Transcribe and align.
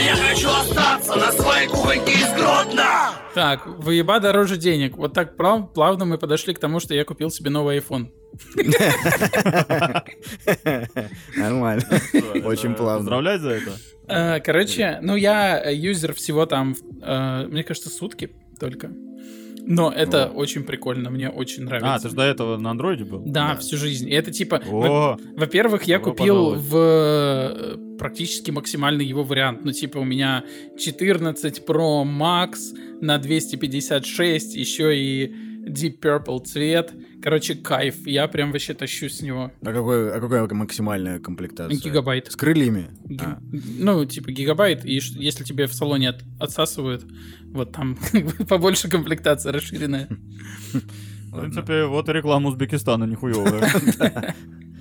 я 0.00 0.16
хочу 0.16 0.48
остаться 0.48 1.16
на 1.16 1.32
своей 1.32 1.68
кухоньке 1.68 2.12
из 2.12 2.32
Гродно! 2.34 3.12
Так, 3.34 3.66
выеба 3.66 4.18
дороже 4.20 4.56
денег. 4.56 4.96
Вот 4.96 5.12
так 5.12 5.36
плав- 5.36 5.72
плавно 5.72 6.04
мы 6.04 6.18
подошли 6.18 6.52
к 6.54 6.58
тому, 6.58 6.80
что 6.80 6.94
я 6.94 7.04
купил 7.04 7.30
себе 7.30 7.50
новый 7.50 7.78
iPhone. 7.78 8.08
Нормально. 11.36 11.82
Очень 12.44 12.74
плавно. 12.74 12.98
Поздравлять 12.98 13.40
за 13.40 13.50
это. 13.50 13.72
Э, 14.08 14.40
Короче, 14.40 14.98
ну 15.02 15.14
я 15.16 15.70
юзер 15.70 16.14
всего 16.14 16.46
там, 16.46 16.74
э, 17.02 17.46
мне 17.46 17.62
кажется, 17.62 17.90
сутки 17.90 18.30
только. 18.58 18.90
Но 19.66 19.90
это 19.92 20.26
очень 20.26 20.64
прикольно, 20.64 21.10
мне 21.10 21.28
очень 21.30 21.64
нравится. 21.64 21.94
А, 21.94 21.98
ты 21.98 22.08
же 22.08 22.14
до 22.14 22.22
этого 22.22 22.56
на 22.56 22.70
андроиде 22.70 23.04
был? 23.04 23.22
Да, 23.24 23.56
всю 23.56 23.76
жизнь. 23.76 24.08
И 24.08 24.12
это 24.12 24.30
типа... 24.30 24.60
во- 24.66 25.12
О, 25.12 25.18
Во-первых, 25.36 25.84
я 25.84 25.98
купил 25.98 26.54
в 26.54 26.76
э, 26.76 27.76
практически 27.98 28.50
максимальный 28.50 29.04
его 29.04 29.22
вариант. 29.22 29.60
Ну, 29.64 29.72
типа, 29.72 29.98
у 29.98 30.04
меня 30.04 30.44
14 30.78 31.62
Pro 31.66 32.04
Max 32.04 32.56
на 33.00 33.18
256, 33.18 34.54
еще 34.56 34.96
и 34.96 35.34
Deep 35.68 36.00
Purple 36.00 36.44
цвет. 36.44 36.92
Короче, 37.22 37.54
кайф. 37.54 38.06
Я 38.06 38.26
прям 38.28 38.50
вообще 38.52 38.74
тащу 38.74 39.08
с 39.08 39.20
него. 39.22 39.52
А 39.62 39.72
какой, 39.72 40.12
а 40.16 40.20
какая 40.20 40.48
максимальная 40.54 41.18
комплектация? 41.20 41.78
Гигабайт. 41.78 42.32
С 42.32 42.36
крыльями? 42.36 42.88
Ги- 43.04 43.20
А. 43.22 43.38
Ну, 43.78 44.04
типа 44.06 44.30
гигабайт, 44.32 44.84
и 44.84 44.98
ш- 45.00 45.14
если 45.18 45.44
тебе 45.44 45.66
в 45.66 45.74
салоне 45.74 46.08
от- 46.10 46.24
отсасывают, 46.38 47.04
вот 47.52 47.72
там 47.72 47.98
побольше 48.48 48.88
комплектация 48.88 49.52
расширенная. 49.52 50.08
в 51.32 51.40
принципе, 51.40 51.84
вот 51.84 52.08
и 52.08 52.12
реклама 52.12 52.48
Узбекистана 52.48 53.04
нихуевая. 53.04 53.70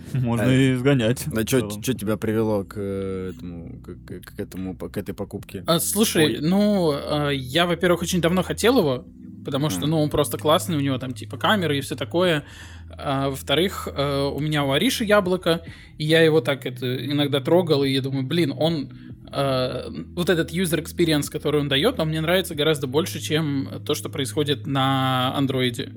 Можно 0.20 0.50
и 0.50 0.76
сгонять. 0.76 1.26
А 1.28 1.42
что 1.48 1.94
тебя 1.94 2.18
привело 2.18 2.64
к 2.64 2.74
э, 2.78 3.32
этому, 3.36 3.80
к, 3.82 4.06
к- 4.06 4.36
к 4.36 4.40
этому, 4.40 4.76
к 4.76 4.98
этой 4.98 5.14
покупке? 5.14 5.64
А, 5.68 5.80
слушай, 5.80 6.26
Ой. 6.26 6.38
ну, 6.42 6.92
а, 6.94 7.30
я, 7.30 7.66
во-первых, 7.66 8.02
очень 8.02 8.22
давно 8.22 8.44
хотел 8.44 8.80
его, 8.80 9.06
потому 9.46 9.70
что, 9.70 9.88
ну, 9.88 10.02
он 10.02 10.10
просто 10.10 10.38
классный, 10.38 10.78
у 10.78 10.82
него 10.82 10.98
там, 10.98 11.14
типа, 11.14 11.38
камеры 11.38 11.78
и 11.78 11.82
все 11.82 11.96
такое. 11.96 12.44
А, 12.92 13.30
во-вторых, 13.30 13.88
э, 13.92 14.32
у 14.34 14.40
меня 14.40 14.64
у 14.64 14.72
Ариши 14.72 15.06
яблоко, 15.06 15.62
и 15.98 16.06
я 16.06 16.22
его 16.22 16.42
так 16.42 16.66
это 16.66 17.06
иногда 17.06 17.40
трогал, 17.40 17.84
и 17.84 17.90
я 17.92 18.02
думаю, 18.02 18.26
блин, 18.26 18.54
он... 18.58 18.92
э, 19.32 19.90
вот 20.16 20.30
этот 20.30 20.52
user 20.52 20.84
experience, 20.84 21.30
который 21.32 21.62
он 21.62 21.70
дает, 21.70 22.00
он 22.00 22.10
мне 22.10 22.20
нравится 22.20 22.56
гораздо 22.56 22.88
больше, 22.88 23.20
чем 23.20 23.70
то, 23.86 23.94
что 23.94 24.10
происходит 24.10 24.66
на 24.68 25.36
андроиде. 25.36 25.94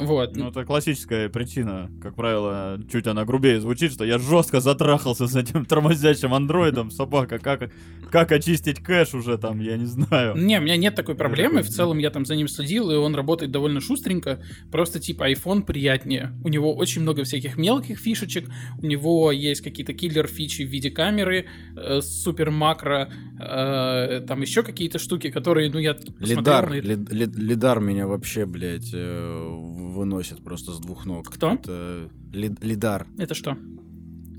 Вот. 0.00 0.36
Ну, 0.36 0.48
это 0.48 0.64
классическая 0.64 1.28
причина, 1.28 1.90
как 2.02 2.14
правило, 2.14 2.80
чуть 2.90 3.06
она 3.06 3.24
грубее 3.24 3.60
звучит, 3.60 3.92
что 3.92 4.04
я 4.04 4.18
жестко 4.18 4.60
затрахался 4.60 5.26
с 5.26 5.34
этим 5.36 5.64
тормозящим 5.64 6.34
андроидом, 6.34 6.90
собака, 6.90 7.38
как, 7.38 7.70
как 8.10 8.32
очистить 8.32 8.80
кэш 8.80 9.14
уже 9.14 9.38
там, 9.38 9.60
я 9.60 9.76
не 9.76 9.86
знаю. 9.86 10.36
Не, 10.36 10.58
у 10.58 10.62
меня 10.62 10.76
нет 10.76 10.94
такой 10.94 11.14
проблемы. 11.14 11.62
В 11.62 11.68
целом 11.68 11.98
я 11.98 12.10
там 12.10 12.24
за 12.24 12.36
ним 12.36 12.48
следил, 12.48 12.90
и 12.90 12.94
он 12.96 13.14
работает 13.14 13.50
довольно 13.50 13.80
шустренько. 13.80 14.40
Просто 14.70 15.00
типа 15.00 15.30
iPhone 15.32 15.62
приятнее. 15.62 16.32
У 16.44 16.48
него 16.48 16.74
очень 16.74 17.02
много 17.02 17.24
всяких 17.24 17.56
мелких 17.56 17.98
фишечек. 17.98 18.48
У 18.80 18.86
него 18.86 19.32
есть 19.32 19.62
какие-то 19.62 19.92
киллер-фичи 19.94 20.62
в 20.64 20.68
виде 20.68 20.90
камеры, 20.90 21.46
э, 21.76 22.00
супер 22.02 22.50
макро, 22.50 23.10
э, 23.38 24.20
там 24.26 24.40
еще 24.42 24.62
какие-то 24.62 24.98
штуки, 24.98 25.30
которые, 25.30 25.70
ну, 25.70 25.78
я 25.78 25.94
посмотрел 25.94 26.38
Лидар, 26.38 26.70
на 26.70 26.74
лид- 26.74 27.10
лид- 27.10 27.36
лидар 27.36 27.80
меня 27.80 28.06
вообще, 28.06 28.46
блядь, 28.46 28.90
э, 28.92 29.27
выносит 29.28 30.42
просто 30.42 30.72
с 30.72 30.78
двух 30.80 31.06
ног. 31.06 31.28
Кто? 31.30 31.52
Это 31.52 32.08
лид- 32.32 32.58
лидар. 32.64 33.06
Это 33.18 33.34
что? 33.34 33.56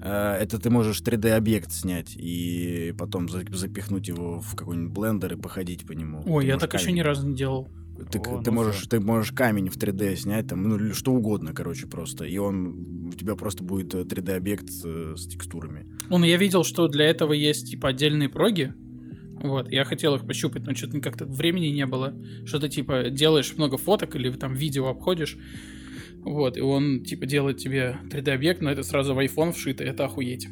Э, 0.01 0.37
Это 0.41 0.59
ты 0.59 0.69
можешь 0.69 1.01
3D-объект 1.01 1.71
снять 1.71 2.15
и 2.15 2.93
потом 2.97 3.27
за- 3.29 3.43
запихнуть 3.51 4.07
его 4.07 4.39
в 4.39 4.55
какой-нибудь 4.55 4.93
блендер 4.93 5.33
и 5.33 5.35
походить 5.35 5.85
по 5.85 5.91
нему. 5.91 6.23
Ой, 6.25 6.43
Ты 6.43 6.47
я 6.51 6.57
так 6.57 6.73
еще 6.73 6.85
камень- 6.85 6.95
ни 6.97 7.01
разу 7.01 7.27
не 7.27 7.35
делал. 7.35 7.67
Ты, 8.11 8.17
О, 8.19 8.41
ты 8.41 8.49
ну 8.49 8.55
можешь, 8.55 8.87
ты 8.87 9.01
можешь 9.01 9.33
камень 9.33 9.67
в 9.67 9.75
3D 9.77 10.15
снять, 10.15 10.47
там, 10.47 10.63
ну, 10.63 10.93
что 10.93 11.11
угодно, 11.11 11.51
короче, 11.53 11.85
просто. 11.85 12.23
И 12.23 12.38
он 12.38 13.09
у 13.09 13.11
тебя 13.11 13.35
просто 13.35 13.61
будет 13.61 13.94
э, 13.94 14.05
3D-объект 14.05 14.69
э, 14.85 15.16
с 15.17 15.28
текстурами. 15.28 15.85
Ну, 16.09 16.23
я 16.23 16.38
видел, 16.38 16.63
что 16.63 16.88
для 16.88 17.05
этого 17.07 17.33
есть, 17.33 17.69
типа, 17.72 17.89
отдельные 17.89 18.29
проги. 18.29 18.73
Вот, 19.41 19.72
я 19.72 19.83
хотел 19.85 20.16
их 20.16 20.25
пощупать, 20.25 20.66
но 20.66 20.73
что-то 20.75 21.00
как-то 21.00 21.25
времени 21.25 21.67
не 21.67 21.85
было. 21.85 22.13
Что 22.45 22.59
ты, 22.59 22.69
типа, 22.69 23.09
делаешь 23.09 23.53
много 23.57 23.77
фоток 23.77 24.16
или 24.16 24.31
там 24.31 24.53
видео 24.53 24.88
обходишь. 24.88 25.38
Вот, 26.23 26.57
и 26.57 26.61
он, 26.61 27.03
типа, 27.03 27.25
делает 27.25 27.57
тебе 27.57 27.97
3D-объект, 28.11 28.61
но 28.61 28.72
это 28.72 28.83
сразу 28.83 29.13
в 29.13 29.19
iPhone 29.19 29.53
вшито, 29.53 29.83
это 29.83 30.05
охуеть. 30.05 30.47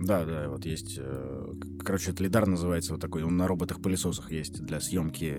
Да, 0.00 0.24
да, 0.24 0.48
вот 0.48 0.64
есть, 0.64 0.94
э, 0.96 1.46
короче, 1.84 2.12
это 2.12 2.22
лидар 2.22 2.46
называется 2.46 2.92
вот 2.92 3.00
такой, 3.00 3.24
он 3.24 3.36
на 3.36 3.48
роботах-пылесосах 3.48 4.30
есть 4.30 4.64
для 4.64 4.80
съемки 4.80 5.36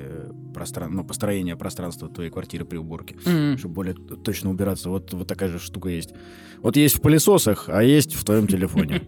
пространства, 0.53 0.97
ну, 0.97 1.07
построения 1.07 1.55
пространства 1.55 2.09
твоей 2.09 2.29
квартиры 2.29 2.65
при 2.65 2.77
уборке, 2.77 3.15
М. 3.25 3.57
чтобы 3.57 3.73
более 3.73 3.93
точно 3.95 4.49
убираться. 4.49 4.89
Вот, 4.89 5.13
вот 5.13 5.27
такая 5.27 5.49
же 5.49 5.59
штука 5.59 5.89
есть. 5.89 6.13
Вот 6.61 6.75
есть 6.75 6.97
в 6.97 7.01
пылесосах, 7.01 7.69
а 7.69 7.81
есть 7.81 8.13
в 8.13 8.25
твоем 8.25 8.47
телефоне. 8.47 9.01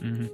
Мгм. 0.00 0.30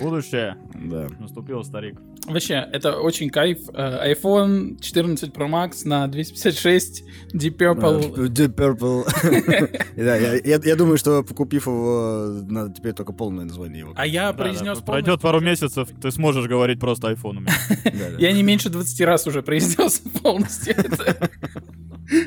Будущее. 0.00 0.56
Да. 0.74 1.06
Наступил 1.18 1.62
старик. 1.64 1.96
Вообще, 2.26 2.54
это 2.72 2.96
очень 2.98 3.28
кайф. 3.30 3.58
Э, 3.74 4.12
iPhone 4.12 4.80
14 4.80 5.30
Pro 5.32 5.48
Max 5.48 5.86
на 5.86 6.06
256 6.08 7.04
Deep 7.34 7.56
Purple. 7.56 8.14
Deep 8.28 8.54
Purple. 8.54 9.80
Да, 9.96 10.16
я- 10.16 10.34
я 10.34 10.60
я 10.62 10.76
думаю, 10.76 10.96
что 10.98 11.22
купив 11.22 11.66
его, 11.66 12.42
надо 12.48 12.72
теперь 12.74 12.92
только 12.92 13.12
полное 13.12 13.44
название 13.44 13.80
его. 13.80 13.92
А 13.96 14.06
я 14.06 14.32
Да, 14.32 14.32
да, 14.32 14.44
произнес 14.44 14.78
Пройдет 14.80 15.20
пару 15.20 15.40
месяцев, 15.40 15.88
ты 16.00 16.10
сможешь 16.10 16.46
говорить 16.46 16.80
просто 16.80 17.08
да. 17.24 18.16
Я 18.18 18.32
не 18.32 18.42
меньше 18.42 18.70
20 18.70 19.00
раз 19.02 19.26
уже 19.26 19.42
произнес 19.42 19.98
полностью 20.22 20.74
это. 20.76 21.30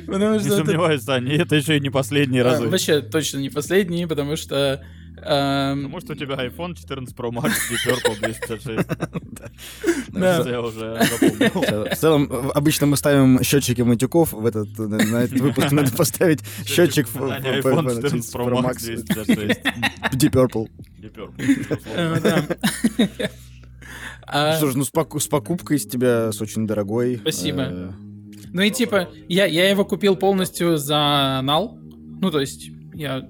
Потому 0.07 0.35
Не 0.35 0.45
это 0.45 0.55
сомневаюсь, 0.57 1.03
Таня, 1.03 1.33
и 1.33 1.37
это 1.37 1.55
еще 1.55 1.77
и 1.77 1.79
не 1.79 1.89
последние 1.89 2.41
А, 2.43 2.45
разы. 2.45 2.67
Вообще 2.67 3.01
точно 3.01 3.37
не 3.39 3.49
последний, 3.49 4.05
потому 4.07 4.35
что... 4.35 4.83
эм, 5.27 5.83
Потому 5.83 5.99
что 6.01 6.13
у 6.13 6.15
тебя 6.15 6.35
iPhone 6.35 6.75
14 6.75 7.15
Pro 7.15 7.29
Max 7.31 7.51
Deep 7.69 7.85
Purple 7.85 8.19
256. 8.19 8.87
Да. 10.09 10.39
Это 10.39 10.49
я 10.49 10.61
уже 10.61 10.99
запомнил. 11.11 11.85
В 11.91 11.95
целом, 11.95 12.51
обычно 12.53 12.87
мы 12.87 12.97
ставим 12.97 13.43
счетчики 13.43 13.81
матюков. 13.81 14.33
В 14.33 14.45
этот, 14.45 14.77
на, 14.77 15.17
этот 15.23 15.39
выпуск 15.39 15.71
надо 15.71 15.91
поставить 15.91 16.39
счетчик 16.65 17.07
в- 17.07 17.17
iPhone 17.17 17.87
в- 17.87 17.95
14 17.95 18.35
Pro 18.35 18.61
Max 18.63 18.83
256. 18.83 19.61
Deep 20.13 20.31
Purple. 20.31 20.69
Deep 21.01 21.13
Purple. 21.13 21.79
э, 21.95 22.19
да. 22.21 23.29
А, 24.25 24.57
Что 24.57 24.71
ж, 24.71 24.75
ну 24.75 24.83
с 24.83 25.27
покупкой 25.27 25.79
с 25.79 25.85
тебя, 25.85 26.31
с 26.31 26.41
очень 26.41 26.67
дорогой. 26.67 27.17
Спасибо. 27.17 27.61
Э, 27.69 27.91
Ну 28.53 28.61
и 28.61 28.71
типа, 28.71 29.09
я, 29.27 29.45
я 29.45 29.69
его 29.69 29.85
купил 29.85 30.15
полностью 30.15 30.77
за 30.77 31.39
нал. 31.43 31.77
Ну, 32.21 32.31
то 32.31 32.39
есть, 32.39 32.69
я... 32.93 33.27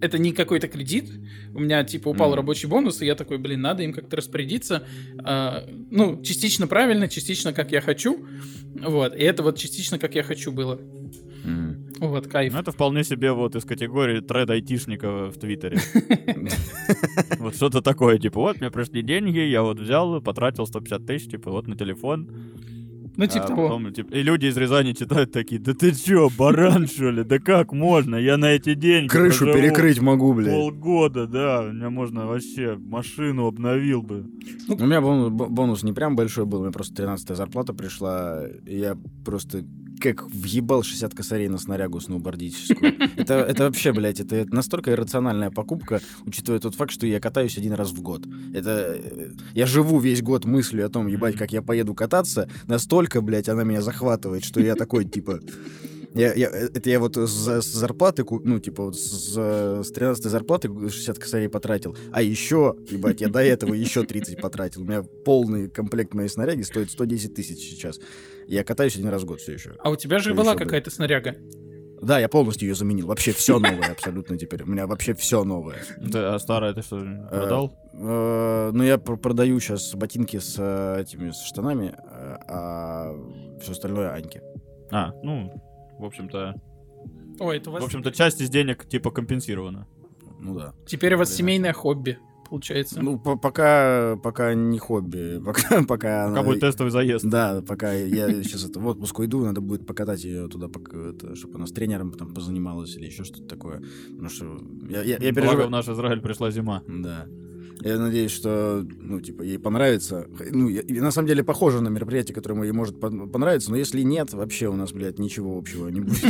Это 0.00 0.18
не 0.18 0.32
какой-то 0.32 0.68
кредит. 0.68 1.10
У 1.54 1.60
меня, 1.60 1.84
типа, 1.84 2.08
упал 2.08 2.28
Мгм. 2.30 2.36
рабочий 2.36 2.68
бонус, 2.68 3.00
и 3.02 3.06
я 3.06 3.14
такой, 3.14 3.38
блин, 3.38 3.60
надо 3.60 3.82
им 3.82 3.92
как-то 3.92 4.16
распорядиться. 4.16 4.84
А, 5.24 5.64
ну, 5.90 6.22
частично 6.22 6.66
правильно, 6.66 7.08
частично 7.08 7.52
как 7.52 7.72
я 7.72 7.80
хочу. 7.80 8.24
Вот. 8.80 9.14
И 9.14 9.20
это 9.20 9.42
вот 9.42 9.58
частично 9.58 9.98
как 9.98 10.14
я 10.14 10.22
хочу 10.22 10.52
было. 10.52 10.80
м. 11.44 11.86
Вот, 12.00 12.26
кайф. 12.28 12.52
Ну, 12.52 12.60
это 12.60 12.70
вполне 12.72 13.02
себе 13.04 13.32
вот 13.32 13.56
из 13.56 13.64
категории 13.64 14.20
тред 14.20 14.50
айтишника 14.50 15.30
в 15.30 15.38
Твиттере. 15.38 15.78
Вот 17.38 17.54
что-то 17.56 17.80
такое, 17.82 18.18
типа, 18.18 18.40
вот, 18.40 18.60
мне 18.60 18.70
пришли 18.70 19.02
деньги, 19.02 19.38
я 19.38 19.62
вот 19.62 19.78
взял, 19.78 20.20
потратил 20.20 20.66
150 20.66 21.06
тысяч, 21.06 21.30
типа, 21.30 21.50
вот 21.50 21.66
на 21.68 21.76
телефон. 21.76 22.28
Ну, 23.18 23.26
типа 23.26 23.44
А 23.44 23.48
того. 23.48 23.62
потом, 23.64 23.92
типа, 23.92 24.14
и 24.14 24.22
люди 24.22 24.46
из 24.46 24.56
Рязани 24.56 24.92
читают 24.92 25.32
такие, 25.32 25.60
да 25.60 25.74
ты 25.74 25.92
чё, 25.92 26.30
баран, 26.38 26.86
что 26.86 27.10
ли? 27.10 27.24
Да 27.24 27.40
как 27.40 27.72
можно? 27.72 28.14
Я 28.14 28.36
на 28.36 28.46
эти 28.52 28.74
деньги 28.74 29.08
Крышу 29.08 29.46
перекрыть 29.46 30.00
могу, 30.00 30.32
блядь. 30.34 30.54
Полгода, 30.54 31.26
да, 31.26 31.62
у 31.68 31.72
меня 31.72 31.90
можно 31.90 32.26
вообще 32.26 32.76
машину 32.80 33.46
обновил 33.46 34.02
бы. 34.02 34.24
У 34.68 34.84
меня 34.86 35.00
бон- 35.00 35.32
бо- 35.36 35.46
бонус 35.48 35.82
не 35.82 35.92
прям 35.92 36.14
большой 36.14 36.46
был, 36.46 36.60
у 36.60 36.62
меня 36.62 36.70
просто 36.72 36.94
13 36.94 37.34
зарплата 37.36 37.74
пришла, 37.74 38.44
и 38.66 38.78
я 38.78 38.96
просто 39.24 39.64
как 39.98 40.22
въебал 40.30 40.82
60 40.82 41.14
косарей 41.14 41.48
на 41.48 41.58
снарягу 41.58 42.00
сноубордическую. 42.00 42.92
Это, 43.16 43.34
это 43.34 43.64
вообще, 43.64 43.92
блядь, 43.92 44.20
это 44.20 44.46
настолько 44.54 44.92
иррациональная 44.92 45.50
покупка, 45.50 46.00
учитывая 46.26 46.60
тот 46.60 46.74
факт, 46.74 46.90
что 46.92 47.06
я 47.06 47.20
катаюсь 47.20 47.58
один 47.58 47.72
раз 47.72 47.90
в 47.90 48.00
год. 48.02 48.26
Это... 48.54 48.96
э, 48.98 49.30
Я 49.54 49.66
живу 49.66 49.98
весь 49.98 50.22
год 50.22 50.44
мыслью 50.44 50.86
о 50.86 50.88
том, 50.88 51.06
ебать, 51.06 51.36
как 51.36 51.52
я 51.52 51.62
поеду 51.62 51.94
кататься, 51.94 52.48
настолько, 52.66 53.20
блядь, 53.20 53.48
она 53.48 53.64
меня 53.64 53.82
захватывает, 53.82 54.44
что 54.44 54.60
я 54.60 54.74
такой, 54.74 55.04
типа... 55.04 55.40
Я, 56.14 56.32
я- 56.32 56.48
э, 56.50 56.68
это 56.74 56.88
я 56.88 57.00
вот 57.00 57.16
с, 57.18 57.28
с 57.60 57.66
зарплаты, 57.66 58.24
ну, 58.44 58.58
типа, 58.58 58.84
вот 58.86 58.96
с, 58.98 59.34
с 59.84 59.90
13 59.92 60.24
зарплаты 60.24 60.68
60 60.68 61.18
косарей 61.18 61.50
потратил. 61.50 61.96
А 62.12 62.22
еще, 62.22 62.76
ебать, 62.90 63.20
я 63.20 63.28
до 63.28 63.40
этого 63.40 63.74
еще 63.74 64.04
30 64.04 64.40
потратил. 64.40 64.82
У 64.82 64.84
меня 64.84 65.02
полный 65.02 65.68
комплект 65.68 66.14
моей 66.14 66.30
снаряги 66.30 66.62
стоит 66.62 66.90
110 66.90 67.34
тысяч 67.34 67.58
сейчас. 67.58 68.00
Я 68.48 68.64
катаюсь 68.64 68.96
один 68.96 69.08
раз 69.08 69.22
в 69.22 69.26
год 69.26 69.40
все 69.40 69.52
еще. 69.52 69.74
А 69.78 69.90
у 69.90 69.96
тебя 69.96 70.18
же 70.18 70.30
Что 70.30 70.34
была 70.42 70.54
какая-то 70.56 70.90
снаряга. 70.90 71.36
Да, 72.00 72.18
я 72.18 72.28
полностью 72.28 72.68
ее 72.68 72.74
заменил. 72.74 73.08
Вообще 73.08 73.32
все 73.32 73.58
новое 73.58 73.90
абсолютно 73.92 74.38
теперь. 74.38 74.62
У 74.62 74.66
меня 74.66 74.86
вообще 74.86 75.14
все 75.14 75.44
новое. 75.44 75.76
Да, 76.00 76.34
а 76.34 76.38
старое 76.38 76.72
ты 76.72 76.82
что, 76.82 76.96
продал? 77.28 77.76
Э, 77.92 78.70
Ну, 78.72 78.82
я 78.84 78.98
пр- 78.98 79.16
продаю 79.18 79.58
сейчас 79.60 79.94
ботинки 79.94 80.38
с 80.38 80.54
э, 80.58 81.00
этими 81.02 81.30
с 81.30 81.42
штанами, 81.42 81.94
э, 81.96 82.36
а 82.48 83.14
все 83.60 83.72
остальное 83.72 84.12
Аньке. 84.14 84.42
А, 84.90 85.10
ну, 85.22 85.52
в 85.98 86.04
общем-то, 86.04 86.54
Ой, 87.40 87.56
это 87.58 87.70
у 87.70 87.72
вас... 87.72 87.82
в 87.82 87.86
общем-то, 87.86 88.12
часть 88.12 88.40
из 88.40 88.48
денег 88.48 88.86
типа 88.88 89.10
компенсирована. 89.10 89.86
Ну 90.40 90.54
да. 90.56 90.72
Теперь 90.86 91.14
у 91.16 91.18
вас 91.18 91.34
семейное 91.34 91.72
хобби, 91.72 92.18
получается. 92.48 93.00
Ну, 93.02 93.18
по- 93.18 93.36
пока, 93.36 94.16
пока 94.22 94.54
не 94.54 94.78
хобби. 94.78 95.40
Пока, 95.44 95.82
пока, 95.82 95.84
Пока 95.86 96.24
она- 96.26 96.42
будет 96.42 96.60
тестовый 96.60 96.90
заезд. 96.90 97.24
Да, 97.24 97.62
пока 97.66 97.92
я 97.92 98.28
сейчас 98.42 98.64
это, 98.64 98.80
в 98.80 98.86
отпуск 98.86 99.18
уйду, 99.18 99.44
надо 99.44 99.60
будет 99.60 99.86
покатать 99.86 100.24
ее 100.24 100.48
туда, 100.48 100.68
чтобы 101.34 101.54
она 101.56 101.66
с 101.66 101.72
тренером 101.72 102.12
там 102.12 102.32
позанималась 102.34 102.96
или 102.96 103.06
еще 103.06 103.24
что-то 103.24 103.44
такое. 103.44 103.82
Потому 104.10 104.28
что 104.28 104.60
я, 104.88 105.02
я, 105.02 105.16
я 105.16 105.18
Благо 105.18 105.34
переживаю... 105.34 105.68
в 105.68 105.70
наш 105.70 105.88
Израиль 105.88 106.20
пришла 106.20 106.50
зима. 106.50 106.82
Да. 106.88 107.26
Я 107.80 107.96
надеюсь, 107.96 108.32
что, 108.32 108.84
ну, 109.00 109.20
типа, 109.20 109.42
ей 109.42 109.56
понравится. 109.56 110.26
Ну, 110.50 110.68
я- 110.68 110.80
и 110.80 110.98
на 110.98 111.12
самом 111.12 111.28
деле 111.28 111.44
похоже 111.44 111.80
на 111.80 111.88
мероприятие, 111.88 112.34
которое 112.34 112.60
ей 112.64 112.72
может 112.72 112.96
пон- 112.96 113.30
понравиться, 113.30 113.70
но 113.70 113.76
если 113.76 114.02
нет, 114.02 114.32
вообще 114.32 114.66
у 114.66 114.74
нас, 114.74 114.92
блядь, 114.92 115.20
ничего 115.20 115.56
общего 115.56 115.86
не 115.88 116.00
будет. 116.00 116.18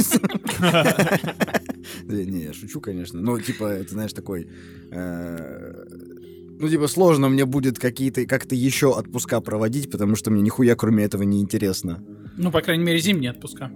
Не, 2.07 2.43
я 2.45 2.53
шучу, 2.53 2.81
конечно. 2.83 3.21
Но, 3.21 3.39
типа, 3.41 3.65
это, 3.65 3.93
знаешь, 3.93 4.13
такой... 4.13 4.49
Ну, 6.61 6.69
типа, 6.69 6.89
сложно 6.89 7.29
мне 7.29 7.45
будет 7.45 7.79
какие-то, 7.79 8.27
как-то 8.27 8.55
еще 8.55 8.89
отпуска 8.89 9.41
проводить, 9.41 9.91
потому 9.91 10.17
что 10.17 10.31
мне 10.31 10.43
нихуя 10.43 10.75
кроме 10.75 11.05
этого 11.05 11.23
не 11.23 11.41
интересно. 11.41 12.03
Ну, 12.37 12.51
по 12.51 12.61
крайней 12.61 12.85
мере, 12.85 12.99
зимние 12.99 13.31
отпуска. 13.31 13.71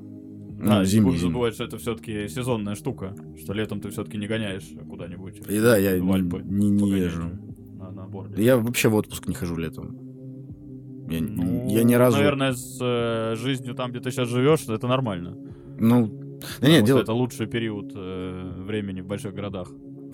Да, 0.63 0.77
Ну, 0.77 0.81
не 0.81 0.87
зимний, 0.87 1.05
будем 1.07 1.19
зимний. 1.19 1.33
забывать, 1.33 1.55
что 1.55 1.65
это 1.65 1.79
все-таки 1.79 2.29
сезонная 2.29 2.75
штука, 2.75 3.15
что 3.43 3.53
летом 3.53 3.81
ты 3.81 3.91
все-таки 3.91 4.17
не 4.17 4.27
гоняешь 4.29 4.69
куда-нибудь. 4.89 5.41
И 5.49 5.61
да, 5.61 5.77
я 5.77 5.97
в 6.01 6.05
не, 6.05 6.13
Альпы 6.13 6.43
не- 6.45 6.71
не 6.71 6.91
езжу. 6.91 7.31
На, 7.79 7.91
на 7.91 8.07
борде. 8.07 8.43
Я 8.43 8.57
вообще 8.57 8.89
в 8.89 8.95
отпуск 8.95 9.27
не 9.29 9.35
хожу 9.35 9.57
летом. 9.57 9.97
Я, 11.11 11.21
Ну, 11.21 11.69
я 11.69 11.83
ни 11.83 11.95
разу... 11.95 12.17
Наверное, 12.17 12.53
с 12.53 12.79
э, 12.81 13.35
жизнью 13.37 13.75
там, 13.75 13.91
где 13.91 14.01
ты 14.01 14.11
сейчас 14.13 14.29
живешь, 14.29 14.69
это 14.69 14.87
нормально. 14.87 15.37
Ну, 15.81 16.39
да 16.61 16.69
нет, 16.69 16.85
дело... 16.85 17.01
Это 17.01 17.13
лучший 17.13 17.47
период 17.47 17.93
э, 17.97 18.53
времени 18.65 19.01
в 19.01 19.07
больших 19.07 19.35
городах 19.35 19.69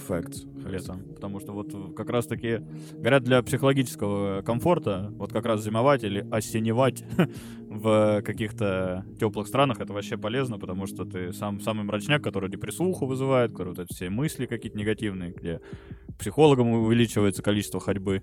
Факт. 0.08 0.36
летом. 0.66 1.02
Потому 1.14 1.38
что 1.38 1.52
вот 1.52 1.94
как 1.94 2.08
раз-таки, 2.08 2.62
говорят, 2.94 3.24
для 3.24 3.42
психологического 3.42 4.42
комфорта, 4.42 5.12
вот 5.16 5.32
как 5.32 5.44
раз 5.44 5.62
зимовать 5.62 6.02
или 6.02 6.26
осеневать 6.30 7.04
в 7.68 8.22
каких-то 8.22 9.04
теплых 9.20 9.46
странах, 9.48 9.80
это 9.80 9.92
вообще 9.92 10.16
полезно, 10.16 10.58
потому 10.58 10.86
что 10.86 11.04
ты 11.04 11.32
сам 11.32 11.60
самый 11.60 11.84
мрачняк, 11.84 12.22
который 12.22 12.50
депрессуху 12.50 13.06
вызывает, 13.06 13.52
который 13.52 13.70
вот 13.70 13.78
эти 13.78 13.92
все 13.92 14.10
мысли 14.10 14.46
какие-то 14.46 14.78
негативные, 14.78 15.30
где 15.30 15.60
психологам 16.18 16.70
увеличивается 16.70 17.42
количество 17.42 17.78
ходьбы. 17.78 18.22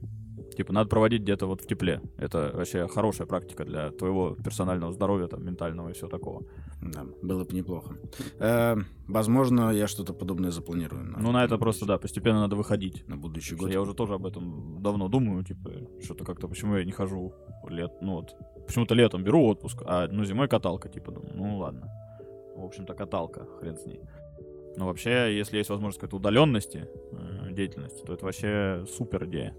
Типа, 0.56 0.74
надо 0.74 0.90
проводить 0.90 1.22
где-то 1.22 1.48
вот 1.48 1.62
в 1.62 1.68
тепле. 1.68 2.02
Это 2.18 2.52
вообще 2.54 2.88
хорошая 2.88 3.28
практика 3.28 3.66
для 3.66 3.92
твоего 3.92 4.36
персонального 4.36 4.92
здоровья, 4.92 5.28
там, 5.28 5.46
ментального 5.46 5.90
и 5.90 5.94
все 5.94 6.08
такого. 6.08 6.44
Да, 6.82 7.06
было 7.22 7.44
бы 7.44 7.54
неплохо. 7.54 7.98
Э, 8.40 8.76
возможно, 9.08 9.72
я 9.72 9.88
что-то 9.88 10.14
подобное 10.14 10.52
запланирую. 10.52 11.16
Ну, 11.18 11.32
на 11.32 11.44
это 11.44 11.58
просто, 11.58 11.86
да, 11.86 11.98
постепенно 11.98 12.40
надо 12.40 12.56
выходить. 12.56 13.08
На 13.08 13.18
будущий 13.18 13.56
год. 13.56 13.72
Я 13.72 13.82
уже 13.82 13.94
тоже 13.94 14.14
об 14.14 14.26
этом 14.26 14.82
давно 14.82 15.08
думаю, 15.08 15.44
типа, 15.44 15.72
что-то 16.04 16.24
как-то, 16.24 16.48
почему 16.48 16.78
я 16.78 16.86
не 16.86 16.92
хожу 16.92 17.34
лет, 17.70 17.92
ну 18.02 18.16
вот, 18.16 18.36
почему-то 18.68 18.96
летом 18.96 19.24
беру 19.24 19.46
отпуск, 19.46 19.82
а, 19.86 20.08
ну, 20.08 20.24
зимой 20.26 20.48
каталка, 20.48 20.90
типа, 20.90 21.12
думаю, 21.12 21.34
ну, 21.36 21.58
ладно. 21.58 21.90
В 22.56 22.64
общем-то, 22.64 22.94
каталка, 22.94 23.46
хрен 23.60 23.78
с 23.78 23.86
ней. 23.86 24.02
Но 24.78 24.88
вообще, 24.88 25.36
если 25.36 25.58
есть 25.58 25.70
возможность 25.70 26.00
какой-то 26.00 26.18
удаленности 26.18 26.88
э, 27.12 27.52
деятельности, 27.52 28.04
то 28.06 28.14
это 28.14 28.26
вообще 28.26 28.86
супер 28.88 29.26
идея. 29.26 29.56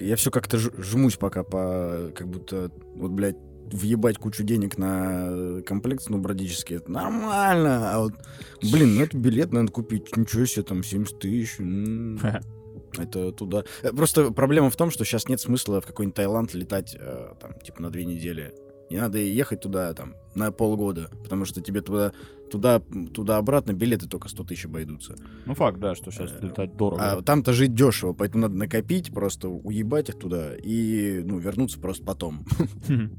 Я 0.00 0.16
все 0.16 0.30
как-то 0.30 0.58
жмусь 0.58 1.16
пока 1.16 1.42
по... 1.42 2.10
Как 2.14 2.28
будто, 2.28 2.70
вот, 2.94 3.10
блядь, 3.10 3.36
въебать 3.72 4.18
кучу 4.18 4.42
денег 4.44 4.78
на 4.78 5.62
комплект 5.66 6.02
сноубордический, 6.02 6.76
это 6.76 6.90
нормально. 6.90 7.92
А 7.92 8.00
вот, 8.00 8.14
блин, 8.62 8.94
ну 8.94 9.02
это 9.02 9.16
билет 9.16 9.52
надо 9.52 9.72
купить. 9.72 10.16
Ничего 10.16 10.46
себе, 10.46 10.62
там 10.62 10.82
70 10.82 11.18
тысяч. 11.18 11.58
Это 12.96 13.32
туда. 13.32 13.64
Э, 13.82 13.92
Просто 13.92 14.32
проблема 14.32 14.70
в 14.70 14.76
том, 14.76 14.90
что 14.90 15.04
сейчас 15.04 15.28
нет 15.28 15.40
смысла 15.40 15.80
в 15.80 15.86
какой-нибудь 15.86 16.16
Таиланд 16.16 16.54
летать, 16.54 16.96
э, 16.98 17.34
там, 17.40 17.52
типа, 17.60 17.82
на 17.82 17.90
две 17.90 18.04
недели. 18.04 18.54
Не 18.90 18.96
надо 18.96 19.18
ехать 19.18 19.60
туда, 19.60 19.92
там, 19.92 20.14
на 20.34 20.50
полгода, 20.50 21.10
потому 21.22 21.44
что 21.44 21.60
тебе 21.60 21.82
туда, 21.82 22.12
туда, 22.50 22.80
туда 23.12 23.38
обратно 23.38 23.72
билеты 23.72 24.08
только 24.08 24.28
100 24.28 24.44
тысяч 24.44 24.66
обойдутся. 24.66 25.16
Ну, 25.46 25.54
факт, 25.54 25.78
да, 25.78 25.94
что 25.94 26.10
сейчас 26.10 26.32
Э, 26.40 26.46
летать 26.46 26.76
дорого. 26.76 27.02
А 27.02 27.22
там-то 27.22 27.52
жить 27.52 27.74
дешево, 27.74 28.12
поэтому 28.12 28.42
надо 28.42 28.56
накопить, 28.56 29.12
просто 29.12 29.48
уебать 29.48 30.08
их 30.08 30.18
туда 30.18 30.54
и, 30.56 31.22
ну, 31.24 31.38
вернуться 31.38 31.78
просто 31.80 32.04
потом. 32.04 32.44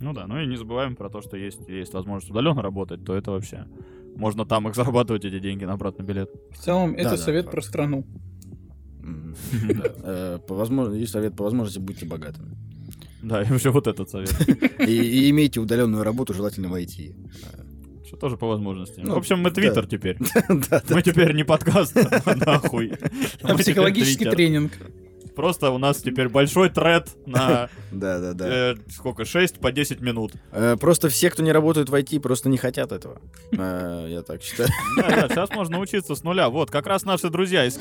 Ну 0.00 0.12
да, 0.12 0.28
ну 0.28 0.40
и 0.40 0.46
не 0.46 0.56
забываем 0.56 0.94
про 0.94 1.10
то, 1.10 1.20
что 1.22 1.36
есть, 1.36 1.68
есть 1.68 1.92
возможность 1.92 2.30
удаленно 2.30 2.62
работать, 2.62 3.04
то 3.04 3.16
это 3.16 3.32
вообще... 3.32 3.66
Можно 4.14 4.44
там 4.44 4.68
их 4.68 4.74
зарабатывать, 4.74 5.24
эти 5.24 5.40
деньги 5.40 5.64
на 5.64 5.72
обратный 5.72 6.04
билет. 6.04 6.30
В 6.52 6.58
целом, 6.58 6.94
это 6.94 7.10
да, 7.10 7.16
совет 7.16 7.46
факт. 7.46 7.54
про 7.54 7.62
страну. 7.62 8.06
Да. 9.68 9.92
Э, 10.02 10.38
По 10.46 10.54
возможности, 10.54 11.00
есть 11.00 11.12
совет 11.12 11.34
по 11.34 11.44
возможности 11.44 11.78
будьте 11.80 12.06
богатыми. 12.06 12.56
Да, 13.22 13.42
и 13.42 13.46
вообще 13.46 13.70
вот 13.70 13.86
этот 13.86 14.10
совет. 14.10 14.32
И, 14.80 14.92
и 14.92 15.30
имейте 15.30 15.60
удаленную 15.60 16.04
работу, 16.04 16.34
желательно 16.34 16.68
в 16.68 16.74
IT. 16.74 17.14
Что 18.08 18.16
тоже 18.16 18.36
по 18.38 18.46
возможности. 18.48 19.00
Ну, 19.00 19.14
в 19.14 19.18
общем, 19.18 19.38
мы 19.40 19.50
да. 19.50 19.54
твиттер 19.60 19.86
теперь. 19.86 20.16
Да, 20.48 20.82
да. 20.88 20.94
Мы 20.94 21.02
теперь 21.02 21.32
не 21.34 21.44
подкаст, 21.44 21.94
а 21.96 22.34
нахуй. 22.46 22.92
А 23.42 23.48
теперь 23.50 23.56
психологический 23.58 24.24
тренинг. 24.24 24.72
Просто 25.36 25.70
у 25.70 25.78
нас 25.78 25.98
теперь 25.98 26.28
большой 26.28 26.68
тред 26.70 27.10
на 27.26 27.68
Да, 27.92 28.18
да, 28.18 28.32
да. 28.32 28.48
э, 28.48 28.74
сколько, 28.90 29.24
6 29.24 29.60
по 29.60 29.70
10 29.70 30.00
минут. 30.00 30.32
Э, 30.50 30.76
Просто 30.80 31.10
все, 31.10 31.30
кто 31.30 31.42
не 31.44 31.52
работают 31.52 31.90
в 31.90 31.94
IT, 31.94 32.18
просто 32.20 32.48
не 32.48 32.56
хотят 32.56 32.90
этого. 32.92 33.20
Э, 33.52 34.06
Я 34.08 34.22
так 34.22 34.42
считаю. 34.42 34.68
Да, 34.96 35.08
да, 35.08 35.28
сейчас 35.28 35.50
можно 35.50 35.78
учиться 35.78 36.14
с 36.16 36.24
нуля. 36.24 36.48
Вот, 36.48 36.70
как 36.70 36.86
раз 36.88 37.04
наши 37.04 37.28
друзья. 37.28 37.66
из- 37.66 37.78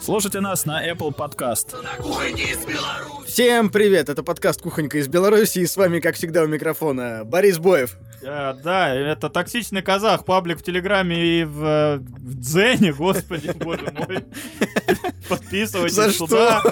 Слушайте 0.00 0.40
нас 0.40 0.66
на 0.66 0.86
Apple 0.86 1.16
Podcast. 1.16 1.80
На 1.82 2.02
кухне 2.02 2.42
из 2.42 2.58
Беларуси. 2.66 3.26
Всем 3.26 3.70
привет! 3.70 4.08
Это 4.08 4.22
подкаст 4.22 4.60
«Кухонька 4.62 4.98
из 4.98 5.08
Беларуси» 5.08 5.60
и 5.60 5.66
с 5.66 5.76
вами, 5.76 6.00
как 6.00 6.14
всегда, 6.16 6.42
у 6.42 6.46
микрофона 6.46 7.22
Борис 7.24 7.58
Боев. 7.58 7.96
Э, 8.26 8.54
Да, 8.62 8.94
это 8.94 9.28
токсичный 9.30 9.82
казах, 9.82 10.24
паблик 10.24 10.58
в 10.58 10.62
Телеграме 10.62 11.40
и 11.40 11.44
в, 11.44 11.98
в 11.98 12.34
Дзене, 12.34 12.92
господи, 12.92 13.52
боже 13.58 13.92
мой. 13.92 14.24
Подписывайтесь 15.28 15.94
За 15.94 16.18
туда. 16.18 16.62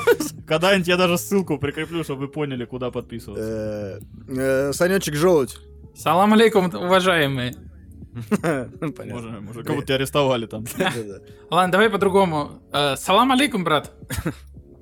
Когда-нибудь 0.47 0.89
я 0.89 0.97
даже 0.97 1.17
ссылку 1.19 1.58
прикреплю, 1.58 2.03
чтобы 2.05 2.23
вы 2.23 2.29
поняли, 2.29 2.65
куда 2.65 2.91
подписываться. 2.91 4.01
Э, 4.29 4.37
э, 4.37 4.73
Санечек 4.73 5.15
Желудь. 5.15 5.56
Салам 5.96 6.32
алейкум, 6.32 6.67
уважаемые. 6.75 7.55
Понятно. 8.41 9.41
Мужик, 9.41 9.67
как 9.67 9.75
будто 9.75 9.87
тебя 9.87 9.96
арестовали 9.96 10.46
там. 10.46 10.65
Ладно, 11.51 11.73
давай 11.73 11.91
по-другому. 11.91 12.63
Салам 12.96 13.32
алейкум, 13.32 13.65
брат. 13.65 13.93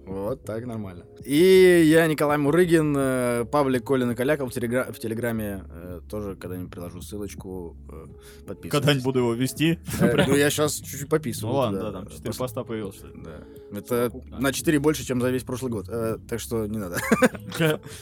Вот 0.07 0.45
так 0.45 0.67
нормально. 0.67 1.05
И 1.25 1.85
я 1.87 2.07
Николай 2.09 2.37
Мурыгин, 2.37 2.95
э, 2.99 3.45
паблик 3.45 3.85
Колина 3.87 4.15
Каляков 4.17 4.53
в, 4.53 4.57
телегра- 4.57 4.93
в 4.93 4.99
Телеграме. 4.99 5.65
э, 5.71 6.01
Тоже 6.11 6.35
когда-нибудь 6.35 6.73
приложу 6.73 7.01
ссылочку. 7.03 7.77
э, 7.89 8.07
Подписывайтесь. 8.47 8.71
Когда-нибудь 8.71 9.05
буду 9.05 9.19
его 9.21 9.35
вести. 9.35 9.79
Э, 10.01 10.25
Ну, 10.27 10.35
я 10.37 10.51
сейчас 10.51 10.77
чуть-чуть 10.77 11.09
пописываю. 11.09 11.53
Ну 11.53 11.59
ладно, 11.59 11.83
да, 11.83 11.93
там 11.93 12.09
4 12.09 12.31
Пос- 12.31 12.39
поста 12.39 12.65
появилось. 12.65 13.01
Да. 13.15 13.45
Это 13.79 14.11
на 14.39 14.53
4 14.53 14.79
больше, 14.81 15.05
чем 15.07 15.21
за 15.21 15.31
весь 15.31 15.45
прошлый 15.45 15.71
год. 15.71 15.89
Э, 15.89 16.19
Так 16.29 16.41
что 16.41 16.67
не 16.67 16.79
надо. 16.79 16.97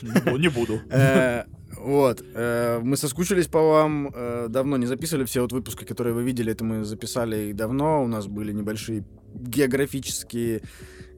Не 0.02 0.20
бу- 0.32 0.38
Не 0.38 0.48
буду. 0.48 0.80
Вот. 1.80 2.22
э, 2.34 2.80
Мы 2.82 2.96
соскучились 2.96 3.46
по 3.46 3.60
вам. 3.60 4.10
э, 4.14 4.46
Давно 4.48 4.76
не 4.76 4.86
записывали 4.86 5.24
все 5.24 5.42
вот 5.42 5.52
выпуски, 5.52 5.84
которые 5.84 6.14
вы 6.14 6.22
видели. 6.24 6.50
Это 6.52 6.64
мы 6.64 6.84
записали 6.84 7.50
и 7.50 7.52
давно. 7.52 8.02
У 8.02 8.06
нас 8.08 8.26
были 8.26 8.52
небольшие 8.52 9.04
географические 9.34 10.62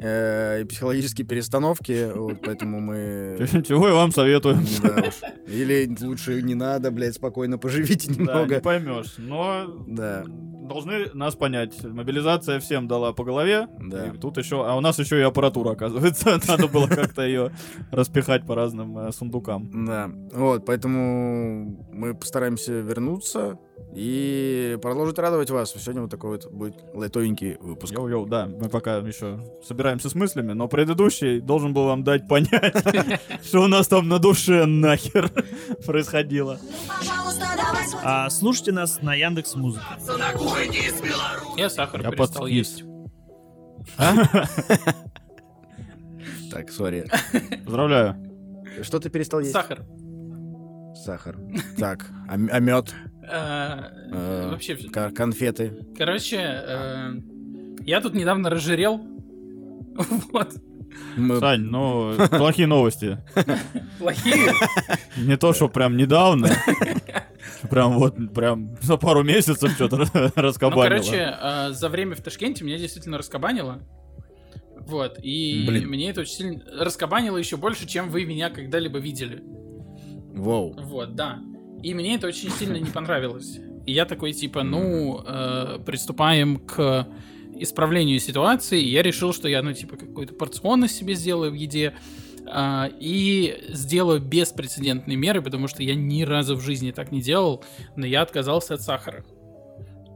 и 0.03 0.65
психологические 0.65 1.27
перестановки. 1.27 2.11
Вот, 2.15 2.41
поэтому 2.45 2.81
мы... 2.81 3.37
Чего 3.67 3.89
я 3.89 3.95
вам 3.95 4.11
советую. 4.13 4.59
Да. 4.83 5.05
Или 5.47 5.89
лучше 6.05 6.43
не 6.43 6.55
надо, 6.55 6.91
блядь, 6.91 7.15
спокойно 7.15 7.59
поживите 7.59 8.09
Да, 8.09 8.15
не 8.15 8.19
немного. 8.21 8.61
поймешь. 8.61 9.15
Но 9.19 9.85
Да. 9.87 10.25
должны 10.27 11.07
нас 11.15 11.35
понять. 11.37 11.83
Мобилизация 11.85 12.59
всем 12.61 12.89
дала 12.89 13.13
по 13.13 13.25
голове. 13.25 13.69
Да. 13.81 14.07
И 14.09 14.19
тут 14.19 14.39
еще, 14.39 14.67
а 14.67 14.75
у 14.77 14.81
нас 14.81 14.99
еще 14.99 15.19
и 15.19 15.23
аппаратура, 15.23 15.71
оказывается. 15.73 16.41
Надо 16.49 16.67
было 16.69 16.87
как-то 16.87 17.23
ее 17.23 17.53
распихать 17.91 18.45
по 18.47 18.55
разным 18.55 18.99
э, 18.99 19.13
сундукам. 19.13 19.71
Да. 19.87 20.11
Вот, 20.33 20.67
поэтому 20.67 21.87
мы 21.93 22.15
постараемся 22.15 22.73
вернуться 22.73 23.59
и 23.95 24.79
продолжить 24.81 25.19
радовать 25.19 25.51
вас. 25.51 25.73
Сегодня 25.77 26.03
вот 26.03 26.11
такой 26.11 26.31
вот 26.31 26.51
будет 26.51 26.77
лайтовенький 26.95 27.57
выпуск. 27.61 27.93
Йоу-йоу, 27.93 28.27
да, 28.27 28.47
мы 28.47 28.69
пока 28.69 28.97
еще 28.99 29.45
собираемся 29.63 30.09
с 30.09 30.15
мыслями, 30.15 30.53
но 30.53 30.67
предыдущий 30.67 31.41
должен 31.41 31.75
был 31.75 31.85
вам 31.85 32.03
дать 32.03 32.27
понять, 32.27 32.75
что 33.45 33.63
у 33.63 33.67
нас 33.67 33.89
там 33.89 34.09
на 34.09 34.19
душе 34.19 34.65
нахер 34.65 35.31
происходило. 35.87 36.59
А, 38.03 38.31
слушайте 38.31 38.73
нас 38.73 39.03
на 39.03 39.15
Яндекс 39.15 39.55
Музыке. 39.57 39.85
Я 41.57 41.69
сахар 41.69 42.03
Я 42.03 42.11
перестал 42.11 42.47
есть. 42.47 42.85
Так, 46.51 46.71
сори. 46.71 47.07
Поздравляю. 47.65 48.15
Что 48.83 49.01
ты 49.01 49.09
перестал 49.09 49.41
есть? 49.41 49.53
Сахар. 49.53 49.87
Сахар. 50.95 51.39
Так, 51.79 52.11
а, 52.29 52.37
мед? 52.37 52.95
Э, 53.23 53.91
Э, 54.13 54.49
Вообще, 54.51 54.77
конфеты? 55.15 55.73
короче, 55.97 56.37
э, 56.39 57.13
я 57.87 58.01
тут 58.01 58.15
недавно 58.15 58.51
разжирел. 58.51 59.01
Вот. 60.33 60.55
Мы- 61.17 61.39
Сань, 61.41 61.61
ну, 61.63 62.15
плохие 62.29 62.67
новости. 62.67 63.19
Плохие. 63.99 64.53
Не 65.17 65.37
то, 65.39 65.53
что 65.55 65.69
прям 65.69 65.97
недавно. 65.97 66.49
Прям 67.71 67.93
вот, 67.99 68.17
прям 68.35 68.77
за 68.83 68.97
пару 68.97 69.23
месяцев 69.23 69.71
что-то 69.73 69.99
Ну, 69.99 70.31
раскабанило. 70.35 70.83
короче, 70.83 71.37
э, 71.41 71.71
за 71.71 71.89
время 71.89 72.15
в 72.17 72.21
Ташкенте 72.21 72.65
меня 72.65 72.77
действительно 72.77 73.19
раскабанило. 73.19 73.81
Вот, 74.81 75.19
и 75.23 75.65
Блин. 75.67 75.89
мне 75.89 76.11
это 76.11 76.23
очень 76.23 76.33
сильно 76.35 76.61
раскабанило 76.81 77.37
еще 77.37 77.57
больше, 77.57 77.87
чем 77.87 78.11
вы 78.11 78.25
меня 78.27 78.51
когда-либо 78.51 78.99
видели. 78.99 79.43
Воу. 80.35 80.75
Вот, 80.83 81.15
да. 81.15 81.39
И 81.83 81.95
мне 81.95 82.15
это 82.17 82.27
очень 82.29 82.51
сильно 82.51 82.77
не 82.77 82.91
понравилось. 82.91 83.59
И 83.87 83.93
я 83.93 84.05
такой, 84.05 84.33
типа, 84.33 84.63
ну, 84.63 85.23
э, 85.27 85.79
приступаем 85.85 86.59
к 86.59 87.09
исправлению 87.57 88.19
ситуации. 88.21 88.81
И 88.81 88.89
я 88.91 89.03
решил, 89.03 89.33
что 89.33 89.49
я, 89.49 89.63
ну, 89.63 89.73
типа, 89.73 89.97
какую-то 89.97 90.35
порционность 90.35 90.97
себе 90.97 91.15
сделаю 91.15 91.51
в 91.51 91.55
еде. 91.55 91.95
а, 92.55 92.89
и 92.99 93.57
сделаю 93.69 94.21
беспрецедентные 94.21 95.17
меры, 95.17 95.41
потому 95.43 95.69
что 95.69 95.85
я 95.85 95.95
ни 95.95 96.23
разу 96.25 96.57
в 96.57 96.61
жизни 96.61 96.91
так 96.91 97.13
не 97.13 97.23
делал, 97.23 97.65
но 97.95 98.05
я 98.05 98.21
отказался 98.23 98.75
от 98.75 98.83
сахара. 98.83 99.25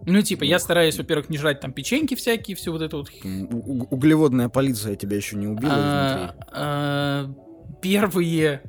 Ну, 0.06 0.20
типа, 0.22 0.42
я 0.42 0.58
стараюсь, 0.58 0.98
во-первых, 0.98 1.28
не 1.30 1.38
жрать 1.38 1.60
там 1.60 1.72
печеньки 1.72 2.16
всякие, 2.16 2.56
все 2.56 2.72
вот 2.72 2.82
это 2.82 2.96
вот 2.96 3.10
у- 3.24 3.86
Углеводная 3.94 4.48
полиция 4.48 4.96
тебя 4.96 5.16
еще 5.16 5.36
не 5.36 5.46
убила 5.46 5.72
а, 5.72 6.34
а, 6.52 7.34
первые 7.80 8.60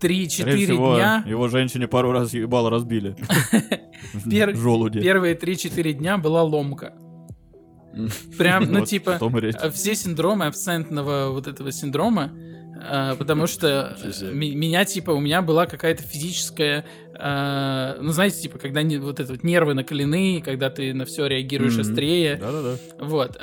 3-4 0.00 0.28
Скорее 0.28 0.66
всего, 0.66 0.94
дня, 0.94 1.24
его 1.26 1.48
женщине 1.48 1.88
пару 1.88 2.12
раз 2.12 2.34
ебало 2.34 2.70
разбили. 2.70 3.16
Желуди. 4.54 5.00
первые 5.00 5.34
3-4 5.34 5.92
дня 5.92 6.18
была 6.18 6.42
ломка. 6.42 6.94
Прям, 8.38 8.70
ну, 8.70 8.84
типа, 8.86 9.18
э, 9.20 9.70
все 9.70 9.94
синдромы 9.94 10.46
абсентного 10.46 11.30
вот 11.30 11.46
этого 11.46 11.72
синдрома, 11.72 12.30
э, 12.34 13.14
потому 13.18 13.46
что 13.46 13.96
э, 14.02 14.32
меня, 14.32 14.84
типа, 14.84 15.12
у 15.12 15.20
меня 15.20 15.40
была 15.40 15.66
какая-то 15.66 16.02
физическая, 16.02 16.84
ну, 17.18 18.12
знаете, 18.12 18.42
типа, 18.42 18.58
когда 18.58 18.82
вот 19.00 19.20
это 19.20 19.32
вот 19.32 19.42
нервы 19.42 19.72
накалены, 19.72 20.42
когда 20.44 20.68
ты 20.68 20.92
на 20.92 21.06
все 21.06 21.26
реагируешь 21.26 21.78
острее, 21.78 22.36
Да-да-да. 22.36 22.76
вот, 23.02 23.38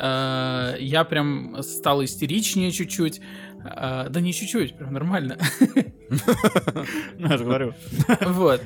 я 0.80 1.04
прям 1.10 1.58
стал 1.64 2.04
истеричнее 2.04 2.72
чуть-чуть, 2.72 3.20
э, 3.64 4.10
да 4.10 4.22
не 4.22 4.34
чуть-чуть, 4.34 4.78
прям 4.78 4.94
нормально, 4.94 5.38
Я 7.18 7.38
же 7.38 7.44
говорю. 7.44 7.74
вот. 8.22 8.62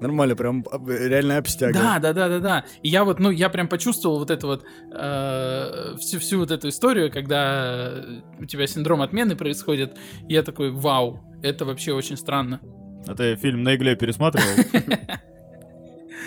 Нормально, 0.00 0.36
прям 0.36 0.64
реально 0.86 1.38
обстяга. 1.38 1.74
Да, 1.74 1.98
да, 1.98 2.12
да, 2.12 2.28
да, 2.28 2.38
да. 2.40 2.64
И 2.82 2.88
я 2.88 3.04
вот, 3.04 3.18
ну, 3.20 3.30
я 3.30 3.48
прям 3.48 3.68
почувствовал 3.68 4.18
вот 4.18 4.30
это 4.30 4.46
вот 4.46 4.64
э, 4.92 5.96
всю, 5.98 6.18
всю 6.18 6.38
вот 6.38 6.50
эту 6.50 6.68
историю, 6.68 7.10
когда 7.12 7.92
у 8.38 8.44
тебя 8.46 8.66
синдром 8.66 9.02
отмены 9.02 9.36
происходит. 9.36 9.96
Я 10.28 10.42
такой, 10.42 10.70
вау, 10.70 11.20
это 11.42 11.64
вообще 11.64 11.92
очень 11.92 12.16
странно. 12.16 12.60
А 13.06 13.14
ты 13.14 13.36
фильм 13.36 13.62
на 13.62 13.76
игле 13.76 13.94
пересматривал? 13.94 14.64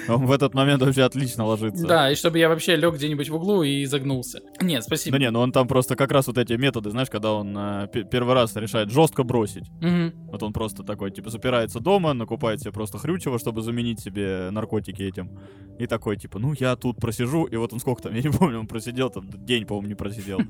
Он 0.10 0.26
в 0.28 0.32
этот 0.32 0.54
момент 0.54 0.82
вообще 0.82 1.04
отлично 1.04 1.46
ложится. 1.46 1.86
Да, 1.88 2.12
и 2.12 2.16
чтобы 2.16 2.40
я 2.40 2.50
вообще 2.50 2.76
лег 2.76 2.96
где-нибудь 2.96 3.30
в 3.30 3.36
углу 3.36 3.64
и 3.64 3.86
загнулся. 3.86 4.42
Нет, 4.62 4.84
спасибо. 4.84 5.18
Да 5.18 5.24
не, 5.24 5.32
ну 5.32 5.40
он 5.40 5.52
там 5.52 5.68
просто 5.68 5.96
как 5.96 6.12
раз 6.12 6.28
вот 6.28 6.38
эти 6.38 6.54
методы, 6.54 6.92
знаешь, 6.92 7.10
когда 7.10 7.34
он 7.34 7.56
э, 7.58 7.88
пе- 7.92 8.04
первый 8.04 8.34
раз 8.34 8.56
решает 8.56 8.92
жестко 8.92 9.24
бросить. 9.24 9.70
Мгм. 9.82 10.14
Вот 10.32 10.44
он 10.44 10.54
просто 10.54 10.84
такой, 10.84 11.12
типа, 11.12 11.30
запирается 11.30 11.80
дома, 11.80 12.14
накупает 12.14 12.62
себе 12.62 12.72
просто 12.72 12.98
хрючево, 12.98 13.40
чтобы 13.40 13.62
заменить 13.62 14.00
себе 14.00 14.50
наркотики 14.52 15.02
этим. 15.02 15.40
И 15.80 15.88
такой, 15.88 16.18
типа, 16.18 16.40
ну 16.40 16.54
я 16.60 16.76
тут 16.76 16.98
просижу, 16.98 17.46
и 17.46 17.56
вот 17.56 17.74
он 17.74 17.80
сколько 17.80 18.04
там, 18.04 18.14
я 18.16 18.22
не 18.22 18.30
помню, 18.30 18.60
он 18.60 18.68
просидел 18.68 19.10
там, 19.10 19.30
день, 19.46 19.66
по-моему, 19.66 19.88
не 19.88 19.96
просидел. 19.96 20.40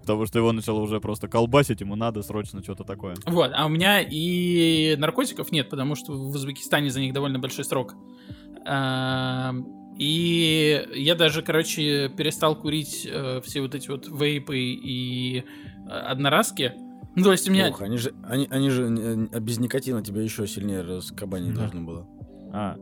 Потому 0.00 0.26
что 0.26 0.38
его 0.38 0.52
начало 0.52 0.80
уже 0.80 0.98
просто 0.98 1.28
колбасить, 1.28 1.82
ему 1.82 1.94
надо 1.94 2.22
срочно 2.22 2.62
что-то 2.62 2.84
такое. 2.84 3.16
Вот, 3.26 3.50
а 3.54 3.66
у 3.66 3.68
меня 3.68 4.00
и 4.00 4.96
наркотиков 4.98 5.52
нет, 5.52 5.68
потому 5.68 5.94
что 5.94 6.12
в 6.12 6.34
Узбекистане 6.34 6.90
за 6.90 7.00
них 7.00 7.12
довольно 7.12 7.38
большой 7.38 7.64
срок. 7.64 7.94
И 10.00 10.86
я 10.94 11.14
даже, 11.14 11.42
короче, 11.42 12.08
перестал 12.08 12.56
курить 12.56 13.06
э, 13.10 13.42
все 13.44 13.60
вот 13.60 13.74
эти 13.74 13.90
вот 13.90 14.08
вейпы 14.08 14.56
и 14.58 15.40
э, 15.40 15.90
одноразки. 15.90 16.72
Ну, 17.16 17.24
то 17.24 17.32
есть 17.32 17.46
у 17.50 17.52
меня... 17.52 17.68
Ох, 17.68 17.82
они 17.82 17.98
же, 17.98 18.14
они, 18.24 18.46
они 18.50 18.70
же 18.70 18.84
э, 18.84 19.28
а 19.30 19.40
без 19.40 19.58
никотина 19.58 20.02
тебя 20.02 20.22
еще 20.22 20.46
сильнее 20.46 20.80
раскабанить 20.80 21.52
Да. 21.52 21.60
должно 21.62 21.82
было. 21.82 22.08
А, 22.50 22.76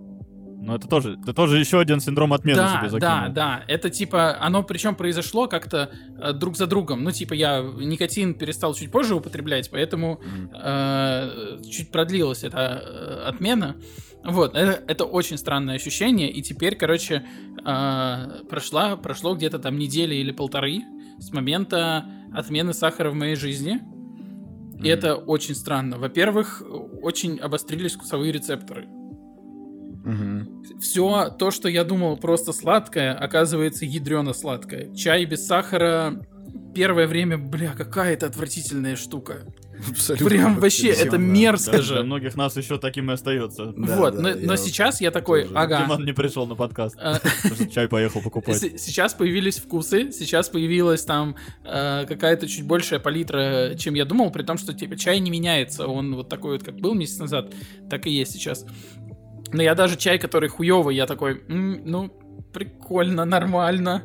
ну 0.60 0.74
это 0.74 0.88
тоже, 0.88 1.18
это 1.22 1.32
тоже 1.32 1.58
еще 1.58 1.78
один 1.80 2.00
синдром 2.00 2.32
отмены 2.32 2.56
Да, 2.58 2.78
себе 2.78 2.90
закинул. 2.90 3.00
да, 3.00 3.28
да. 3.28 3.64
Это 3.68 3.90
типа, 3.90 4.36
оно 4.40 4.62
причем 4.62 4.94
произошло 4.96 5.46
как-то 5.46 5.90
э, 6.20 6.32
друг 6.32 6.56
за 6.56 6.66
другом. 6.66 7.04
Ну, 7.04 7.10
типа, 7.12 7.34
я 7.34 7.60
никотин 7.60 8.34
перестал 8.34 8.74
чуть 8.74 8.90
позже 8.90 9.14
употреблять, 9.14 9.70
поэтому 9.70 10.20
э, 10.54 11.58
чуть 11.70 11.90
продлилась 11.90 12.44
эта 12.44 12.82
э, 12.84 13.28
отмена. 13.28 13.76
Вот, 14.24 14.56
это, 14.56 14.82
это 14.88 15.04
очень 15.04 15.38
странное 15.38 15.76
ощущение. 15.76 16.30
И 16.30 16.42
теперь, 16.42 16.74
короче, 16.76 17.24
э, 17.64 18.42
прошла, 18.50 18.96
прошло 18.96 19.34
где-то 19.36 19.58
там 19.58 19.78
недели 19.78 20.16
или 20.16 20.32
полторы 20.32 20.80
с 21.18 21.32
момента 21.32 22.04
отмены 22.34 22.72
сахара 22.74 23.10
в 23.10 23.14
моей 23.14 23.36
жизни. 23.36 23.80
И 24.74 24.80
Мгм. 24.80 24.86
это 24.86 25.14
очень 25.16 25.54
странно. 25.54 25.98
Во-первых, 25.98 26.62
очень 27.02 27.38
обострились 27.38 27.94
вкусовые 27.94 28.32
рецепторы. 28.32 28.86
Мгм. 30.08 30.64
Все 30.80 31.28
то, 31.28 31.50
что 31.50 31.68
я 31.68 31.84
думал 31.84 32.16
просто 32.16 32.52
сладкое, 32.52 33.12
оказывается 33.12 33.84
ядрено 33.84 34.32
сладкое. 34.32 34.94
Чай 34.94 35.26
без 35.26 35.46
сахара 35.46 36.22
первое 36.74 37.06
время, 37.06 37.36
бля, 37.36 37.74
какая 37.76 38.14
это 38.14 38.26
отвратительная 38.26 38.96
штука. 38.96 39.44
Абсолютно. 39.90 40.28
Прям 40.28 40.58
вообще, 40.58 40.92
Всем, 40.92 41.08
это 41.08 41.16
да. 41.18 41.22
мерзко 41.22 41.72
Для 41.72 41.82
же. 41.82 42.02
многих 42.02 42.36
нас 42.36 42.56
еще 42.56 42.78
таким 42.78 43.10
и 43.10 43.14
остается. 43.14 43.66
Да, 43.76 43.96
вот, 43.96 44.14
да, 44.16 44.20
но, 44.20 44.30
но 44.34 44.56
сейчас 44.56 45.00
я 45.00 45.10
такой, 45.10 45.42
тоже. 45.42 45.54
ага. 45.54 45.82
Диман 45.84 46.04
не 46.04 46.12
пришел 46.12 46.46
на 46.46 46.56
подкаст. 46.56 46.96
потому 46.96 47.54
что 47.54 47.68
Чай 47.68 47.86
поехал 47.86 48.22
покупать. 48.22 48.58
Сейчас 48.58 49.14
появились 49.14 49.58
вкусы, 49.58 50.10
сейчас 50.10 50.48
появилась 50.48 51.04
там 51.04 51.36
э, 51.64 52.06
какая-то 52.08 52.48
чуть 52.48 52.64
большая 52.64 52.98
палитра, 52.98 53.74
чем 53.76 53.94
я 53.94 54.04
думал, 54.04 54.30
при 54.32 54.42
том, 54.42 54.58
что 54.58 54.72
типа 54.72 54.96
чай 54.96 55.20
не 55.20 55.30
меняется, 55.30 55.86
он 55.86 56.14
вот 56.16 56.28
такой 56.28 56.52
вот, 56.54 56.64
как 56.64 56.76
был 56.76 56.94
месяц 56.94 57.18
назад, 57.18 57.52
так 57.88 58.06
и 58.06 58.10
есть 58.10 58.32
сейчас. 58.32 58.64
Но 59.52 59.62
я 59.62 59.74
даже 59.74 59.96
чай, 59.96 60.18
который 60.18 60.48
хуёвый, 60.48 60.94
я 60.96 61.06
такой, 61.06 61.42
«М, 61.48 61.80
ну, 61.84 62.10
прикольно, 62.52 63.24
нормально. 63.24 64.02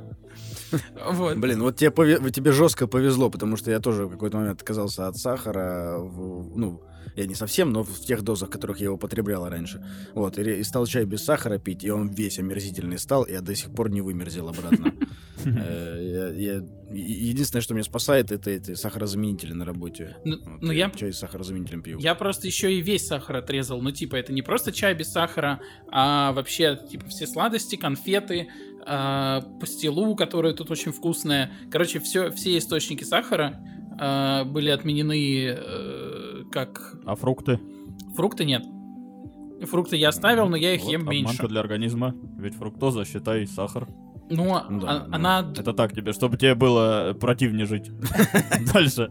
Вот. 1.11 1.37
Блин, 1.37 1.61
вот 1.61 1.75
тебе, 1.75 1.91
пове- 1.91 2.31
тебе 2.31 2.51
жестко 2.51 2.87
повезло, 2.87 3.29
потому 3.29 3.57
что 3.57 3.69
я 3.71 3.79
тоже 3.79 4.05
в 4.05 4.09
какой-то 4.11 4.37
момент 4.37 4.61
отказался 4.61 5.07
от 5.07 5.17
сахара. 5.17 5.97
в- 5.99 6.57
ну, 6.57 6.81
я 7.15 7.25
не 7.25 7.35
совсем, 7.35 7.71
но 7.71 7.83
в 7.83 7.99
тех 7.99 8.21
дозах, 8.21 8.49
которых 8.49 8.79
я 8.79 8.85
его 8.85 8.97
потреблял 8.97 9.47
раньше. 9.47 9.83
Вот, 10.13 10.37
и, 10.37 10.63
стал 10.63 10.85
чай 10.85 11.05
без 11.05 11.23
сахара 11.23 11.57
пить, 11.57 11.83
и 11.83 11.91
он 11.91 12.09
весь 12.09 12.39
омерзительный 12.39 12.97
стал, 12.97 13.23
и 13.23 13.33
я 13.33 13.41
до 13.41 13.55
сих 13.55 13.73
пор 13.73 13.89
не 13.89 14.01
вымерзел 14.01 14.49
обратно. 14.49 14.93
Э, 15.45 16.61
Единственное, 16.93 17.61
что 17.61 17.73
меня 17.73 17.83
спасает, 17.83 18.31
это 18.31 18.51
эти 18.51 18.75
сахарозаменители 18.75 19.53
на 19.53 19.65
работе. 19.65 20.17
Ну, 20.23 20.37
ну, 20.61 20.71
я 20.71 20.89
чай 20.91 21.11
с 21.11 21.17
сахарозаменителем 21.17 21.81
пью. 21.81 21.99
Я 21.99 22.13
просто 22.13 22.45
еще 22.45 22.71
и 22.71 22.81
весь 22.81 23.07
сахар 23.07 23.37
отрезал. 23.37 23.81
Ну, 23.81 23.91
типа, 23.91 24.15
это 24.15 24.31
не 24.31 24.43
просто 24.43 24.71
чай 24.71 24.93
без 24.93 25.11
сахара, 25.11 25.59
а 25.91 26.33
вообще, 26.33 26.79
типа, 26.89 27.07
все 27.07 27.25
сладости, 27.25 27.75
конфеты, 27.75 28.47
а, 28.85 29.41
пастилу, 29.59 30.15
которая 30.15 30.53
тут 30.53 30.69
очень 30.69 30.91
вкусная. 30.91 31.51
Короче, 31.71 31.99
все, 31.99 32.29
все 32.31 32.57
источники 32.57 33.03
сахара 33.03 33.59
а, 33.99 34.43
были 34.43 34.69
отменены 34.69 35.47
э, 35.47 36.32
как... 36.53 36.95
А 37.05 37.15
фрукты? 37.15 37.59
Фрукты 38.15 38.45
нет. 38.45 38.63
Фрукты 39.63 39.95
я 39.97 40.09
оставил, 40.09 40.47
но 40.47 40.55
я 40.55 40.75
их 40.75 40.83
Вот, 40.83 40.91
ем 40.91 41.01
обманка 41.01 41.13
меньше. 41.29 41.47
для 41.47 41.59
организма. 41.61 42.13
Ведь 42.37 42.55
фруктоза, 42.55 43.05
считай, 43.05 43.47
сахар. 43.47 43.87
Ну, 44.29 44.45
Да, 44.47 44.61
а- 44.87 44.99
да. 45.07 45.15
она... 45.15 45.53
Это 45.57 45.73
так 45.73 45.93
тебе, 45.93 46.13
чтобы 46.13 46.37
тебе 46.37 46.55
было 46.55 47.15
противнее 47.19 47.65
жить. 47.65 47.91
Дальше. 48.73 49.09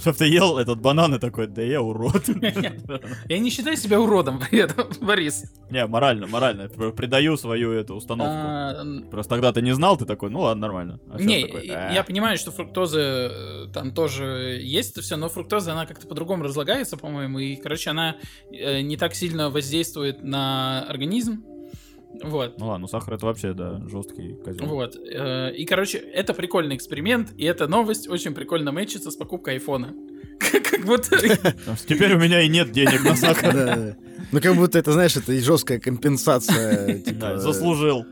Чтоб 0.00 0.16
ты 0.16 0.26
ел 0.26 0.58
этот 0.58 0.80
банан 0.80 1.14
и 1.14 1.18
такой, 1.18 1.46
да 1.46 1.62
я 1.62 1.80
урод. 1.82 2.28
Я 3.28 3.38
не 3.38 3.50
считаю 3.50 3.76
себя 3.76 4.00
уродом 4.00 4.40
при 4.50 4.60
этом, 4.60 4.88
Борис. 5.00 5.44
Не, 5.70 5.86
морально, 5.86 6.26
морально. 6.26 6.68
П- 6.68 6.92
Придаю 6.92 7.36
свою 7.36 7.72
эту 7.72 7.94
установку. 7.94 8.34
А, 8.34 8.84
Просто 9.10 9.30
тогда 9.34 9.52
ты 9.52 9.62
не 9.62 9.72
знал, 9.74 9.96
ты 9.96 10.04
такой, 10.06 10.30
ну 10.30 10.40
ладно, 10.40 10.62
нормально. 10.62 11.00
А 11.10 11.18
Не, 11.20 11.40
я 11.40 11.90
«Э». 11.90 11.94
я 11.94 12.04
понимаю, 12.04 12.38
что 12.38 12.50
фруктоза 12.50 13.00
э, 13.00 13.66
там 13.72 13.92
тоже 13.92 14.58
есть 14.62 14.92
это 14.92 15.02
все, 15.02 15.16
но 15.16 15.28
фруктоза 15.28 15.72
она 15.72 15.86
как-то 15.86 16.06
по-другому 16.06 16.44
разлагается, 16.44 16.96
по-моему, 16.96 17.38
и, 17.38 17.56
короче, 17.56 17.90
она 17.90 18.16
э, 18.52 18.80
не 18.80 18.96
так 18.96 19.14
сильно 19.14 19.50
воздействует 19.50 20.22
на 20.22 20.82
организм. 20.88 21.44
Вот. 22.22 22.58
Ну 22.58 22.66
ладно, 22.66 22.82
ну 22.82 22.86
сахар 22.88 23.14
это 23.14 23.26
вообще, 23.26 23.52
да, 23.52 23.80
жесткий 23.88 24.34
козел. 24.44 24.66
Вот. 24.66 24.96
э, 24.96 25.54
И, 25.54 25.64
короче, 25.64 25.98
это 25.98 26.34
прикольный 26.34 26.76
эксперимент, 26.76 27.32
и 27.36 27.44
эта 27.44 27.66
новость 27.68 28.08
очень 28.08 28.34
прикольно 28.34 28.72
мэчится 28.72 29.10
с 29.10 29.16
покупкой 29.16 29.54
айфона. 29.54 29.94
Как 30.70 30.84
будто... 30.84 31.18
Теперь 31.86 32.14
у 32.14 32.18
меня 32.18 32.40
и 32.40 32.48
нет 32.48 32.72
денег 32.72 33.04
на 33.04 33.16
сахар. 33.16 33.52
Да. 33.54 33.96
Ну, 34.32 34.40
как 34.40 34.54
будто 34.54 34.78
это, 34.78 34.92
знаешь, 34.92 35.16
это 35.16 35.32
и 35.32 35.40
жесткая 35.40 35.80
компенсация. 35.80 36.98
типа, 37.02 37.20
Да, 37.20 37.38
Заслужил. 37.38 38.06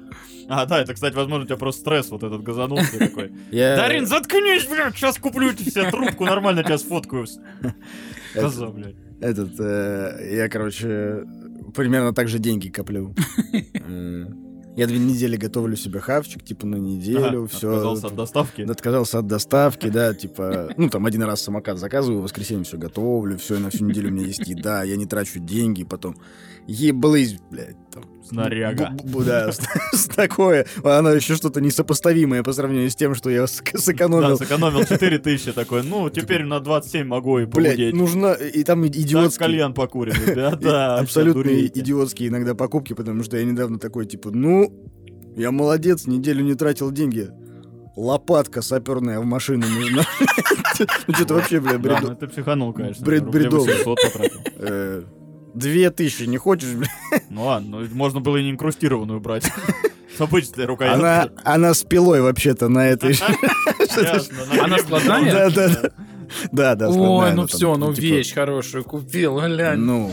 А, 0.49 0.65
да, 0.67 0.81
это, 0.81 0.95
кстати, 0.95 1.15
возможно, 1.15 1.45
у 1.45 1.47
тебя 1.47 1.57
просто 1.59 1.83
стресс 1.83 2.11
вот 2.11 2.23
этот 2.23 2.43
газанул, 2.43 2.79
ты 2.79 2.99
такой. 2.99 3.33
Я... 3.51 3.77
Дарин, 3.77 4.07
заткнись, 4.07 4.67
блядь, 4.67 4.97
сейчас 4.97 5.19
куплю 5.19 5.53
тебе 5.53 5.91
трубку, 5.91 6.25
нормально 6.25 6.65
тебя 6.65 6.79
сфоткаю. 6.79 7.27
Коза, 8.35 8.69
блядь. 8.69 8.97
Этот, 9.21 9.59
э, 9.61 10.37
я, 10.37 10.49
короче, 10.49 11.25
примерно 11.75 12.13
так 12.13 12.29
же 12.29 12.39
деньги 12.39 12.69
коплю. 12.69 13.15
Э, 13.91 14.27
Я 14.77 14.87
две 14.87 14.99
недели 14.99 15.37
готовлю 15.37 15.77
себе 15.77 15.99
хавчик, 16.01 16.45
типа 16.45 16.67
на 16.67 16.77
неделю, 16.77 17.39
Ага, 17.41 17.47
все. 17.49 17.69
Отказался 17.71 18.07
от 18.07 18.15
доставки. 18.15 18.63
Отказался 18.63 19.19
от 19.19 19.27
доставки, 19.27 19.89
да, 19.89 20.15
типа, 20.15 20.71
ну, 20.77 20.89
там 20.89 21.05
один 21.07 21.23
раз 21.25 21.43
самокат 21.43 21.79
заказываю, 21.79 22.21
в 22.21 22.23
воскресенье 22.25 22.65
все 22.65 22.77
готовлю, 22.77 23.39
все, 23.39 23.59
на 23.59 23.71
всю 23.71 23.85
неделю 23.87 24.11
у 24.11 24.13
меня 24.13 24.27
есть 24.27 24.47
еда, 24.47 24.85
я 24.85 24.97
не 24.97 25.07
трачу 25.07 25.41
деньги, 25.41 25.83
потом 25.85 26.17
еблысь, 26.69 27.39
блядь, 27.51 27.77
там. 27.91 28.05
Снаряга. 28.23 28.95
Да, 29.25 29.51
такое, 30.15 30.67
оно 30.85 31.13
еще 31.13 31.35
что-то 31.35 31.63
несопоставимое 31.63 32.43
по 32.43 32.53
сравнению 32.53 32.91
с 32.91 32.95
тем, 32.95 33.15
что 33.15 33.31
я 33.31 33.45
ск- 33.45 33.71
Да, 33.73 33.79
сэкономил. 33.79 34.37
сэкономил 34.37 34.85
4000 34.85 35.53
такой, 35.53 35.83
ну, 35.83 36.11
теперь 36.11 36.45
на 36.45 36.61
27 36.61 37.07
могу 37.07 37.39
и 37.39 37.47
похудеть. 37.47 37.95
нужно, 37.95 38.33
и 38.35 38.63
там 38.65 38.83
Так 38.83 38.95
идиотский, 38.97 39.39
кальян 39.47 39.73
покурим, 39.73 40.13
ребята. 40.27 40.97
абсолютно 40.99 41.49
идиотские 41.51 42.29
иногда 42.29 42.55
покупки, 42.55 42.93
потому 42.93 43.23
что 43.25 43.39
я 43.39 43.45
недавно 43.45 43.79
такой, 43.79 44.05
типа, 44.05 44.31
ну, 44.31 44.71
я 45.35 45.51
молодец, 45.51 46.07
неделю 46.07 46.45
не 46.45 46.55
тратил 46.55 46.91
деньги. 46.93 47.31
Лопатка 47.97 48.61
саперная 48.63 49.21
в 49.21 49.25
машину 49.25 49.67
нужна. 49.69 50.03
Ну, 51.09 51.15
что-то 51.15 51.35
вообще, 51.35 51.59
бля, 51.59 51.73
Да, 51.73 51.79
бреду. 51.79 52.07
ну 52.11 52.15
ты 52.15 52.29
психанул, 52.29 52.73
конечно. 52.73 53.05
Бред- 53.05 53.29
бредово. 53.29 53.67
800 55.49 55.53
потратил. 55.53 55.61
Две 55.71 55.91
тысячи 55.91 56.23
не 56.25 56.37
хочешь, 56.39 56.71
бля? 56.75 56.89
Ну 57.31 57.45
ладно, 57.45 57.81
ну 57.81 57.89
можно 57.95 58.21
было 58.21 58.37
и 58.37 58.43
не 58.45 58.51
инкрустированную 58.51 59.21
брать. 59.21 59.51
С 60.17 60.21
обычной 60.21 60.65
Она, 60.65 60.67
рукояткой. 60.67 61.31
она 61.45 61.75
с 61.75 61.83
пилой 61.85 62.21
вообще-то 62.23 62.69
на 62.69 62.89
этой... 62.89 63.17
Она 64.61 64.79
складная? 64.79 65.31
Да, 65.33 65.51
да, 65.51 65.69
да. 65.69 65.91
Да, 66.53 66.75
да, 66.75 66.89
Ой, 66.91 67.33
ну 67.35 67.47
все, 67.47 67.77
ну 67.77 67.95
типа, 67.95 68.05
вещь 68.05 68.35
хорошую 68.35 68.85
купил, 68.85 69.39
глянь. 69.39 69.79
Ну, 69.79 70.13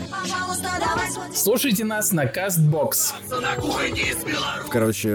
Слушайте 1.33 1.83
нас 1.85 2.11
на 2.11 2.25
Беларуси. 4.23 4.69
короче, 4.69 5.09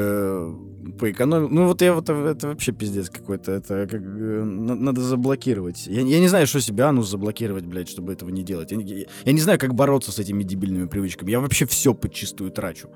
поэкономил. 1.00 1.48
Ну, 1.48 1.66
вот 1.66 1.82
я 1.82 1.94
вот 1.94 2.08
это 2.08 2.48
вообще 2.48 2.72
пиздец 2.72 3.08
какой-то. 3.10 3.52
Это 3.52 3.86
как 3.86 4.00
э, 4.02 4.04
на- 4.44 4.74
надо 4.74 5.00
заблокировать. 5.00 5.86
Я, 5.86 6.02
я 6.02 6.20
не 6.20 6.28
знаю, 6.28 6.46
что 6.46 6.60
себе 6.60 6.84
анус 6.84 7.08
заблокировать, 7.08 7.64
блядь, 7.66 7.88
чтобы 7.88 8.12
этого 8.12 8.30
не 8.30 8.42
делать. 8.42 8.70
Я, 8.70 8.76
не- 8.76 9.06
я 9.24 9.32
не 9.32 9.40
знаю, 9.40 9.58
как 9.58 9.74
бороться 9.74 10.12
с 10.12 10.18
этими 10.18 10.42
дебильными 10.42 10.86
привычками. 10.86 11.30
Я 11.30 11.40
вообще 11.40 11.66
все 11.66 11.94
подчистую 11.94 12.50
трачу. 12.50 12.88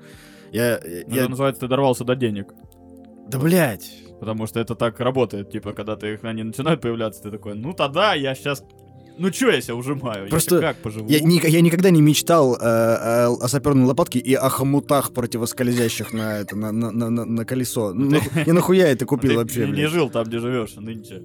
Я, 0.51 0.79
Ну, 0.83 1.13
я- 1.15 1.21
Это 1.21 1.29
называется, 1.29 1.61
ты 1.61 1.67
дорвался 1.67 2.03
до 2.03 2.15
денег. 2.15 2.53
да, 3.27 3.39
блядь. 3.39 3.91
Потому 4.19 4.47
что 4.47 4.59
это 4.61 4.75
так 4.75 4.99
работает. 5.01 5.49
Типа, 5.51 5.73
когда 5.73 5.95
ты 5.97 6.13
их 6.13 6.23
они 6.23 6.43
начинают 6.43 6.79
появляться, 6.79 7.21
ты 7.23 7.31
такой, 7.31 7.55
ну 7.55 7.73
тогда 7.73 8.13
я 8.13 8.33
сейчас. 8.35 8.63
Ну 9.17 9.31
чё 9.31 9.49
я 9.49 9.61
себя 9.61 9.75
ужимаю? 9.75 10.29
Просто 10.29 10.55
Я 10.55 10.61
как 10.61 10.77
поживу? 10.77 11.07
Я, 11.09 11.19
ни- 11.21 11.45
я 11.47 11.61
никогда 11.61 11.89
не 11.89 12.01
мечтал 12.01 12.55
э, 12.55 12.57
о, 12.59 13.37
о 13.41 13.47
саперной 13.47 13.85
лопатке 13.85 14.19
и 14.19 14.33
о 14.33 14.49
хомутах 14.49 15.13
противоскользящих 15.13 16.11
на 16.13 16.39
это 16.39 16.55
на, 16.55 16.71
на, 16.71 16.91
на, 16.91 17.09
на- 17.25 17.45
колесо. 17.45 17.93
Ну, 17.93 18.19
я 18.45 18.53
нахуя 18.53 18.87
это 18.87 19.05
купил 19.05 19.31
ты 19.31 19.37
вообще, 19.37 19.65
не 19.67 19.71
блядь? 19.71 19.91
жил 19.91 20.09
там, 20.09 20.25
где 20.25 20.39
живешь 20.39 20.75
нынче. 20.75 21.23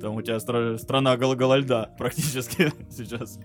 Там 0.00 0.14
у 0.14 0.22
тебя 0.22 0.36
стра- 0.36 0.78
страна 0.78 1.16
гол 1.16 1.34
льда 1.56 1.90
практически 1.98 2.72
сейчас. 2.90 3.38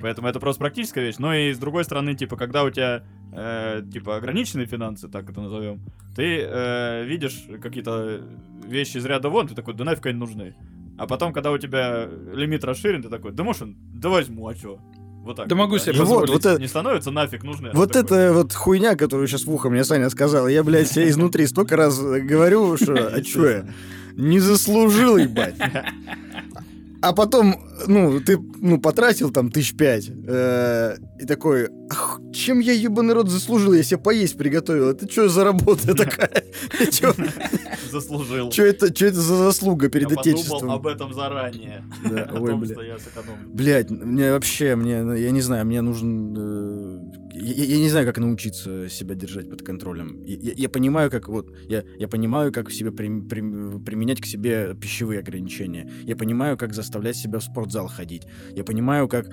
Поэтому 0.00 0.28
это 0.28 0.40
просто 0.40 0.60
практическая 0.60 1.04
вещь. 1.04 1.16
Но 1.18 1.34
и 1.34 1.52
с 1.52 1.58
другой 1.58 1.84
стороны, 1.84 2.14
типа, 2.14 2.36
когда 2.36 2.64
у 2.64 2.70
тебя 2.70 3.04
э, 3.32 3.82
типа 3.92 4.16
ограниченные 4.16 4.66
финансы, 4.66 5.08
так 5.08 5.30
это 5.30 5.40
назовем, 5.40 5.80
ты 6.16 6.40
э, 6.46 7.04
видишь 7.06 7.46
какие-то 7.62 8.20
вещи 8.66 8.96
из 8.98 9.04
ряда 9.06 9.28
вон, 9.30 9.46
ты 9.48 9.54
такой, 9.54 9.74
да 9.74 9.84
нафиг 9.84 10.04
они 10.06 10.18
нужны. 10.18 10.54
А 10.98 11.06
потом, 11.06 11.32
когда 11.32 11.50
у 11.50 11.58
тебя 11.58 12.08
лимит 12.32 12.64
расширен, 12.64 13.02
ты 13.02 13.08
такой, 13.08 13.32
да 13.32 13.42
может, 13.44 13.62
он- 13.62 13.76
да 13.94 14.08
возьму, 14.08 14.46
а 14.48 14.54
чё? 14.54 14.78
Вот 15.24 15.36
так. 15.36 15.48
Да 15.48 15.54
могу 15.56 15.78
себе 15.78 15.92
Ну 15.92 16.04
вот, 16.04 16.20
позволить. 16.26 16.30
вот 16.30 16.46
это- 16.46 16.60
Не 16.60 16.68
становится 16.68 17.10
нафиг 17.10 17.42
нужны. 17.44 17.68
а 17.68 17.76
Вот 17.76 17.96
это 17.96 18.32
вот 18.34 18.52
хуйня, 18.52 18.94
которую 18.94 19.26
сейчас 19.26 19.44
в 19.44 19.50
ухо 19.50 19.70
мне 19.70 19.82
Саня 19.82 20.10
сказал. 20.10 20.48
Я, 20.48 20.62
блядь, 20.62 20.88
себе 20.90 21.08
изнутри 21.08 21.46
столько 21.46 21.76
раз 21.76 21.98
говорю, 21.98 22.76
что 22.76 22.92
а 23.08 23.20
чё 23.22 23.48
я? 23.48 23.66
Не 24.16 24.38
заслужил, 24.38 25.16
ебать. 25.16 25.56
А 27.04 27.12
потом, 27.12 27.56
ну, 27.86 28.18
ты, 28.20 28.38
ну, 28.38 28.80
потратил 28.80 29.30
там 29.30 29.50
тысяч 29.50 29.76
пять. 29.76 30.08
э, 30.08 30.96
и 31.20 31.26
такой, 31.26 31.68
«Ах, 31.90 32.18
чем 32.32 32.60
я, 32.60 32.72
ебаный 32.72 33.12
рот, 33.12 33.28
заслужил? 33.28 33.74
Я 33.74 33.82
себе 33.82 33.98
поесть 33.98 34.38
приготовил. 34.38 34.88
Это 34.88 35.10
что 35.10 35.28
за 35.28 35.44
работа 35.44 35.94
такая? 35.94 36.44
Заслужил. 37.92 38.50
чё 38.50 38.64
это, 38.64 38.90
чё 38.92 39.08
это 39.08 39.20
за 39.20 39.36
заслуга 39.36 39.90
перед 39.90 40.10
я 40.10 40.16
отечеством? 40.18 40.70
об 40.70 40.86
этом 40.86 41.12
заранее. 41.12 41.84
Да, 42.08 42.22
О 42.32 42.40
ой, 42.40 42.50
том, 42.52 42.60
бля. 42.60 42.74
что. 42.98 43.22
Блять, 43.48 43.90
мне 43.90 44.32
вообще, 44.32 44.74
мне, 44.74 44.94
я 45.20 45.30
не 45.30 45.42
знаю, 45.42 45.66
мне 45.66 45.82
нужен... 45.82 47.12
я, 47.34 47.64
я 47.64 47.78
не 47.78 47.88
знаю, 47.88 48.06
как 48.06 48.18
научиться 48.18 48.88
себя 48.88 49.14
держать 49.14 49.50
под 49.50 49.62
контролем. 49.62 50.22
Я, 50.24 50.36
я- 50.36 50.52
я 50.56 50.68
понимаю, 50.68 51.10
как 51.10 51.28
вот... 51.28 51.52
Я, 51.68 51.82
я 51.98 52.08
понимаю, 52.08 52.52
как 52.52 52.70
себе 52.70 52.92
прим- 52.92 53.28
прим- 53.28 53.82
применять 53.84 54.20
к 54.20 54.26
себе 54.26 54.74
пищевые 54.80 55.20
ограничения. 55.20 55.90
Я 56.04 56.16
понимаю, 56.16 56.56
как 56.56 56.72
заставлять 56.74 57.16
себя 57.16 57.38
в 57.38 57.42
спортзал 57.44 57.88
ходить. 57.88 58.22
Я 58.56 58.64
понимаю, 58.64 59.08
как 59.08 59.26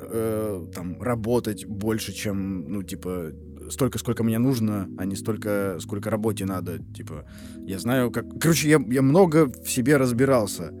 э, 0.00 0.66
там 0.74 1.00
работать 1.02 1.66
больше, 1.66 2.12
чем, 2.12 2.70
ну, 2.70 2.82
типа, 2.82 3.32
столько, 3.70 3.98
сколько 3.98 4.22
мне 4.24 4.38
нужно, 4.38 4.88
а 4.98 5.04
не 5.04 5.16
столько, 5.16 5.78
сколько 5.80 6.10
работе 6.10 6.44
надо. 6.44 6.78
Типа, 6.94 7.24
я 7.66 7.78
знаю, 7.78 8.10
как... 8.10 8.26
Короче, 8.40 8.68
я, 8.68 8.80
я 8.88 9.02
много 9.02 9.46
в 9.46 9.70
себе 9.70 9.96
разбирался. 9.96 10.72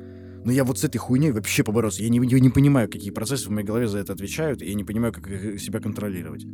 Но 0.44 0.52
я 0.52 0.64
вот 0.64 0.78
с 0.78 0.84
этой 0.84 0.98
хуйней 0.98 1.30
вообще 1.32 1.62
поборолся. 1.64 2.02
Я 2.02 2.08
не, 2.08 2.18
я 2.26 2.40
не 2.40 2.50
понимаю, 2.50 2.88
какие 2.88 3.10
процессы 3.10 3.48
в 3.48 3.52
моей 3.52 3.66
голове 3.66 3.86
за 3.88 3.98
это 3.98 4.12
отвечают, 4.12 4.62
и 4.62 4.66
я 4.68 4.74
не 4.74 4.84
понимаю, 4.84 5.12
как 5.12 5.28
их- 5.28 5.60
себя 5.60 5.80
контролировать. 5.80 6.46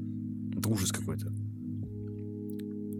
Это 0.59 0.68
ужас 0.68 0.90
какой-то. 0.92 1.33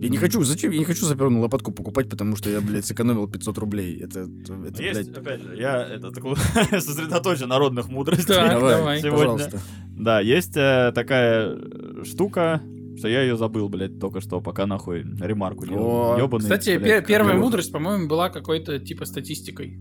Я 0.01 0.11
не 0.11 0.19
хочу, 0.19 0.43
зачем? 0.45 0.71
Я 0.73 0.79
не 0.81 0.85
хочу 0.85 1.07
заперную 1.07 1.41
лопатку 1.41 1.73
покупать, 1.73 2.11
потому 2.11 2.37
что 2.37 2.51
я, 2.51 2.61
блядь, 2.61 2.85
сэкономил 2.85 3.27
500 3.27 3.59
рублей. 3.59 3.99
Это, 4.03 4.29
это, 4.67 4.83
Есть, 4.83 5.11
блядь, 5.11 5.19
опять 5.19 5.41
же, 5.43 5.57
я 5.57 5.83
это, 5.83 6.11
такой 6.11 6.37
сосредоточен 6.71 7.49
народных 7.49 7.89
мудростей. 7.89 8.27
Так, 8.35 8.51
давай, 8.51 8.77
давай. 8.77 8.99
Сегодня- 9.01 9.19
пожалуйста. 9.19 9.61
Да, 9.97 10.21
есть 10.21 10.57
э, 10.57 10.93
такая 10.95 11.57
э, 11.57 12.03
штука, 12.05 12.61
что 12.99 13.09
я 13.09 13.23
ее 13.23 13.37
забыл, 13.39 13.69
блядь, 13.71 13.99
только 13.99 14.21
что, 14.21 14.41
пока 14.43 14.67
нахуй 14.67 15.05
ремарку 15.21 15.67
делал. 15.67 16.19
Ёбаный, 16.19 16.43
Кстати, 16.43 16.77
блядь, 16.77 17.05
пе- 17.07 17.09
первая 17.15 17.37
мудрость, 17.39 17.73
по-моему, 17.73 18.07
была 18.09 18.29
какой-то 18.29 18.79
типа 18.81 19.07
статистикой. 19.07 19.79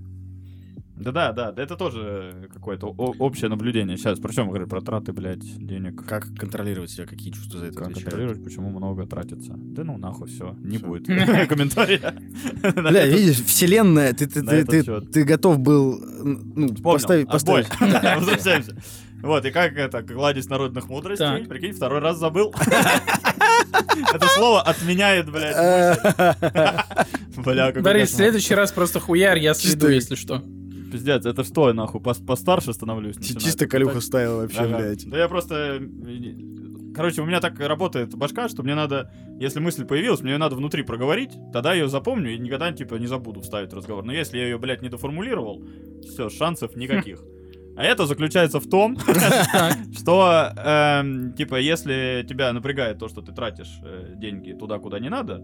Да-да, 1.03 1.31
да, 1.33 1.51
да, 1.51 1.61
это 1.63 1.75
тоже 1.75 2.49
какое-то 2.53 2.87
общее 2.87 3.49
наблюдение. 3.49 3.97
Сейчас, 3.97 4.19
про 4.19 4.33
чем 4.33 4.47
говорю? 4.47 4.67
Про 4.67 4.81
траты, 4.81 5.11
блядь, 5.13 5.43
денег. 5.65 6.05
Как 6.05 6.25
контролировать 6.37 6.91
себя, 6.91 7.05
какие 7.05 7.31
чувства 7.33 7.59
за 7.59 7.65
это 7.67 7.75
Как 7.75 7.83
отвечают? 7.87 8.05
контролировать, 8.09 8.43
почему 8.43 8.69
много 8.69 9.05
тратится? 9.05 9.53
Да 9.55 9.83
ну 9.83 9.97
нахуй, 9.97 10.27
все, 10.27 10.55
не 10.59 10.77
будет 10.77 11.05
комментария. 11.49 12.15
Бля, 12.75 13.05
видишь, 13.05 13.43
вселенная, 13.43 14.13
ты, 14.13 14.27
ты, 14.27 14.41
ты, 14.41 14.65
ты, 14.65 15.01
ты 15.01 15.23
готов 15.23 15.59
был 15.59 15.99
ну, 16.23 16.73
поставить, 16.75 17.27
Отбой. 17.29 17.65
поставить. 17.65 17.67
Возвращаемся. 18.17 18.75
Вот, 19.21 19.45
и 19.45 19.51
как 19.51 19.77
это, 19.77 20.03
кладезь 20.03 20.49
народных 20.49 20.89
мудростей, 20.89 21.25
Так. 21.25 21.47
прикинь, 21.47 21.71
второй 21.71 21.99
раз 21.99 22.17
забыл. 22.17 22.53
Это 24.13 24.27
слово 24.35 24.61
отменяет, 24.61 25.31
блядь. 25.31 25.55
Бля, 27.37 27.71
Борис, 27.71 28.11
в 28.11 28.15
следующий 28.15 28.53
раз 28.53 28.71
просто 28.71 28.99
хуяр, 28.99 29.37
я 29.37 29.53
следу, 29.53 29.87
Чисто- 29.87 29.91
если 29.91 30.15
что. 30.15 30.43
Пиздец, 30.93 31.25
это 31.25 31.43
что, 31.43 31.67
я 31.69 31.73
нахуй, 31.73 31.99
пос- 32.01 32.23
постарше 32.25 32.71
становлюсь? 32.71 33.17
Чисто 33.17 33.67
Калюха 33.67 33.99
ставил 33.99 34.37
вообще, 34.37 34.59
Ага. 34.59 34.77
блядь. 34.77 35.09
Да 35.09 35.17
я 35.17 35.27
просто... 35.27 35.79
э, 35.81 36.33
Короче, 36.95 37.23
у 37.23 37.25
меня 37.25 37.39
так 37.39 37.59
работает 37.59 38.13
башка, 38.15 38.47
что 38.47 38.61
мне 38.61 38.75
надо, 38.75 39.11
если 39.39 39.59
мысль 39.59 39.83
появилась, 39.83 40.21
мне 40.21 40.33
ее 40.33 40.37
надо 40.37 40.55
внутри 40.55 40.83
проговорить, 40.83 41.31
тогда 41.51 41.73
я 41.73 41.81
ее 41.81 41.89
запомню 41.89 42.35
и 42.35 42.37
никогда, 42.37 42.71
типа, 42.71 42.95
не 42.95 43.07
забуду 43.07 43.41
вставить 43.41 43.73
разговор. 43.73 44.03
Но 44.05 44.13
если 44.13 44.37
я 44.37 44.43
ее, 44.43 44.59
блядь, 44.59 44.83
не 44.83 44.89
доформулировал, 44.89 45.63
все, 46.03 46.29
шансов 46.29 46.75
никаких. 46.75 47.19
А 47.75 47.83
это 47.83 48.05
заключается 48.05 48.59
в 48.59 48.69
том, 48.69 48.95
Так. 48.95 49.73
что, 49.97 50.51
эм, 50.55 51.33
типа, 51.33 51.55
если 51.59 52.23
тебя 52.29 52.53
напрягает 52.53 52.99
то, 52.99 53.07
что 53.07 53.21
ты 53.23 53.31
тратишь 53.33 53.79
э, 53.83 54.13
деньги 54.15 54.51
туда, 54.53 54.77
куда 54.77 54.99
не 54.99 55.09
надо, 55.09 55.41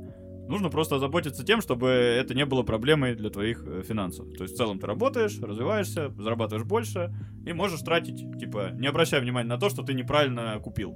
нужно 0.50 0.70
просто 0.70 0.96
озаботиться 0.96 1.46
тем, 1.46 1.62
чтобы 1.62 1.88
это 1.88 2.34
не 2.34 2.46
было 2.46 2.64
проблемой 2.64 3.16
для 3.16 3.30
твоих 3.30 3.64
э, 3.66 3.84
финансов. 3.84 4.28
То 4.36 4.44
есть 4.44 4.56
в 4.56 4.58
целом 4.58 4.80
ты 4.80 4.88
работаешь, 4.88 5.40
развиваешься, 5.40 6.10
зарабатываешь 6.18 6.66
больше 6.66 7.14
и 7.46 7.54
можешь 7.54 7.82
тратить, 7.82 8.40
типа, 8.40 8.72
не 8.74 8.88
обращая 8.88 9.22
внимания 9.22 9.48
на 9.48 9.60
то, 9.60 9.70
что 9.70 9.84
ты 9.84 9.94
неправильно 9.94 10.60
купил. 10.60 10.92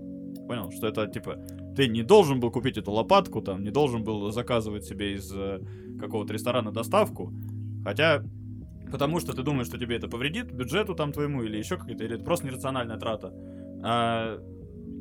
Понял, 0.47 0.71
что 0.71 0.87
это, 0.87 1.07
типа, 1.07 1.37
ты 1.75 1.87
не 1.87 2.01
должен 2.01 2.39
был 2.39 2.51
купить 2.51 2.77
эту 2.77 2.91
лопатку, 2.91 3.41
там, 3.41 3.63
не 3.63 3.69
должен 3.69 4.03
был 4.03 4.31
заказывать 4.31 4.85
себе 4.85 5.13
из 5.13 5.31
э, 5.31 5.61
какого-то 5.99 6.33
ресторана 6.33 6.71
доставку, 6.71 7.31
хотя 7.83 8.23
потому 8.91 9.19
что 9.19 9.33
ты 9.33 9.43
думаешь, 9.43 9.67
что 9.67 9.77
тебе 9.79 9.95
это 9.95 10.07
повредит 10.07 10.51
бюджету 10.51 10.93
там 10.93 11.11
твоему 11.11 11.43
или 11.43 11.57
еще 11.57 11.77
какая-то, 11.77 12.03
или 12.03 12.15
это 12.15 12.23
просто 12.23 12.47
нерациональная 12.47 12.97
трата. 12.97 13.33
А, 13.83 14.39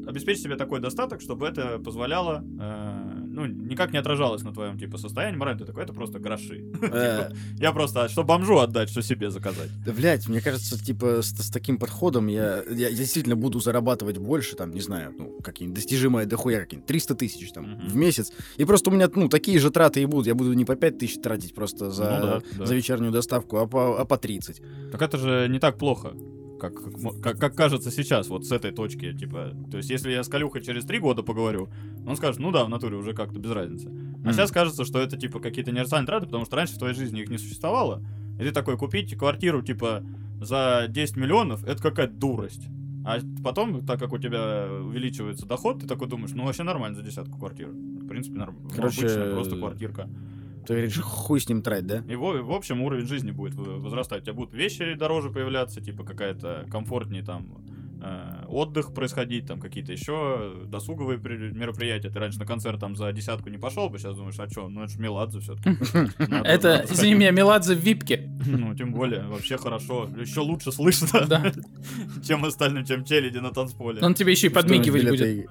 обеспечь 0.07 0.39
себе 0.39 0.57
такой 0.57 0.81
достаток, 0.81 1.21
чтобы 1.21 1.47
это 1.47 1.79
позволяло, 1.79 2.43
э, 2.43 3.12
ну, 3.33 3.47
никак 3.47 3.93
не 3.93 3.99
отражалось 3.99 4.43
на 4.43 4.53
твоем, 4.53 4.79
типа, 4.79 4.99
состоянии 4.99 5.37
морально, 5.37 5.61
ты 5.61 5.67
такой, 5.67 5.85
это 5.85 5.93
просто 5.93 6.19
гроши. 6.19 6.65
Э, 6.83 7.31
Я 7.59 7.73
просто, 7.73 8.09
что 8.09 8.23
бомжу 8.25 8.59
отдать, 8.59 8.91
что 8.91 9.03
себе 9.03 9.31
заказать. 9.31 9.71
Да, 9.85 9.93
блядь, 9.93 10.29
мне 10.29 10.41
кажется, 10.41 10.83
типа, 10.83 11.23
с, 11.23 11.51
таким 11.51 11.79
подходом 11.79 12.27
я, 12.27 12.63
действительно 12.69 13.37
буду 13.37 13.61
зарабатывать 13.61 14.19
больше, 14.19 14.57
там, 14.57 14.71
не 14.73 14.81
знаю, 14.81 15.15
ну, 15.19 15.39
какие-нибудь 15.43 15.77
достижимые 15.83 16.27
дохуя, 16.27 16.61
какие-нибудь 16.61 16.87
300 16.87 17.15
тысяч, 17.15 17.53
там, 17.53 17.81
в 17.89 17.97
месяц. 17.97 18.33
И 18.57 18.65
просто 18.65 18.91
у 18.91 18.93
меня, 18.93 19.09
ну, 19.15 19.29
такие 19.29 19.59
же 19.59 19.71
траты 19.71 20.03
и 20.03 20.07
будут. 20.07 20.27
Я 20.27 20.35
буду 20.35 20.53
не 20.53 20.65
по 20.65 20.77
5 20.77 20.99
тысяч 20.99 21.21
тратить 21.23 21.55
просто 21.55 21.91
за, 21.91 22.43
Ну 22.57 22.67
за 22.67 22.75
вечернюю 22.75 23.13
доставку, 23.13 23.57
а 23.59 23.67
по, 23.67 24.01
а 24.01 24.05
по 24.05 24.17
30. 24.19 24.63
Так 24.93 25.03
это 25.03 25.19
же 25.19 25.49
не 25.49 25.59
так 25.59 25.79
плохо, 25.79 26.13
как, 26.71 27.23
как, 27.23 27.39
как- 27.39 27.57
кажется 27.57 27.91
сейчас, 27.91 28.29
вот 28.29 28.47
с 28.47 28.53
этой 28.53 28.71
точки, 28.71 29.13
типа, 29.13 29.53
то 29.71 29.77
есть 29.79 29.91
если 29.91 30.13
я 30.13 30.23
с 30.23 30.29
Калюхой 30.29 30.63
через 30.63 30.85
три 30.85 30.99
года 31.01 31.23
поговорю, 31.23 31.69
он 32.07 32.17
скажет, 32.17 32.41
ну 32.41 32.51
да, 32.53 32.65
в 32.65 32.69
натуре 32.69 32.97
уже 32.97 33.13
как-то 33.13 33.39
без 33.39 33.51
разницы. 33.51 33.89
А 33.89 33.91
Мгм. 34.29 34.33
сейчас 34.33 34.51
кажется, 34.53 34.85
что 34.85 35.01
это, 35.01 35.17
типа, 35.17 35.41
какие-то 35.41 35.73
нерациональные 35.73 36.07
траты, 36.07 36.27
потому 36.27 36.45
что 36.45 36.57
раньше 36.57 36.75
в 36.75 36.79
твоей 36.79 36.95
жизни 36.95 37.21
их 37.23 37.29
не 37.29 37.39
существовало, 37.39 38.03
и 38.41 38.45
ты 38.45 38.53
такой, 38.53 38.79
купить 38.79 39.17
квартиру, 39.17 39.63
типа, 39.63 40.03
за 40.41 40.87
10 40.89 41.17
миллионов, 41.17 41.65
это 41.65 41.83
какая-то 41.83 42.15
дурость. 42.15 42.67
А 43.05 43.19
потом, 43.43 43.85
так 43.85 43.99
как 43.99 44.13
у 44.13 44.19
тебя 44.19 44.69
увеличивается 44.71 45.45
доход, 45.47 45.81
ты 45.81 45.87
такой 45.89 46.07
думаешь, 46.09 46.31
ну 46.35 46.45
вообще 46.45 46.63
нормально 46.63 46.97
за 46.97 47.03
десятку 47.03 47.37
квартиру. 47.39 47.73
В 47.73 48.07
принципе, 48.07 48.39
нормально. 48.39 48.69
Короче, 48.75 49.01
Обычная 49.03 49.33
просто 49.35 49.57
квартирка. 49.57 50.09
Ты 50.67 50.75
говоришь, 50.75 50.99
хуй 51.01 51.41
с 51.41 51.49
ним 51.49 51.63
трать, 51.63 51.87
да? 51.87 52.05
И 52.09 52.15
в, 52.15 52.21
в 52.43 52.53
общем 52.53 52.83
уровень 52.83 53.07
жизни 53.07 53.31
будет 53.31 53.55
возрастать. 53.55 54.23
У 54.23 54.25
тебя 54.25 54.35
будут 54.35 54.55
вещи 54.55 54.95
дороже 54.95 55.31
появляться, 55.31 55.81
типа 55.81 56.05
какая-то 56.05 56.67
комфортнее 56.71 57.23
там 57.25 57.49
э, 58.01 58.45
отдых 58.49 58.95
происходить, 58.95 59.47
там 59.47 59.61
какие-то 59.61 59.93
еще 59.93 60.65
досуговые 60.67 61.19
при- 61.19 61.53
мероприятия. 61.53 62.11
Ты 62.11 62.19
раньше 62.19 62.39
на 62.39 62.47
концерт 62.47 62.79
там 62.81 62.95
за 62.97 63.13
десятку 63.13 63.49
не 63.49 63.59
пошел 63.59 63.89
бы, 63.89 63.99
сейчас 63.99 64.17
думаешь, 64.17 64.39
а 64.39 64.49
что, 64.49 64.69
ну 64.69 64.83
это 64.85 64.93
же 64.93 65.01
Меладзе 65.01 65.41
все-таки. 65.41 65.71
Это, 66.45 66.85
извини 66.89 67.15
меня, 67.15 67.31
Меладзе 67.31 67.75
в 67.75 67.79
випке. 67.79 68.31
Ну, 68.47 68.75
тем 68.75 68.93
более, 68.93 69.23
вообще 69.23 69.57
хорошо. 69.57 70.09
Еще 70.17 70.41
лучше 70.41 70.73
слышно, 70.73 71.27
чем 72.27 72.45
остальным, 72.45 72.85
чем 72.85 73.05
челяди 73.05 73.39
на 73.39 73.51
танцполе. 73.51 74.01
Он 74.03 74.15
тебе 74.15 74.33
еще 74.33 74.47
и 74.49 74.51
подмигивать 74.51 75.09
будет. 75.09 75.49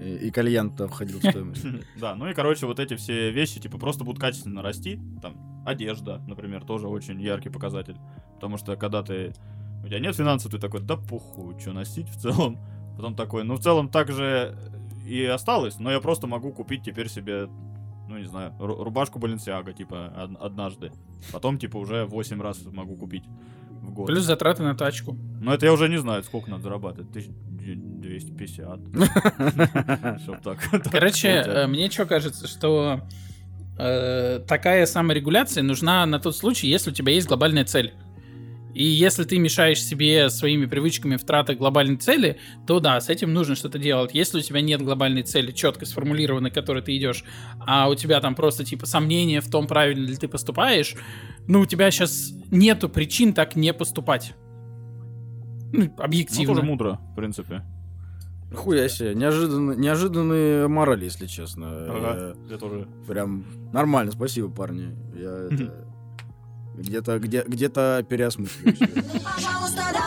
И, 0.00 0.28
и 0.28 0.30
кальян 0.30 0.74
там 0.74 0.88
входил 0.88 1.18
в 1.18 1.24
стоимость. 1.24 1.64
Да, 2.00 2.14
ну 2.14 2.28
и, 2.28 2.34
короче, 2.34 2.66
вот 2.66 2.80
эти 2.80 2.96
все 2.96 3.30
вещи, 3.30 3.60
типа, 3.60 3.78
просто 3.78 4.04
будут 4.04 4.20
качественно 4.20 4.62
расти. 4.62 4.98
Там, 5.20 5.62
одежда, 5.66 6.22
например, 6.26 6.64
тоже 6.64 6.88
очень 6.88 7.20
яркий 7.20 7.50
показатель. 7.50 7.96
Потому 8.34 8.56
что, 8.56 8.76
когда 8.76 9.02
ты... 9.02 9.34
У 9.84 9.86
тебя 9.86 9.98
нет 9.98 10.16
финансов, 10.16 10.52
ты 10.52 10.58
такой, 10.58 10.80
да 10.80 10.96
похуй, 10.96 11.58
что 11.58 11.72
носить 11.72 12.08
в 12.08 12.20
целом. 12.20 12.58
Потом 12.96 13.14
такой, 13.14 13.44
ну, 13.44 13.54
в 13.54 13.60
целом 13.60 13.88
так 13.88 14.10
же 14.10 14.56
и 15.06 15.24
осталось, 15.24 15.78
но 15.78 15.90
я 15.90 16.00
просто 16.00 16.26
могу 16.26 16.52
купить 16.52 16.82
теперь 16.82 17.08
себе 17.08 17.48
ну 18.10 18.18
не 18.18 18.24
знаю, 18.24 18.52
рубашку 18.58 19.20
Баленсиага, 19.20 19.72
типа, 19.72 20.08
однажды. 20.40 20.90
Потом, 21.32 21.58
типа, 21.58 21.76
уже 21.76 22.04
8 22.04 22.42
раз 22.42 22.60
могу 22.64 22.96
купить 22.96 23.24
в 23.80 23.92
год. 23.92 24.08
Плюс 24.08 24.24
затраты 24.24 24.64
на 24.64 24.74
тачку. 24.74 25.16
ну 25.40 25.52
это 25.52 25.66
я 25.66 25.72
уже 25.72 25.88
не 25.88 25.98
знаю, 25.98 26.24
сколько 26.24 26.50
надо 26.50 26.64
зарабатывать. 26.64 27.12
Тысяч... 27.12 27.30
250. 28.24 28.80
Короче, 30.90 31.28
э, 31.28 31.66
мне 31.66 31.90
что 31.90 32.06
кажется, 32.06 32.46
что 32.46 33.00
э, 33.78 34.40
такая 34.46 34.86
саморегуляция 34.86 35.62
нужна 35.62 36.06
на 36.06 36.18
тот 36.18 36.36
случай, 36.36 36.68
если 36.68 36.90
у 36.90 36.94
тебя 36.94 37.12
есть 37.12 37.28
глобальная 37.28 37.64
цель. 37.64 37.92
И 38.74 38.84
если 38.84 39.24
ты 39.24 39.38
мешаешь 39.38 39.82
себе 39.82 40.30
своими 40.30 40.66
привычками 40.66 41.16
в 41.16 41.24
тратах 41.24 41.58
глобальной 41.58 41.96
цели, 41.96 42.38
то 42.66 42.78
да, 42.78 43.00
с 43.00 43.08
этим 43.08 43.32
нужно 43.32 43.56
что-то 43.56 43.78
делать. 43.78 44.12
Если 44.14 44.38
у 44.38 44.42
тебя 44.42 44.60
нет 44.60 44.80
глобальной 44.80 45.22
цели, 45.22 45.50
четко 45.50 45.86
сформулированной, 45.86 46.50
к 46.50 46.54
которой 46.54 46.82
ты 46.82 46.96
идешь, 46.96 47.24
а 47.66 47.88
у 47.88 47.94
тебя 47.96 48.20
там 48.20 48.34
просто 48.34 48.64
типа 48.64 48.86
сомнения 48.86 49.40
в 49.40 49.50
том, 49.50 49.66
правильно 49.66 50.06
ли 50.06 50.16
ты 50.16 50.28
поступаешь, 50.28 50.94
ну 51.48 51.60
у 51.60 51.66
тебя 51.66 51.90
сейчас 51.90 52.32
нету 52.50 52.88
причин 52.88 53.32
так 53.32 53.56
не 53.56 53.72
поступать. 53.72 54.34
Ну, 55.72 55.92
объективно. 55.98 56.48
Ну, 56.48 56.54
тоже 56.54 56.66
мудро, 56.66 57.00
в 57.12 57.16
принципе. 57.16 57.62
Хуя 58.54 58.88
себе, 58.88 59.14
неожиданно, 59.14 59.72
неожиданные 59.72 60.68
морали, 60.68 61.04
если 61.04 61.26
честно. 61.26 61.68
Ага, 61.70 62.36
я 62.48 62.58
тоже. 62.58 62.80
Я 62.80 63.06
прям 63.06 63.44
нормально, 63.72 64.12
спасибо, 64.12 64.50
парни. 64.50 64.96
Я 65.14 65.30
это, 65.30 65.86
где-то 66.76 67.18
где, 67.18 67.44
где-то 67.46 68.04
переосмысливаю. 68.08 68.74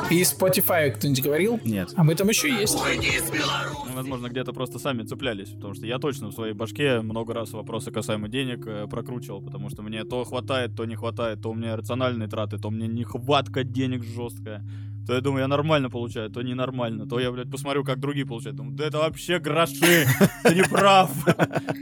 всё. 0.09 0.15
И 0.15 0.21
Spotify 0.21 0.91
кто-нибудь 0.91 1.23
говорил? 1.23 1.59
Нет. 1.63 1.93
Об 1.95 2.09
этом 2.09 2.29
еще 2.29 2.49
есть. 2.49 2.75
Ну, 2.75 3.95
возможно, 3.95 4.27
где-то 4.27 4.53
просто 4.53 4.79
сами 4.79 5.03
цеплялись, 5.03 5.49
потому 5.49 5.73
что 5.73 5.85
я 5.85 5.99
точно 5.99 6.27
в 6.27 6.33
своей 6.33 6.53
башке 6.53 7.01
много 7.01 7.33
раз 7.33 7.51
вопросы 7.51 7.91
касаемо 7.91 8.27
денег 8.27 8.65
э, 8.65 8.87
прокручивал, 8.87 9.41
потому 9.41 9.69
что 9.69 9.81
мне 9.81 10.03
то 10.03 10.23
хватает, 10.23 10.75
то 10.75 10.85
не 10.85 10.95
хватает, 10.95 11.41
то 11.41 11.51
у 11.51 11.53
меня 11.53 11.75
рациональные 11.75 12.27
траты, 12.27 12.57
то 12.57 12.69
мне 12.69 12.87
нехватка 12.87 13.63
денег 13.63 14.03
жесткая. 14.03 14.63
То 15.05 15.13
я 15.13 15.21
думаю, 15.21 15.41
я 15.41 15.47
нормально 15.47 15.89
получаю, 15.89 16.29
то 16.29 16.41
ненормально. 16.41 17.05
То 17.05 17.19
я, 17.19 17.31
блядь, 17.31 17.51
посмотрю, 17.51 17.83
как 17.83 17.99
другие 17.99 18.25
получают. 18.25 18.57
Думаю, 18.57 18.75
да 18.75 18.85
это 18.85 18.97
вообще 18.99 19.39
гроши. 19.39 20.05
Ты 20.43 20.55
не 20.55 20.63
прав. 20.63 21.11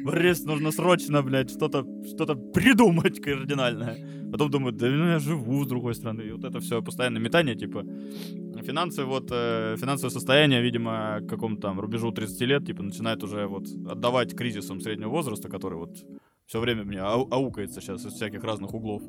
Борис, 0.04 0.46
нужно 0.46 0.72
срочно, 0.72 1.22
блядь, 1.22 1.52
что-то 1.52 1.86
что 2.06 2.36
придумать 2.36 3.20
кардинальное. 3.22 3.98
Потом 4.32 4.50
думаю, 4.50 4.74
да 4.74 4.88
ну 4.88 5.08
я 5.08 5.20
живу 5.20 5.64
с 5.64 5.68
другой 5.68 5.94
стороны. 5.94 6.22
И 6.22 6.32
вот 6.32 6.44
это 6.44 6.60
все 6.60 6.82
постоянное 6.82 7.22
метание, 7.22 7.56
типа, 7.56 7.84
финансы, 8.64 9.04
вот, 9.04 9.30
э, 9.32 9.76
финансовое 9.78 10.12
состояние, 10.12 10.62
видимо, 10.62 11.20
к 11.22 11.28
какому-то 11.28 11.62
там 11.62 11.80
рубежу 11.80 12.12
30 12.12 12.42
лет, 12.48 12.66
типа, 12.66 12.84
начинает 12.84 13.24
уже 13.24 13.48
вот 13.48 13.68
отдавать 13.90 14.36
кризисам 14.36 14.80
среднего 14.80 15.10
возраста, 15.10 15.50
который 15.50 15.78
вот 15.78 15.98
все 16.46 16.60
время 16.60 16.84
меня 16.84 17.06
ау- 17.06 17.28
аукается 17.32 17.82
сейчас 17.82 18.06
из 18.06 18.14
всяких 18.14 18.44
разных 18.44 18.74
углов. 18.74 19.04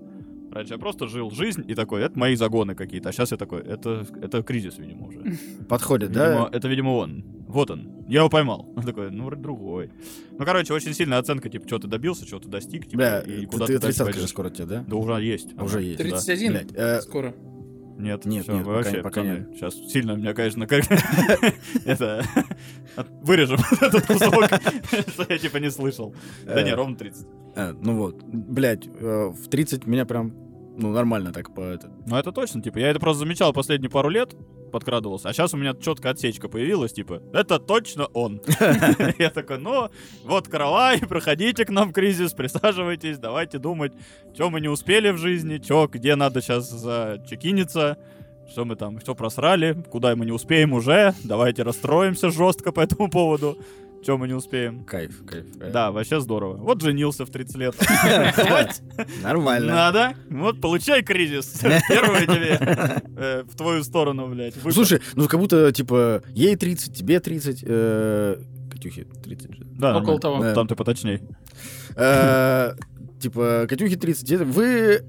Раньше 0.52 0.74
я 0.74 0.78
просто 0.78 1.08
жил 1.08 1.30
жизнь 1.30 1.64
и 1.66 1.74
такой, 1.74 2.02
это 2.02 2.18
мои 2.18 2.34
загоны 2.36 2.74
какие-то, 2.74 3.08
а 3.08 3.12
сейчас 3.12 3.30
я 3.30 3.36
такой, 3.38 3.62
это, 3.62 4.06
это 4.20 4.42
кризис, 4.42 4.76
видимо, 4.78 5.06
уже. 5.08 5.22
Подходит, 5.68 6.10
Видимо, 6.10 6.24
да? 6.24 6.56
Это, 6.56 6.68
видимо, 6.68 6.90
он. 6.90 7.24
Вот 7.48 7.70
он. 7.70 8.04
Я 8.08 8.20
его 8.20 8.28
поймал. 8.28 8.70
Он 8.76 8.82
такой, 8.82 9.10
ну, 9.10 9.24
вроде 9.24 9.42
другой. 9.42 9.90
Ну, 10.38 10.44
короче, 10.44 10.74
очень 10.74 10.92
сильная 10.94 11.18
оценка, 11.18 11.48
типа, 11.48 11.66
что 11.66 11.78
ты 11.78 11.88
добился, 11.88 12.26
что 12.26 12.38
ты 12.38 12.48
достиг, 12.48 12.84
типа, 12.84 12.96
Бля, 12.96 13.20
и 13.20 13.40
ты, 13.40 13.46
куда 13.46 13.66
ты 13.66 13.74
ты, 13.74 13.78
дальше 13.80 14.04
30 14.04 14.20
же 14.22 14.28
скоро 14.28 14.50
тебе, 14.50 14.66
да? 14.66 14.84
Да 14.86 14.96
уже 14.96 15.12
есть. 15.22 15.54
Уже 15.54 15.78
Ага. 15.78 15.80
есть. 15.80 15.98
Да. 15.98 16.04
31 16.04 16.52
Блядь, 16.52 16.72
э, 16.74 17.00
скоро. 17.00 17.34
Нет, 17.98 18.24
Нет, 18.24 18.44
всё, 18.44 18.54
нет, 18.54 18.64
пока- 18.64 18.76
вообще, 18.76 18.96
пока 19.02 19.20
пацаны, 19.20 19.38
нет. 19.38 19.48
Сейчас 19.54 19.74
сильно 19.92 20.12
меня, 20.12 20.34
конечно, 20.34 20.66
как... 20.66 20.84
Это... 21.84 22.24
Вырежем 23.22 23.58
этот 23.80 24.06
кусок, 24.06 24.44
что 25.08 25.26
я, 25.28 25.38
типа, 25.38 25.58
не 25.58 25.70
слышал. 25.70 26.14
Да 26.44 26.62
не, 26.62 26.70
Э, 26.70 26.74
ровно 26.74 26.96
30. 26.96 27.26
э, 27.54 27.72
ну 27.80 27.96
вот, 27.96 28.22
блядь, 28.24 28.86
э, 28.86 29.26
в 29.28 29.48
30 29.48 29.86
меня 29.86 30.04
прям, 30.06 30.32
ну, 30.82 30.92
нормально 30.92 31.32
так 31.32 31.54
по 31.54 31.60
это. 31.60 31.90
Ну, 32.06 32.16
это 32.16 32.32
точно, 32.32 32.60
типа, 32.60 32.78
я 32.78 32.90
это 32.90 32.98
просто 32.98 33.20
замечал 33.20 33.52
последние 33.52 33.88
пару 33.88 34.08
лет, 34.08 34.34
подкрадывался, 34.72 35.28
а 35.28 35.32
сейчас 35.32 35.54
у 35.54 35.56
меня 35.56 35.74
четкая 35.74 36.12
отсечка 36.12 36.48
появилась, 36.48 36.92
типа, 36.92 37.22
это 37.32 37.60
точно 37.60 38.06
он. 38.06 38.42
Я 39.18 39.30
такой, 39.30 39.58
ну, 39.58 39.88
вот 40.24 40.48
каравай, 40.48 40.98
проходите 41.00 41.64
к 41.64 41.70
нам 41.70 41.90
в 41.90 41.92
кризис, 41.92 42.32
присаживайтесь, 42.32 43.18
давайте 43.18 43.58
думать, 43.58 43.92
что 44.34 44.50
мы 44.50 44.60
не 44.60 44.68
успели 44.68 45.10
в 45.10 45.18
жизни, 45.18 45.60
что, 45.62 45.86
где 45.86 46.16
надо 46.16 46.40
сейчас 46.40 46.68
зачекиниться, 46.68 47.98
что 48.50 48.64
мы 48.64 48.74
там, 48.74 48.98
что 48.98 49.14
просрали, 49.14 49.80
куда 49.88 50.16
мы 50.16 50.24
не 50.24 50.32
успеем 50.32 50.72
уже, 50.72 51.14
давайте 51.22 51.62
расстроимся 51.62 52.30
жестко 52.30 52.72
по 52.72 52.80
этому 52.80 53.08
поводу, 53.08 53.56
что 54.02 54.18
мы 54.18 54.26
не 54.28 54.34
успеем. 54.34 54.84
Кайф, 54.84 55.24
кайф. 55.24 55.46
э. 55.60 55.70
Да, 55.70 55.90
вообще 55.92 56.20
здорово. 56.20 56.56
Вот 56.56 56.82
женился 56.82 57.24
в 57.24 57.30
30 57.30 57.56
лет. 57.56 57.74
Нормально. 59.22 59.72
надо. 59.74 60.14
Вот, 60.28 60.60
получай 60.60 61.02
кризис. 61.02 61.60
Первый 61.88 62.26
тебе 62.26 62.58
э, 63.16 63.42
в 63.44 63.56
твою 63.56 63.82
сторону, 63.84 64.28
блядь. 64.28 64.54
Слушай, 64.72 65.00
ну 65.14 65.28
как 65.28 65.38
будто, 65.40 65.72
типа, 65.72 66.22
ей 66.34 66.56
30, 66.56 66.96
тебе 66.96 67.20
30, 67.20 67.64
э, 67.66 68.36
Катюхе 68.70 69.04
30 69.04 69.54
же. 69.54 69.64
да, 69.78 69.96
около 69.96 70.18
нормально. 70.18 70.20
того. 70.20 70.54
Там 70.54 70.66
ты 70.66 70.74
поточней. 70.74 71.20
Типа, 73.20 73.66
Катюхе 73.68 73.96
30, 73.96 74.24
где- 74.24 74.38
вы 74.38 75.04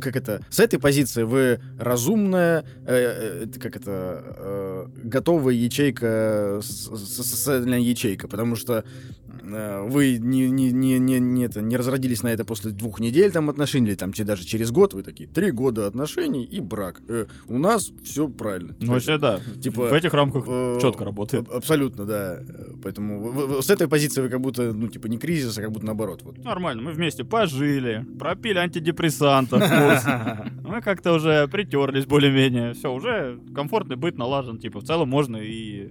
как 0.00 0.16
это, 0.16 0.42
с 0.50 0.60
этой 0.60 0.78
позиции 0.78 1.22
вы 1.22 1.60
разумная, 1.78 2.64
э, 2.86 3.44
э, 3.44 3.58
как 3.58 3.76
это, 3.76 4.22
э, 4.36 4.86
готовая 5.04 5.54
ячейка, 5.54 6.60
социальная 6.62 7.80
ячейка, 7.80 8.28
потому 8.28 8.56
что 8.56 8.84
э, 8.84 9.31
вы 9.42 10.18
не, 10.18 10.48
не, 10.50 10.72
не, 10.72 10.98
не, 10.98 11.18
не, 11.20 11.44
это, 11.44 11.60
не 11.62 11.76
разродились 11.76 12.22
на 12.22 12.28
это 12.28 12.44
после 12.44 12.70
двух 12.70 13.00
недель 13.00 13.30
там 13.32 13.50
отношений, 13.50 13.88
или 13.88 13.94
там 13.94 14.12
даже 14.12 14.44
через 14.44 14.70
год, 14.70 14.94
вы 14.94 15.02
такие, 15.02 15.28
три 15.28 15.50
года 15.50 15.86
отношений 15.86 16.44
и 16.44 16.60
брак. 16.60 17.02
Э, 17.08 17.26
у 17.48 17.58
нас 17.58 17.90
все 18.04 18.28
правильно. 18.28 18.74
Ну, 18.80 18.92
вообще, 18.92 19.18
да. 19.18 19.40
Типа, 19.62 19.88
в 19.88 19.92
этих 19.92 20.12
рамках 20.14 20.44
э, 20.46 20.78
четко 20.80 21.04
работает. 21.04 21.48
аб- 21.48 21.56
Абсолютно, 21.56 22.04
да. 22.04 22.40
Поэтому 22.82 23.20
в- 23.30 23.58
в- 23.58 23.62
с 23.62 23.70
этой 23.70 23.88
позиции 23.88 24.20
вы 24.22 24.28
как 24.28 24.40
будто, 24.40 24.72
ну, 24.72 24.88
типа, 24.88 25.06
не 25.06 25.18
кризис, 25.18 25.56
а 25.58 25.62
как 25.62 25.72
будто 25.72 25.86
наоборот. 25.86 26.22
Вот. 26.22 26.38
Нормально, 26.44 26.82
мы 26.82 26.92
вместе 26.92 27.24
пожили, 27.24 28.04
пропили 28.18 28.58
антидепрессантов, 28.58 29.60
мы 30.64 30.80
как-то 30.82 31.12
уже 31.14 31.48
притерлись 31.48 32.06
более-менее. 32.06 32.74
Все, 32.74 32.92
уже 32.92 33.38
комфортный 33.54 33.96
быт 33.96 34.18
налажен. 34.18 34.58
Типа, 34.58 34.80
в 34.80 34.84
целом 34.84 35.08
можно 35.08 35.36
и 35.36 35.86
э, 35.86 35.88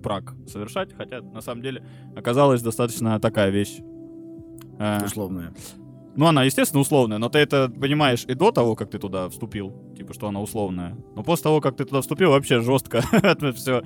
брак 0.00 0.34
совершать, 0.46 0.92
хотя 0.94 1.20
на 1.20 1.40
самом 1.40 1.62
деле 1.62 1.84
оказалась 2.16 2.62
достаточно 2.62 3.18
такая 3.20 3.50
вещь. 3.50 3.78
Э, 4.78 5.04
Условная. 5.04 5.52
Ну, 6.16 6.26
она, 6.26 6.42
естественно, 6.42 6.80
условная, 6.80 7.18
но 7.18 7.28
ты 7.28 7.38
это 7.38 7.70
понимаешь 7.70 8.24
и 8.26 8.34
до 8.34 8.50
того, 8.50 8.74
как 8.74 8.90
ты 8.90 8.98
туда 8.98 9.28
вступил, 9.28 9.72
типа, 9.96 10.12
что 10.12 10.26
она 10.26 10.40
условная. 10.40 10.96
Но 11.14 11.22
после 11.22 11.44
того, 11.44 11.60
как 11.60 11.76
ты 11.76 11.84
туда 11.84 12.00
вступил, 12.00 12.30
вообще 12.30 12.60
жестко 12.60 13.00
все 13.54 13.82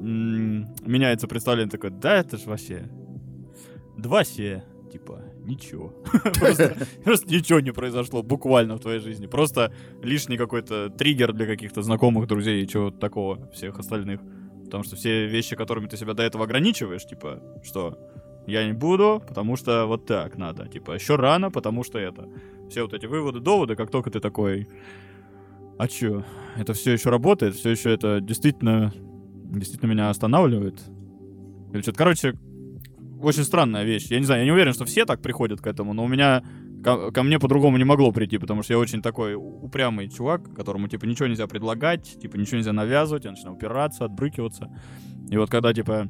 меняется 0.00 1.26
представление 1.26 1.70
такое, 1.70 1.90
да, 1.90 2.16
это 2.16 2.38
ж 2.38 2.46
вообще 2.46 2.88
два 3.98 4.24
се, 4.24 4.64
типа, 4.90 5.20
ничего. 5.44 5.92
Просто 6.38 6.76
просто 7.04 7.28
ничего 7.34 7.60
не 7.60 7.72
произошло 7.72 8.22
буквально 8.22 8.76
в 8.76 8.80
твоей 8.80 9.00
жизни. 9.00 9.26
Просто 9.26 9.72
лишний 10.02 10.36
какой-то 10.36 10.88
триггер 10.90 11.32
для 11.32 11.46
каких-то 11.46 11.82
знакомых, 11.82 12.26
друзей 12.28 12.62
и 12.62 12.68
чего-то 12.68 12.98
такого 12.98 13.50
всех 13.52 13.78
остальных. 13.78 14.20
Потому 14.68 14.84
что 14.84 14.96
все 14.96 15.26
вещи, 15.26 15.56
которыми 15.56 15.86
ты 15.86 15.96
себя 15.96 16.12
до 16.12 16.22
этого 16.22 16.44
ограничиваешь, 16.44 17.06
типа, 17.06 17.42
что 17.64 17.98
я 18.46 18.66
не 18.66 18.74
буду, 18.74 19.22
потому 19.26 19.56
что 19.56 19.86
вот 19.86 20.04
так 20.04 20.36
надо. 20.36 20.68
Типа, 20.68 20.92
еще 20.92 21.16
рано, 21.16 21.50
потому 21.50 21.84
что 21.84 21.98
это. 21.98 22.28
Все 22.68 22.82
вот 22.82 22.92
эти 22.92 23.06
выводы, 23.06 23.40
доводы, 23.40 23.76
как 23.76 23.90
только 23.90 24.10
ты 24.10 24.20
такой... 24.20 24.68
А 25.78 25.88
чё? 25.88 26.22
Это 26.56 26.74
все 26.74 26.92
еще 26.92 27.08
работает? 27.08 27.54
Все 27.54 27.70
еще 27.70 27.90
это 27.90 28.20
действительно... 28.20 28.92
Действительно 29.44 29.90
меня 29.90 30.10
останавливает? 30.10 30.78
Или 31.72 31.80
что-то, 31.80 31.96
короче, 31.96 32.34
очень 33.22 33.44
странная 33.44 33.84
вещь. 33.84 34.08
Я 34.10 34.18
не 34.18 34.26
знаю, 34.26 34.42
я 34.42 34.44
не 34.44 34.52
уверен, 34.52 34.74
что 34.74 34.84
все 34.84 35.06
так 35.06 35.22
приходят 35.22 35.62
к 35.62 35.66
этому, 35.66 35.94
но 35.94 36.04
у 36.04 36.08
меня 36.08 36.44
ко, 36.82 37.10
ко 37.10 37.22
мне 37.22 37.38
по-другому 37.38 37.76
не 37.78 37.84
могло 37.84 38.12
прийти, 38.12 38.38
потому 38.38 38.62
что 38.62 38.74
я 38.74 38.78
очень 38.78 39.02
такой 39.02 39.34
упрямый 39.34 40.08
чувак, 40.08 40.54
которому, 40.54 40.88
типа, 40.88 41.04
ничего 41.06 41.28
нельзя 41.28 41.46
предлагать, 41.46 42.20
типа, 42.20 42.36
ничего 42.36 42.58
нельзя 42.58 42.72
навязывать, 42.72 43.24
я 43.24 43.30
начинаю 43.30 43.56
упираться, 43.56 44.04
отбрыкиваться. 44.04 44.68
И 45.30 45.36
вот 45.36 45.50
когда, 45.50 45.72
типа, 45.72 46.08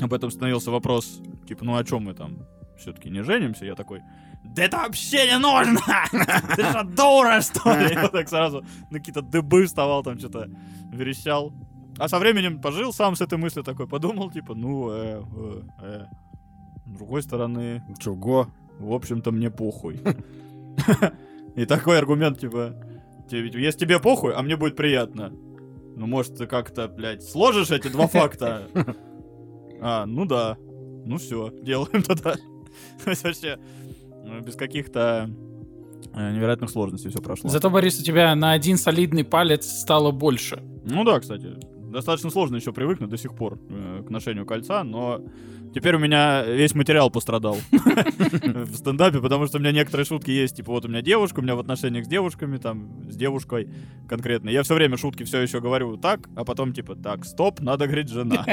об 0.00 0.12
этом 0.12 0.30
становился 0.30 0.70
вопрос, 0.70 1.20
типа, 1.46 1.64
ну 1.64 1.76
о 1.76 1.84
чем 1.84 2.04
мы 2.04 2.14
там 2.14 2.38
все-таки 2.78 3.10
не 3.10 3.22
женимся, 3.22 3.64
я 3.64 3.74
такой, 3.74 4.00
да 4.44 4.64
это 4.64 4.78
вообще 4.78 5.26
не 5.26 5.38
нужно! 5.38 5.80
Ты 6.56 6.64
что, 6.64 6.82
дура, 6.84 7.40
что 7.40 7.78
ли? 7.78 7.96
Вот 7.96 8.12
так 8.12 8.28
сразу 8.28 8.64
на 8.90 8.98
какие-то 8.98 9.22
дыбы 9.22 9.66
вставал, 9.66 10.02
там 10.02 10.18
что-то 10.18 10.48
верещал. 10.92 11.52
А 11.98 12.08
со 12.08 12.18
временем 12.18 12.60
пожил 12.60 12.92
сам 12.92 13.14
с 13.14 13.20
этой 13.20 13.38
мыслью 13.38 13.64
такой, 13.64 13.86
подумал, 13.86 14.30
типа, 14.30 14.54
ну, 14.54 14.90
э, 14.90 15.22
э, 15.36 15.62
э. 15.82 16.06
С 16.86 16.90
другой 16.94 17.22
стороны, 17.22 17.82
Чего? 17.98 18.48
В 18.86 18.92
общем-то, 18.92 19.30
мне 19.30 19.50
похуй. 19.50 20.00
И 21.56 21.66
такой 21.66 21.98
аргумент, 21.98 22.38
типа, 22.38 22.74
если 23.30 23.78
тебе 23.78 24.00
похуй, 24.00 24.34
а 24.34 24.42
мне 24.42 24.56
будет 24.56 24.76
приятно. 24.76 25.32
Ну, 25.96 26.06
может, 26.06 26.36
ты 26.36 26.46
как-то, 26.46 26.88
блядь, 26.88 27.22
сложишь 27.22 27.70
эти 27.70 27.88
два 27.88 28.06
факта? 28.06 28.68
А, 29.84 30.06
ну 30.06 30.24
да. 30.26 30.56
Ну 31.04 31.18
все, 31.18 31.52
делаем 31.60 32.02
тогда. 32.04 32.34
То 33.04 33.10
есть 33.10 33.24
вообще, 33.24 33.58
ну, 34.24 34.40
без 34.40 34.54
каких-то 34.54 35.28
э, 36.14 36.32
невероятных 36.32 36.70
сложностей 36.70 37.10
все 37.10 37.20
прошло. 37.20 37.50
Зато, 37.50 37.68
Борис, 37.68 37.98
у 37.98 38.04
тебя 38.04 38.32
на 38.36 38.52
один 38.52 38.76
солидный 38.76 39.24
палец 39.24 39.66
стало 39.66 40.12
больше. 40.12 40.62
Ну 40.84 41.02
да, 41.04 41.18
кстати. 41.18 41.56
Достаточно 41.92 42.30
сложно 42.30 42.56
еще 42.56 42.72
привыкнуть 42.72 43.10
до 43.10 43.18
сих 43.18 43.34
пор 43.34 43.58
э, 43.68 44.02
к 44.06 44.10
ношению 44.10 44.46
кольца, 44.46 44.82
но 44.82 45.20
теперь 45.74 45.96
у 45.96 45.98
меня 45.98 46.42
весь 46.42 46.74
материал 46.74 47.10
пострадал 47.10 47.58
в 47.70 48.74
стендапе, 48.74 49.20
потому 49.20 49.46
что 49.46 49.58
у 49.58 49.60
меня 49.60 49.72
некоторые 49.72 50.06
шутки 50.06 50.30
есть, 50.30 50.56
типа 50.56 50.72
вот 50.72 50.86
у 50.86 50.88
меня 50.88 51.02
девушка, 51.02 51.40
у 51.40 51.42
меня 51.42 51.54
в 51.54 51.60
отношениях 51.60 52.06
с 52.06 52.08
девушками, 52.08 52.56
там, 52.56 53.10
с 53.10 53.16
девушкой 53.16 53.68
конкретно. 54.08 54.48
Я 54.48 54.62
все 54.62 54.74
время 54.74 54.96
шутки 54.96 55.24
все 55.24 55.40
еще 55.40 55.60
говорю 55.60 55.98
так, 55.98 56.30
а 56.34 56.44
потом 56.44 56.72
типа 56.72 56.96
так, 56.96 57.26
стоп, 57.26 57.60
надо 57.60 57.86
говорить 57.86 58.08
жена. 58.08 58.46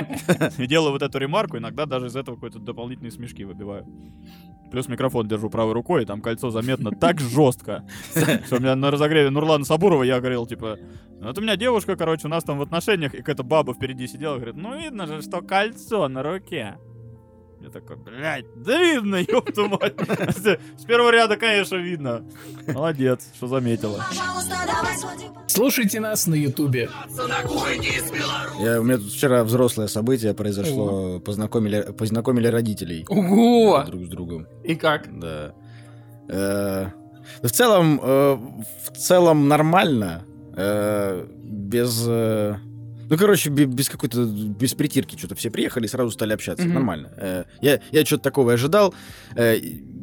И 0.58 0.68
делаю 0.68 0.92
вот 0.92 1.02
эту 1.02 1.18
ремарку, 1.18 1.58
иногда 1.58 1.86
даже 1.86 2.08
из 2.08 2.16
этого 2.18 2.36
какой-то 2.36 2.60
дополнительные 2.60 3.12
смешки 3.12 3.46
выбиваю. 3.46 3.86
Плюс 4.72 4.88
микрофон 4.88 5.28
держу 5.28 5.50
правой 5.50 5.74
рукой, 5.74 6.04
и 6.04 6.06
там 6.06 6.22
кольцо 6.22 6.52
заметно 6.52 6.92
так 6.92 7.20
жестко, 7.20 7.86
что 8.46 8.58
у 8.58 8.60
меня 8.60 8.76
на 8.76 8.92
разогреве 8.92 9.30
Нурлана 9.30 9.66
Сабурова 9.66 10.04
я 10.04 10.20
говорил, 10.20 10.46
типа, 10.46 10.78
вот 11.22 11.38
у 11.38 11.42
меня 11.42 11.56
девушка, 11.56 11.96
короче, 11.96 12.28
у 12.28 12.30
нас 12.30 12.44
там 12.44 12.60
в 12.60 12.62
отношениях, 12.62 13.14
и 13.14 13.22
какая-то 13.30 13.44
баба 13.44 13.74
впереди 13.76 14.08
сидела, 14.08 14.36
говорит, 14.38 14.56
ну 14.56 14.76
видно 14.76 15.06
же, 15.06 15.22
что 15.22 15.42
кольцо 15.42 16.08
на 16.08 16.24
руке. 16.24 16.78
Я 17.62 17.70
такой, 17.70 17.98
блядь, 17.98 18.46
да 18.56 18.82
видно, 18.82 19.18
ёпту 19.18 19.68
мать. 19.68 19.94
С 20.78 20.86
первого 20.86 21.12
ряда, 21.12 21.36
конечно, 21.38 21.76
видно. 21.76 22.24
Молодец, 22.68 23.30
что 23.36 23.48
заметила. 23.48 24.04
Слушайте 25.46 26.00
нас 26.00 26.26
на 26.26 26.36
Ютубе. 26.36 26.90
Я, 28.60 28.80
у 28.80 28.84
меня 28.84 28.98
тут 28.98 29.12
вчера 29.12 29.44
взрослое 29.44 29.88
событие 29.88 30.34
произошло. 30.34 31.20
Познакомили, 31.20 31.82
познакомили 31.92 32.48
родителей 32.48 33.06
Ого! 33.10 33.84
друг 33.86 34.06
с 34.06 34.08
другом. 34.08 34.48
И 34.64 34.74
как? 34.76 35.20
Да. 35.20 35.54
Э, 36.30 36.88
В 37.44 37.50
целом, 37.52 38.00
э, 38.02 38.38
в 38.90 38.98
целом 38.98 39.48
нормально. 39.50 40.24
э, 40.56 41.28
Без... 41.44 42.06
э, 42.08 42.56
Ну, 43.10 43.18
короче, 43.18 43.50
бе- 43.50 43.66
без 43.66 43.90
какой-то, 43.90 44.24
без 44.26 44.74
притирки 44.74 45.18
что-то 45.18 45.36
все 45.36 45.50
приехали 45.50 45.86
и 45.86 45.90
сразу 45.90 46.12
стали 46.12 46.34
общаться. 46.34 46.66
Мгм. 46.66 46.74
Нормально. 46.76 47.10
Э, 47.18 47.44
Я, 47.62 47.80
я 47.92 48.06
что-то 48.06 48.24
такого 48.24 48.54
ожидал. 48.54 48.94
Э, 49.36 49.58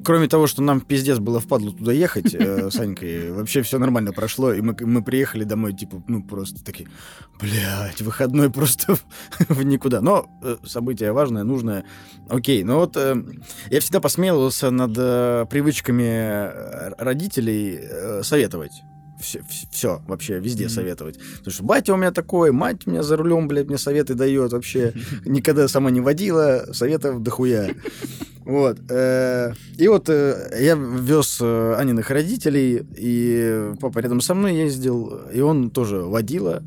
Кроме 0.04 0.28
того, 0.28 0.46
что 0.46 0.62
нам 0.62 0.80
пиздец 0.82 1.18
было 1.18 1.40
впадло 1.40 1.72
туда 1.72 1.90
ехать 1.92 2.32
э, 2.32 2.70
с 2.70 2.78
Анькой, 2.78 3.32
вообще 3.32 3.62
все 3.62 3.78
нормально 3.78 4.12
прошло. 4.12 4.52
И 4.52 4.60
мы, 4.60 4.76
мы 4.80 5.02
приехали 5.02 5.42
домой, 5.42 5.72
типа, 5.72 6.00
ну, 6.06 6.22
просто 6.22 6.64
такие, 6.64 6.88
блядь, 7.40 8.00
выходной 8.02 8.50
просто 8.50 8.94
в, 9.48 9.62
никуда. 9.64 10.00
Но 10.00 10.28
событие 10.64 11.10
важное, 11.12 11.42
нужное. 11.42 11.84
Окей, 12.28 12.62
но 12.62 12.78
вот 12.80 12.96
я 12.96 13.80
всегда 13.80 14.00
посмеивался 14.00 14.70
над 14.70 14.94
привычками 15.48 16.50
родителей 17.02 18.22
советовать. 18.22 18.82
Все, 19.20 20.02
вообще, 20.06 20.38
везде 20.38 20.64
Мгм. 20.64 20.72
советовать. 20.74 21.18
Потому 21.38 21.52
что 21.52 21.62
батя 21.64 21.94
у 21.94 21.96
меня 21.96 22.10
такой, 22.12 22.52
мать 22.52 22.86
у 22.86 22.90
меня 22.90 23.02
за 23.02 23.16
рулем, 23.16 23.48
блядь, 23.48 23.66
мне 23.68 23.78
советы 23.78 24.14
дает 24.14 24.52
вообще. 24.52 24.92
Никогда 25.24 25.68
сама 25.68 25.90
не 25.90 26.00
водила, 26.00 26.66
советов 26.72 27.22
дохуя. 27.22 27.74
Вот. 28.44 28.78
э, 28.90 29.52
И 29.78 29.88
вот 29.88 30.08
э, 30.08 30.50
я 30.60 30.74
вез 30.76 31.38
э, 31.40 31.74
Аниных 31.76 32.10
родителей, 32.10 32.86
и 32.96 33.72
папа 33.80 33.98
рядом 34.00 34.20
со 34.20 34.34
мной 34.34 34.54
ездил, 34.54 35.22
и 35.32 35.40
он 35.40 35.70
тоже 35.70 35.98
водила. 35.98 36.62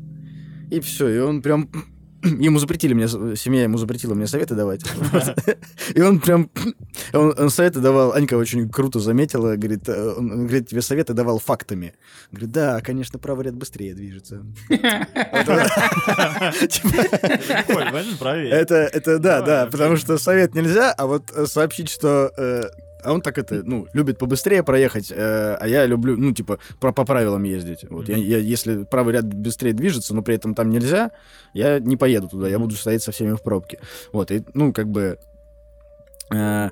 И 0.70 0.80
все, 0.80 1.08
и 1.08 1.18
он 1.18 1.42
прям... 1.42 1.68
Ему 2.22 2.58
запретили 2.58 2.92
мне, 2.92 3.08
семья 3.08 3.62
ему 3.62 3.78
запретила 3.78 4.14
мне 4.14 4.26
советы 4.26 4.54
давать. 4.54 4.82
И 5.94 6.00
он 6.00 6.20
прям... 6.20 6.50
Он, 7.12 7.50
советы 7.50 7.80
давал, 7.80 8.12
Анька 8.12 8.34
очень 8.34 8.68
круто 8.68 9.00
заметила, 9.00 9.56
говорит, 9.56 9.88
э, 9.88 10.14
он, 10.16 10.46
говорит, 10.46 10.68
тебе 10.68 10.82
советы 10.82 11.12
давал 11.12 11.38
фактами. 11.38 11.94
Говорит, 12.30 12.52
да, 12.52 12.80
конечно, 12.80 13.18
правый 13.18 13.46
ряд 13.46 13.54
быстрее 13.54 13.94
движется. 13.94 14.44
Типа, 14.68 14.86
это, 18.48 18.74
это 18.74 19.18
да, 19.18 19.40
да, 19.40 19.66
потому 19.66 19.96
что 19.96 20.18
совет 20.18 20.54
нельзя, 20.54 20.92
а 20.92 21.06
вот 21.06 21.30
э, 21.34 21.46
сообщить, 21.46 21.88
что... 21.88 22.30
э, 23.00 23.04
а 23.04 23.12
он 23.12 23.20
так 23.22 23.38
это, 23.38 23.62
ну, 23.64 23.86
любит 23.92 24.18
побыстрее 24.18 24.62
проехать, 24.62 25.10
э, 25.10 25.56
а 25.60 25.66
я 25.66 25.86
люблю, 25.86 26.16
ну, 26.16 26.32
типа, 26.32 26.58
про, 26.80 26.92
по 26.92 27.04
правилам 27.04 27.42
ездить. 27.42 27.84
Вот, 27.88 28.08
я, 28.08 28.16
я- 28.16 28.38
если 28.38 28.84
правый 28.84 29.14
ряд 29.14 29.24
быстрее 29.24 29.72
движется, 29.72 30.14
но 30.14 30.22
при 30.22 30.34
этом 30.34 30.54
там 30.54 30.70
нельзя, 30.70 31.10
я 31.54 31.78
не 31.80 31.96
поеду 31.96 32.28
туда, 32.28 32.48
я 32.48 32.58
буду 32.58 32.74
стоять 32.76 33.02
со 33.02 33.12
всеми 33.12 33.34
в 33.34 33.42
пробке. 33.42 33.78
Вот, 34.12 34.30
и, 34.30 34.44
ну, 34.54 34.72
как 34.72 34.88
бы... 34.88 35.18
э, 36.32 36.68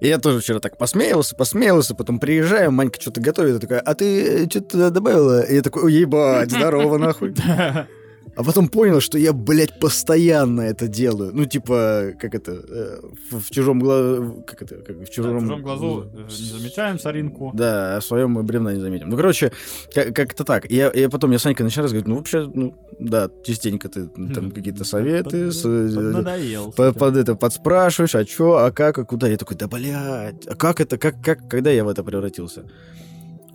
и 0.00 0.08
я 0.08 0.18
тоже 0.18 0.40
вчера 0.40 0.58
так 0.58 0.76
посмеялся, 0.78 1.36
посмеялся, 1.36 1.94
потом 1.94 2.18
приезжаю, 2.18 2.72
Манька 2.72 3.00
что-то 3.00 3.20
готовит, 3.20 3.60
такая, 3.60 3.80
а 3.80 3.94
ты 3.94 4.48
что-то 4.50 4.90
добавила? 4.90 5.42
И 5.42 5.54
я 5.54 5.62
такой, 5.62 5.84
ой, 5.84 5.92
ебать, 5.92 6.50
здорово, 6.50 6.98
нахуй. 6.98 7.34
А 8.34 8.42
потом 8.44 8.68
понял, 8.68 9.00
что 9.00 9.18
я, 9.18 9.32
блядь, 9.34 9.78
постоянно 9.78 10.62
это 10.62 10.88
делаю. 10.88 11.32
Ну, 11.34 11.44
типа, 11.44 12.12
как 12.18 12.34
это, 12.34 12.52
э, 12.52 13.00
в, 13.30 13.40
в 13.40 13.50
чужом 13.50 13.78
глазу... 13.78 14.42
Как 14.46 14.62
это? 14.62 14.76
Как, 14.76 14.96
в 14.96 15.00
Да, 15.00 15.06
чужом... 15.06 15.38
в 15.38 15.40
чужом 15.42 15.62
глазу 15.62 16.06
э, 16.14 16.22
не 16.22 16.58
замечаем 16.58 16.98
соринку. 16.98 17.50
Да, 17.54 17.96
а 17.96 18.00
в 18.00 18.04
своем 18.04 18.30
мы 18.30 18.42
бревна 18.42 18.72
не 18.72 18.80
заметим. 18.80 19.10
Ну, 19.10 19.16
короче, 19.16 19.52
как- 19.94 20.14
как-то 20.16 20.44
так. 20.44 20.70
И 20.70 20.76
Я, 20.76 20.90
я 20.94 21.10
потом, 21.10 21.30
я 21.32 21.38
с 21.38 21.42
Санькой 21.42 21.64
начал 21.64 21.82
разговаривать, 21.82 22.08
ну, 22.08 22.16
вообще, 22.16 22.50
ну, 22.54 22.74
да, 22.98 23.28
частенько 23.44 23.88
ты 23.90 24.08
м, 24.16 24.32
там 24.32 24.50
какие-то 24.54 24.84
советы, 24.84 25.52
с- 25.52 25.64
э, 25.66 26.70
под 26.74 27.16
это 27.16 27.34
подспрашиваешь, 27.34 28.14
а 28.14 28.24
чё, 28.24 28.54
а 28.54 28.70
как, 28.70 28.96
а 28.98 29.04
куда? 29.04 29.28
Я 29.28 29.36
такой, 29.36 29.58
да, 29.58 29.68
блядь, 29.68 30.46
а 30.46 30.54
как 30.54 30.80
это, 30.80 30.96
как, 30.96 31.20
как, 31.22 31.48
когда 31.48 31.70
я 31.70 31.84
в 31.84 31.88
это 31.88 32.02
превратился? 32.02 32.64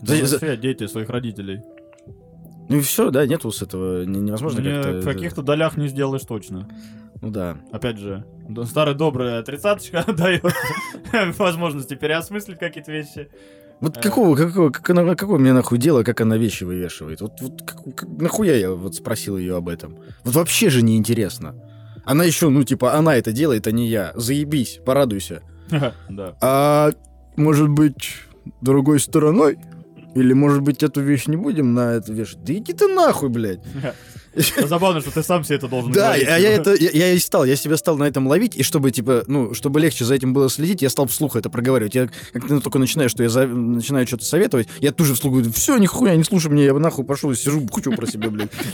За- 0.04 0.16
Вообще 0.38 0.56
дети 0.58 0.86
своих 0.86 1.10
родителей. 1.10 1.62
Ну 2.69 2.77
и 2.77 2.82
все, 2.82 3.10
да, 3.12 3.25
нету 3.25 3.51
с 3.51 3.62
этого, 3.62 4.03
не- 4.03 4.19
невозможно 4.19 4.60
Не, 4.60 4.82
как-то... 4.84 5.01
в 5.01 5.06
каких-то 5.06 5.41
долях 5.41 5.77
не 5.77 5.88
сделаешь 5.88 6.23
точно. 6.23 6.67
Ну 7.21 7.32
да. 7.32 7.58
Опять 7.71 7.97
же, 7.97 8.25
д- 8.49 8.63
старая 8.65 8.93
добрая 8.95 9.41
тридцаточка 9.43 10.03
дает 10.13 10.43
возможности 11.39 11.95
переосмыслить 11.95 12.60
какие-то 12.60 12.91
вещи. 12.91 13.30
Вот 13.80 13.95
Э. 13.97 14.01
какого, 14.01 14.36
какого, 14.36 14.69
как 14.71 14.89
она, 14.89 15.15
какое 15.15 15.38
мне 15.39 15.53
нахуй 15.53 15.77
дело, 15.77 16.03
как 16.03 16.19
она 16.21 16.36
вещи 16.38 16.63
вывешивает? 16.63 17.21
Вот, 17.21 17.34
вот 17.41 17.62
как- 17.63 17.84
как- 17.95 18.10
нахуя 18.19 18.56
я 18.56 18.71
вот 18.71 18.95
спросил 18.95 19.38
ее 19.38 19.56
об 19.56 19.69
этом? 19.69 19.97
Вот 20.23 20.36
вообще 20.36 20.69
же 20.69 20.82
неинтересно. 20.82 21.56
Она 22.03 22.23
еще, 22.23 22.49
ну, 22.49 22.63
типа, 22.63 22.93
она 22.95 23.15
это 23.17 23.32
делает, 23.32 23.67
а 23.67 23.71
не 23.71 23.88
я. 23.88 24.13
Заебись, 24.15 24.80
порадуйся. 24.86 25.41
Да. 26.10 26.36
А 26.41 26.91
может 27.36 27.69
быть, 27.69 28.13
другой 28.62 28.99
стороной? 28.99 29.58
Или, 30.17 30.34
может 30.34 30.62
быть, 30.62 30.84
эту 30.84 31.01
вещь 31.01 31.27
не 31.27 31.38
будем 31.38 31.73
на 31.73 31.93
это 31.93 32.12
вешать? 32.12 32.43
Да 32.43 32.53
иди 32.53 32.73
ты 32.73 32.88
нахуй, 32.88 33.30
блядь. 33.30 33.60
Забавно, 34.67 35.01
что 35.01 35.12
ты 35.12 35.23
сам 35.23 35.43
себе 35.43 35.58
это 35.58 35.67
должен 35.67 35.91
Да, 35.91 36.13
а 36.13 36.17
я 36.17 36.51
это, 36.51 36.75
я, 36.75 37.12
и 37.12 37.19
стал, 37.19 37.45
я 37.45 37.56
себя 37.56 37.77
стал 37.77 37.97
на 37.97 38.03
этом 38.03 38.27
ловить, 38.27 38.56
и 38.56 38.63
чтобы, 38.63 38.91
типа, 38.91 39.23
ну, 39.27 39.53
чтобы 39.53 39.80
легче 39.80 40.06
за 40.06 40.15
этим 40.15 40.34
было 40.34 40.49
следить, 40.49 40.82
я 40.82 40.89
стал 40.89 41.08
вслух 41.08 41.36
это 41.36 41.49
проговаривать. 41.49 41.95
Я 41.95 42.08
как 42.34 42.49
ну, 42.49 42.62
только 42.62 42.80
начинаю, 42.80 43.10
что 43.10 43.23
я 43.23 43.30
начинаю 43.47 44.06
что-то 44.08 44.25
советовать, 44.25 44.67
я 44.80 44.91
тут 44.91 45.08
же 45.08 45.15
вслух 45.15 45.34
говорю, 45.34 45.51
все, 45.51 45.77
нихуя, 45.77 46.15
не 46.15 46.23
слушай 46.23 46.51
меня, 46.51 46.65
я 46.65 46.73
нахуй 46.73 47.06
пошел 47.06 47.34
сижу, 47.34 47.62
бухчу 47.62 47.91
про 47.91 48.06
себя, 48.06 48.30
блядь. 48.30 48.51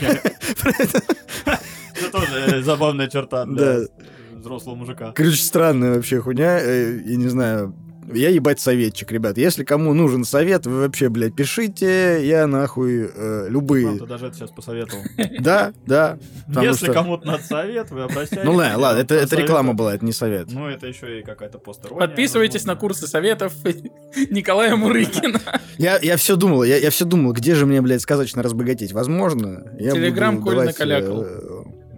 Это 1.44 2.10
тоже 2.10 2.26
э, 2.48 2.62
забавная 2.62 3.08
черта 3.08 3.46
для 3.46 3.86
взрослого 4.32 4.74
мужика. 4.74 5.12
Короче, 5.12 5.36
странная 5.36 5.94
вообще 5.94 6.20
хуйня, 6.20 6.58
э, 6.60 7.00
я 7.04 7.16
не 7.16 7.28
знаю, 7.28 7.74
я 8.12 8.28
ебать 8.30 8.60
советчик, 8.60 9.10
ребят. 9.12 9.38
Если 9.38 9.64
кому 9.64 9.94
нужен 9.94 10.24
совет, 10.24 10.66
вы 10.66 10.80
вообще, 10.80 11.08
блядь, 11.08 11.34
пишите, 11.34 12.26
я 12.26 12.46
нахуй 12.46 13.10
э, 13.14 13.46
любые. 13.48 13.86
Вам-то 13.86 14.06
даже 14.06 14.26
это 14.26 14.36
сейчас 14.36 14.50
посоветовал. 14.50 15.02
Да, 15.40 15.72
да. 15.86 16.18
Если 16.62 16.92
кому-то 16.92 17.26
надо 17.26 17.42
совет, 17.42 17.90
вы 17.90 18.02
обращаетесь. 18.02 18.44
Ну 18.44 18.52
ладно, 18.52 18.78
ладно, 18.78 19.00
это, 19.00 19.14
это 19.14 19.36
реклама 19.36 19.74
была, 19.74 19.94
это 19.94 20.04
не 20.04 20.12
совет. 20.12 20.48
Ну, 20.50 20.68
это 20.68 20.86
еще 20.86 21.20
и 21.20 21.22
какая-то 21.22 21.58
постерония. 21.58 22.06
Подписывайтесь 22.06 22.64
на 22.64 22.76
курсы 22.76 23.06
советов 23.06 23.52
Николая 24.30 24.76
Мурыкина. 24.76 25.40
Я, 25.78 25.98
я 26.00 26.16
все 26.16 26.36
думал, 26.36 26.62
я, 26.62 26.76
я 26.76 26.90
все 26.90 27.04
думал, 27.04 27.32
где 27.32 27.56
же 27.56 27.66
мне, 27.66 27.82
блядь, 27.82 28.00
сказочно 28.00 28.44
разбогатеть. 28.44 28.92
Возможно, 28.92 29.64
я 29.76 29.90
Телеграм 29.90 30.40
Коль 30.40 30.66
накалякал. 30.66 31.26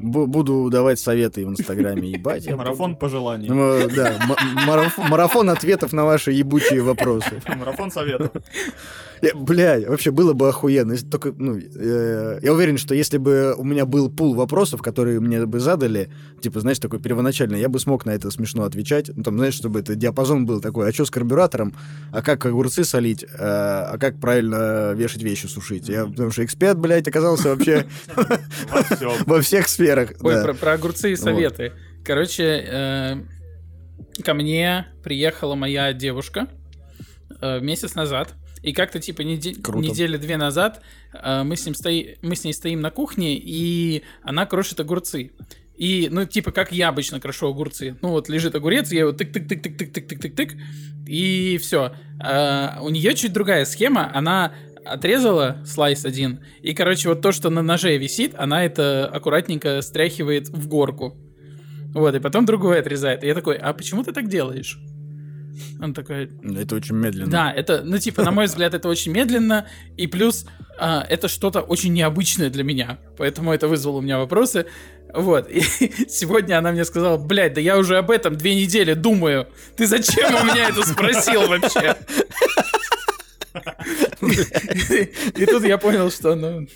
Э, 0.01 0.03
бу- 0.05 0.27
буду 0.27 0.69
давать 0.71 0.99
советы 0.99 1.47
в 1.47 1.51
Инстаграме, 1.51 2.11
ебать. 2.11 2.47
Марафон 2.51 2.97
пожеланий. 2.97 3.49
Ну, 3.49 3.89
Да, 3.95 4.19
марафон 5.09 5.51
ответов 5.51 5.93
на 5.93 6.05
ваши 6.05 6.33
ебучие 6.33 6.83
вопросы. 6.83 7.41
Марафон 7.57 7.91
советов. 7.91 8.31
Я- 9.23 9.35
Блядь, 9.35 9.87
вообще 9.89 10.11
было 10.11 10.33
бы 10.33 10.49
охуенно. 10.49 10.93
Если 10.93 11.07
только, 11.07 11.33
ну, 11.37 11.57
э, 11.59 12.39
я 12.43 12.53
уверен, 12.53 12.77
что 12.79 12.95
если 12.95 13.19
бы 13.19 13.55
у 13.57 13.65
меня 13.65 13.87
был 13.87 14.11
пул 14.11 14.35
вопросов, 14.35 14.83
которые 14.83 15.21
мне 15.21 15.45
бы 15.47 15.59
задали, 15.61 16.11
типа, 16.41 16.61
знаешь, 16.61 16.79
такой 16.79 17.01
первоначальный, 17.01 17.61
я 17.61 17.69
бы 17.69 17.79
смог 17.81 18.05
на 18.07 18.11
это 18.11 18.31
смешно 18.31 18.65
отвечать. 18.65 19.11
Ну, 19.15 19.23
там, 19.23 19.37
знаешь, 19.39 19.55
чтобы 19.55 19.81
это 19.81 19.95
диапазон 19.95 20.45
был 20.47 20.61
такой, 20.61 20.89
а 20.89 20.93
что 20.93 21.05
с 21.05 21.11
карбюратором, 21.11 21.75
а 22.13 22.23
как 22.23 22.45
огурцы 22.47 22.85
солить, 22.85 23.23
э, 23.25 23.29
а 23.39 23.97
как 23.99 24.21
правильно 24.21 24.93
вешать 24.93 25.23
вещи 25.23 25.47
сушить. 25.47 25.89
Я, 25.89 26.07
потому 26.07 26.31
что 26.31 26.45
эксперт, 26.45 26.79
блядь, 26.79 27.09
оказался 27.09 27.49
вообще 27.51 27.87
Во 29.27 29.41
всех 29.41 29.69
сферах. 29.69 30.13
Ой, 30.21 30.55
про 30.55 30.73
огурцы 30.75 31.13
и 31.13 31.17
советы. 31.17 31.73
Короче, 32.05 32.43
э, 32.45 33.15
ко 34.23 34.35
мне 34.35 34.87
приехала 35.03 35.55
моя 35.55 35.93
девушка 35.93 36.49
э, 37.41 37.61
месяц 37.61 37.95
назад. 37.95 38.35
И 38.67 38.73
как-то 38.73 38.99
типа 38.99 39.23
неде- 39.23 39.55
недели 39.91 40.17
две 40.17 40.37
назад 40.37 40.83
э, 41.15 41.45
мы, 41.45 41.57
с 41.57 41.65
ним 41.65 41.75
стои- 41.77 42.19
мы 42.21 42.35
с 42.35 42.43
ней 42.43 42.53
стоим 42.53 42.81
на 42.81 42.91
кухне, 42.91 43.37
и 43.39 44.03
она 44.23 44.45
крошит 44.45 44.81
огурцы. 44.81 45.31
И, 45.77 46.09
ну, 46.11 46.25
типа, 46.25 46.51
как 46.51 46.73
я 46.73 46.89
обычно 46.89 47.21
крошу 47.21 47.47
огурцы. 47.47 47.97
Ну, 48.03 48.09
вот 48.09 48.29
лежит 48.29 48.57
огурец, 48.57 48.91
я 48.91 49.01
его 49.01 49.13
тык-тык-тык-тык-тык-тык-тык-тык, 49.13 50.57
и 51.07 51.59
все. 51.63 51.93
у 52.83 52.89
нее 52.89 53.15
чуть 53.15 53.33
другая 53.33 53.65
схема, 53.67 54.11
она 54.13 54.53
отрезала 54.85 55.63
слайс 55.65 56.05
один, 56.05 56.41
и, 56.61 56.75
короче, 56.75 57.09
вот 57.09 57.21
то, 57.21 57.31
что 57.31 57.51
на 57.51 57.63
ноже 57.63 57.97
висит, 57.99 58.35
она 58.37 58.65
это 58.65 59.07
аккуратненько 59.07 59.81
стряхивает 59.83 60.49
в 60.49 60.67
горку. 60.67 61.17
Вот, 61.95 62.15
и 62.15 62.21
потом 62.21 62.47
другое 62.47 62.81
отрезает. 62.81 63.23
И 63.23 63.29
я 63.29 63.35
такой, 63.35 63.57
а 63.57 63.73
почему 63.73 64.03
ты 64.03 64.13
так 64.13 64.29
делаешь? 64.29 64.79
Он 65.81 65.95
такой, 65.95 66.31
Это 66.43 66.75
очень 66.75 66.97
медленно. 66.97 67.31
да, 67.31 67.53
это, 67.53 67.83
ну, 67.85 67.99
типа, 67.99 68.23
на 68.23 68.31
мой 68.31 68.47
взгляд, 68.47 68.75
это 68.75 68.89
очень 68.89 69.13
медленно, 69.13 69.67
и 69.97 70.07
плюс 70.07 70.47
а, 70.79 71.05
это 71.09 71.29
что-то 71.29 71.61
очень 71.61 71.93
необычное 71.93 72.51
для 72.51 72.65
меня, 72.65 72.99
поэтому 73.17 73.53
это 73.53 73.69
вызвало 73.69 73.99
у 73.99 74.01
меня 74.01 74.19
вопросы. 74.19 74.67
Вот, 75.15 75.49
и 75.51 75.61
сегодня 76.09 76.59
она 76.59 76.73
мне 76.73 76.85
сказала, 76.85 77.17
блядь, 77.17 77.55
да 77.55 77.61
я 77.61 77.79
уже 77.79 77.97
об 77.97 78.11
этом 78.11 78.37
две 78.37 78.55
недели 78.55 78.93
думаю, 78.95 79.49
ты 79.77 79.87
зачем 79.87 80.35
у 80.35 80.45
меня 80.45 80.69
это 80.69 80.83
спросил 80.87 81.47
вообще? 81.49 81.97
И 85.37 85.47
тут 85.47 85.65
я 85.65 85.79
понял, 85.79 86.11
что, 86.11 86.35
ну, 86.35 86.67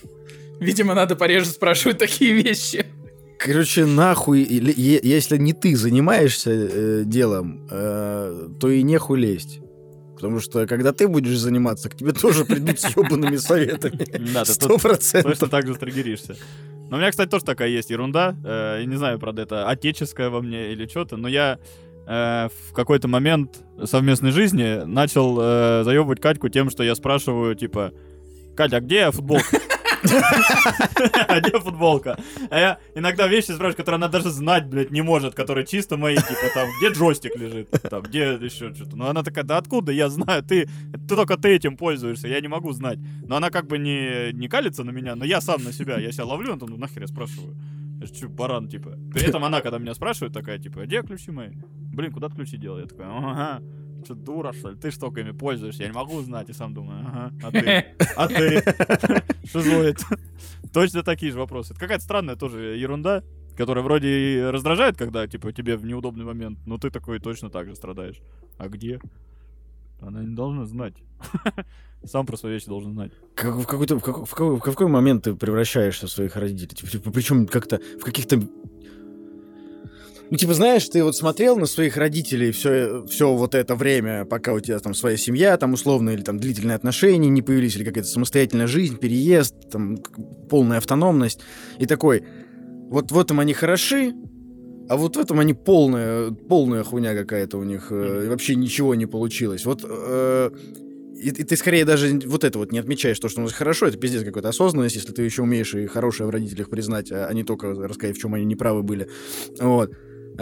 видимо, 0.58 0.94
надо 0.94 1.16
пореже 1.16 1.46
спрашивать 1.46 1.98
такие 1.98 2.32
вещи. 2.32 2.86
Короче, 3.42 3.86
нахуй, 3.86 4.42
если 4.42 5.38
не 5.38 5.54
ты 5.54 5.74
занимаешься 5.74 6.50
э, 6.50 7.02
делом, 7.06 7.66
э, 7.70 8.48
то 8.60 8.68
и 8.68 8.82
нехуй 8.82 9.18
лезть. 9.18 9.60
Потому 10.14 10.40
что, 10.40 10.66
когда 10.66 10.92
ты 10.92 11.08
будешь 11.08 11.38
заниматься, 11.38 11.88
к 11.88 11.96
тебе 11.96 12.12
тоже 12.12 12.44
придут 12.44 12.78
с 12.78 12.94
ебаными 12.94 13.36
советами. 13.36 14.44
Сто 14.44 14.76
процентов. 14.76 15.32
точно 15.32 15.48
так 15.48 15.66
же 15.66 15.74
триггеришься. 15.74 16.36
Но 16.90 16.96
у 16.96 17.00
меня, 17.00 17.10
кстати, 17.10 17.30
тоже 17.30 17.44
такая 17.46 17.70
есть 17.70 17.88
ерунда. 17.88 18.36
Э, 18.44 18.80
Я 18.80 18.84
не 18.84 18.96
знаю, 18.96 19.18
правда, 19.18 19.40
это 19.42 19.66
отеческое 19.70 20.28
во 20.28 20.42
мне 20.42 20.72
или 20.72 20.86
что-то, 20.86 21.16
но 21.16 21.26
я 21.26 21.58
э, 22.06 22.48
в 22.68 22.74
какой-то 22.74 23.08
момент 23.08 23.60
совместной 23.84 24.32
жизни 24.32 24.84
начал 24.84 25.38
э, 25.40 25.82
заебывать 25.84 26.20
Катьку 26.20 26.50
тем, 26.50 26.68
что 26.68 26.82
я 26.82 26.94
спрашиваю, 26.94 27.54
типа, 27.54 27.92
Катя, 28.54 28.76
а 28.76 28.80
где 28.80 29.10
футболка? 29.10 29.56
А 31.28 31.40
где 31.40 31.58
футболка? 31.58 32.18
А 32.50 32.58
я 32.58 32.78
иногда 32.94 33.26
вещи 33.26 33.52
спрашиваю, 33.52 33.76
которые 33.76 33.96
она 33.96 34.08
даже 34.08 34.30
знать, 34.30 34.66
блядь, 34.66 34.90
не 34.90 35.02
может, 35.02 35.34
которые 35.34 35.66
чисто 35.66 35.96
мои, 35.96 36.16
типа 36.16 36.54
там, 36.54 36.68
где 36.78 36.92
джойстик 36.92 37.36
лежит, 37.36 37.70
там, 37.70 38.02
где 38.02 38.38
еще 38.40 38.74
что-то. 38.74 38.96
Но 38.96 39.08
она 39.08 39.22
такая, 39.22 39.44
да 39.44 39.58
откуда 39.58 39.92
я 39.92 40.08
знаю, 40.08 40.42
ты, 40.42 40.68
ты 40.92 41.14
только 41.16 41.36
ты 41.36 41.50
этим 41.50 41.76
пользуешься, 41.76 42.28
я 42.28 42.40
не 42.40 42.48
могу 42.48 42.72
знать. 42.72 42.98
Но 43.26 43.36
она 43.36 43.50
как 43.50 43.66
бы 43.66 43.78
не, 43.78 44.32
не 44.32 44.48
калится 44.48 44.84
на 44.84 44.90
меня, 44.90 45.16
но 45.16 45.24
я 45.24 45.40
сам 45.40 45.62
на 45.64 45.72
себя, 45.72 45.98
я 45.98 46.12
себя 46.12 46.24
ловлю, 46.24 46.56
ну 46.56 46.76
нахер 46.76 47.02
я 47.02 47.08
спрашиваю. 47.08 47.56
Я 48.00 48.06
ж 48.06 48.10
чё, 48.12 48.28
баран, 48.28 48.68
типа. 48.68 48.96
При 49.12 49.28
этом 49.28 49.44
она, 49.44 49.60
когда 49.60 49.78
меня 49.78 49.94
спрашивает, 49.94 50.32
такая, 50.32 50.58
типа, 50.58 50.86
где 50.86 51.02
ключи 51.02 51.30
мои? 51.30 51.50
Блин, 51.92 52.12
куда 52.12 52.28
ключи 52.28 52.56
дел? 52.56 52.78
Я 52.78 52.86
такой, 52.86 53.04
ага, 53.04 53.62
что 54.04 54.14
дура, 54.14 54.52
что 54.52 54.70
ли? 54.70 54.76
Ты 54.76 54.90
только 54.92 55.20
ими 55.20 55.32
пользуешься, 55.32 55.82
я 55.82 55.88
не 55.88 55.94
могу 55.94 56.20
знать. 56.22 56.48
И 56.48 56.52
сам 56.52 56.74
думаю, 56.74 57.06
ага, 57.06 57.32
а 57.42 57.50
ты? 57.50 57.84
А 58.16 58.28
ты? 58.28 58.62
Шизоид. 59.46 59.98
Точно 60.72 61.02
такие 61.02 61.32
же 61.32 61.38
вопросы. 61.38 61.72
Это 61.72 61.80
какая-то 61.80 62.04
странная 62.04 62.36
тоже 62.36 62.76
ерунда, 62.76 63.22
которая 63.56 63.82
вроде 63.84 64.08
и 64.08 64.40
раздражает, 64.42 64.96
когда, 64.96 65.26
типа, 65.26 65.52
тебе 65.52 65.76
в 65.76 65.84
неудобный 65.84 66.24
момент, 66.24 66.58
но 66.66 66.78
ты 66.78 66.90
такой 66.90 67.18
точно 67.18 67.50
так 67.50 67.66
же 67.68 67.74
страдаешь. 67.74 68.20
А 68.58 68.68
где? 68.68 69.00
Она 70.00 70.22
не 70.22 70.34
должна 70.34 70.64
знать. 70.66 70.94
Сам 72.04 72.24
про 72.24 72.36
свои 72.38 72.54
вещи 72.54 72.66
должен 72.66 72.92
знать. 72.94 73.12
Как- 73.34 73.56
в, 73.56 73.66
какой-то, 73.66 73.98
в, 73.98 74.02
какой, 74.02 74.24
в 74.24 74.30
какой- 74.30 74.56
в 74.56 74.60
какой 74.60 74.86
момент 74.88 75.24
ты 75.24 75.34
превращаешься 75.34 76.06
в 76.06 76.10
своих 76.10 76.36
родителей? 76.36 76.68
Типа, 76.74 76.90
типа, 76.90 77.10
причем 77.10 77.46
как-то 77.46 77.78
в 78.00 78.04
каких-то... 78.04 78.40
Ну, 80.30 80.36
типа, 80.36 80.54
знаешь, 80.54 80.88
ты 80.88 81.02
вот 81.02 81.16
смотрел 81.16 81.56
на 81.56 81.66
своих 81.66 81.96
родителей 81.96 82.52
все, 82.52 83.04
все 83.08 83.34
вот 83.34 83.56
это 83.56 83.74
время, 83.74 84.24
пока 84.24 84.52
у 84.52 84.60
тебя 84.60 84.78
там 84.78 84.94
своя 84.94 85.16
семья, 85.16 85.56
там 85.56 85.72
условно, 85.72 86.10
или 86.10 86.22
там 86.22 86.38
длительные 86.38 86.76
отношения 86.76 87.28
не 87.28 87.42
появились, 87.42 87.74
или 87.74 87.82
какая-то 87.82 88.08
самостоятельная 88.08 88.68
жизнь, 88.68 88.96
переезд, 88.96 89.54
там 89.72 89.98
полная 90.48 90.78
автономность. 90.78 91.40
И 91.78 91.86
такой, 91.86 92.22
вот 92.90 93.10
в 93.10 93.18
этом 93.18 93.40
они 93.40 93.54
хороши, 93.54 94.14
а 94.88 94.96
вот 94.96 95.16
в 95.16 95.18
этом 95.18 95.40
они 95.40 95.52
полная, 95.52 96.30
полная 96.30 96.84
хуйня 96.84 97.16
какая-то 97.16 97.58
у 97.58 97.64
них, 97.64 97.88
э, 97.90 98.28
вообще 98.28 98.54
ничего 98.54 98.94
не 98.94 99.06
получилось. 99.06 99.64
Вот 99.64 99.84
э, 99.84 100.50
и, 101.20 101.28
и 101.28 101.44
ты 101.44 101.56
скорее 101.56 101.84
даже 101.84 102.20
вот 102.26 102.44
это 102.44 102.58
вот 102.58 102.70
не 102.70 102.78
отмечаешь, 102.78 103.18
то, 103.18 103.28
что 103.28 103.40
у 103.40 103.44
нас 103.44 103.52
хорошо, 103.52 103.86
это 103.86 103.98
пиздец 103.98 104.22
какой-то 104.22 104.48
осознанность, 104.48 104.94
если 104.94 105.12
ты 105.12 105.22
еще 105.22 105.42
умеешь 105.42 105.74
и 105.74 105.86
хорошее 105.86 106.28
в 106.28 106.30
родителях 106.30 106.70
признать, 106.70 107.10
а, 107.10 107.26
а 107.26 107.34
не 107.34 107.42
только 107.42 107.72
рассказать, 107.72 108.16
в 108.16 108.20
чем 108.20 108.34
они 108.34 108.44
неправы 108.44 108.84
были. 108.84 109.08
Вот. 109.58 109.92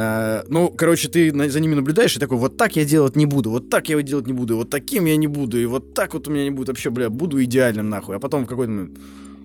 А, 0.01 0.45
ну, 0.47 0.71
короче, 0.71 1.09
ты 1.09 1.33
за 1.51 1.59
ними 1.59 1.75
наблюдаешь 1.75 2.15
и 2.17 2.21
такой, 2.21 2.39
вот 2.39 2.57
так 2.57 2.77
я 2.77 2.85
делать 2.85 3.17
не 3.17 3.27
буду, 3.27 3.51
вот 3.51 3.69
так 3.69 3.89
я 3.89 4.01
делать 4.01 4.29
не 4.29 4.33
буду, 4.33 4.57
вот 4.57 4.71
таким 4.71 5.07
я 5.07 5.17
не 5.17 5.27
буду, 5.27 5.59
и 5.59 5.67
вот 5.67 5.93
так 5.93 6.15
вот 6.15 6.29
у 6.29 6.31
меня 6.31 6.45
не 6.45 6.53
будет 6.53 6.69
вообще, 6.69 6.91
бля, 6.91 7.11
буду 7.11 7.43
идеальным 7.43 7.89
нахуй. 7.89 8.15
А 8.15 8.21
потом 8.21 8.45
в 8.45 8.49
какой-то 8.49 8.71
момент, 8.71 8.97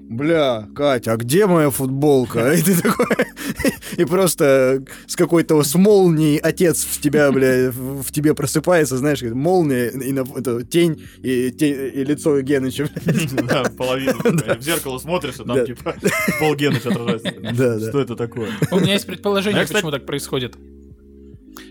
бля, 0.09 0.67
Катя, 0.75 1.13
а 1.13 1.17
где 1.17 1.45
моя 1.47 1.69
футболка? 1.69 2.53
И 2.53 2.61
ты 2.61 2.79
такой, 2.81 3.05
и 3.97 4.05
просто 4.05 4.83
с 5.07 5.15
какой-то 5.15 5.61
с 5.63 5.75
молнией 5.75 6.37
отец 6.37 6.83
в 6.83 7.01
тебя, 7.01 7.31
бля, 7.31 7.71
в 7.71 8.11
тебе 8.11 8.33
просыпается, 8.33 8.97
знаешь, 8.97 9.21
молния, 9.21 9.87
и 9.89 10.11
на, 10.11 10.21
это, 10.37 10.63
тень, 10.65 11.03
и, 11.21 11.51
те- 11.51 11.89
и 11.89 12.03
лицо 12.03 12.39
Геныча. 12.41 12.89
Да, 13.47 13.63
половину. 13.77 14.19
В 14.23 14.61
зеркало 14.61 14.97
смотришь, 14.99 15.35
а 15.39 15.43
там 15.45 15.55
Да. 15.55 15.65
типа 15.65 15.95
пол 16.39 16.55
Геныча 16.55 16.89
отражается. 16.89 17.31
Да, 17.53 17.79
да. 17.79 17.89
Что 17.89 17.99
это 18.01 18.15
такое? 18.15 18.49
У 18.71 18.79
меня 18.79 18.93
есть 18.93 19.05
предположение, 19.05 19.61
кстати- 19.63 19.77
почему 19.77 19.91
так 19.91 20.05
происходит. 20.05 20.55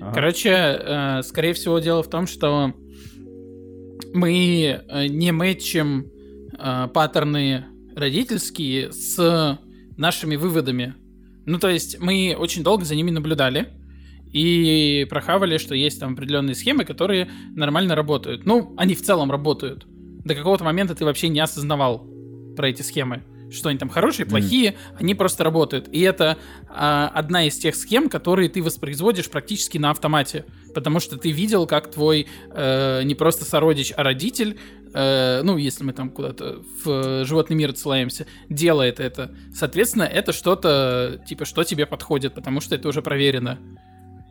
Ага. 0.01 0.13
Короче, 0.15 0.51
э, 0.51 1.23
скорее 1.23 1.55
всего, 1.55 1.79
дело 1.79 2.03
в 2.03 2.09
том, 2.11 2.27
что 2.27 2.73
мы 4.15 4.83
э, 4.89 5.07
не 5.07 5.33
мэчим 5.33 6.07
э, 6.59 6.89
паттерны 6.93 7.67
родительские 7.97 8.93
с 8.93 9.59
нашими 9.97 10.37
выводами. 10.37 10.95
Ну, 11.45 11.59
то 11.59 11.69
есть 11.69 11.99
мы 11.99 12.37
очень 12.39 12.63
долго 12.63 12.85
за 12.85 12.95
ними 12.95 13.11
наблюдали 13.11 13.69
и 14.33 15.07
прохавали, 15.11 15.59
что 15.59 15.75
есть 15.75 16.01
там 16.01 16.15
определенные 16.15 16.55
схемы, 16.55 16.85
которые 16.85 17.31
нормально 17.55 17.95
работают. 17.95 18.47
Ну, 18.47 18.75
они 18.77 18.95
в 18.95 19.03
целом 19.03 19.31
работают. 19.31 19.87
До 20.25 20.35
какого-то 20.35 20.65
момента 20.65 20.95
ты 20.95 21.05
вообще 21.05 21.29
не 21.29 21.41
осознавал 21.41 22.07
про 22.57 22.69
эти 22.69 22.83
схемы. 22.83 23.25
Что 23.51 23.69
они 23.69 23.79
там 23.79 23.91
хорошие, 23.91 24.25
плохие, 24.25 24.77
они 24.99 25.15
просто 25.15 25.45
работают. 25.45 25.87
И 25.93 26.01
это 26.01 26.39
а, 26.71 27.11
одна 27.13 27.47
из 27.47 27.59
тех 27.59 27.77
схем, 27.77 28.09
которые 28.09 28.49
ты 28.49 28.63
воспроизводишь 28.63 29.29
практически 29.29 29.77
на 29.77 29.91
автомате. 29.91 30.47
Потому 30.75 31.01
что 31.01 31.19
ты 31.19 31.31
видел, 31.33 31.67
как 31.67 31.91
твой 31.91 32.29
э, 32.51 33.03
не 33.03 33.15
просто 33.15 33.45
сородич, 33.45 33.93
а 33.95 34.03
родитель, 34.03 34.59
э, 34.93 35.43
ну, 35.43 35.57
если 35.57 35.85
мы 35.85 35.93
там 35.93 36.11
куда-то 36.11 36.63
в 36.85 37.25
животный 37.25 37.57
мир 37.57 37.71
отсылаемся, 37.71 38.27
делает 38.49 39.01
это. 39.01 39.35
Соответственно, 39.55 40.05
это 40.05 40.33
что-то, 40.33 41.23
типа, 41.27 41.45
что 41.45 41.65
тебе 41.65 41.87
подходит, 41.87 42.35
потому 42.35 42.61
что 42.61 42.75
это 42.75 42.89
уже 42.89 43.03
проверено. 43.03 43.59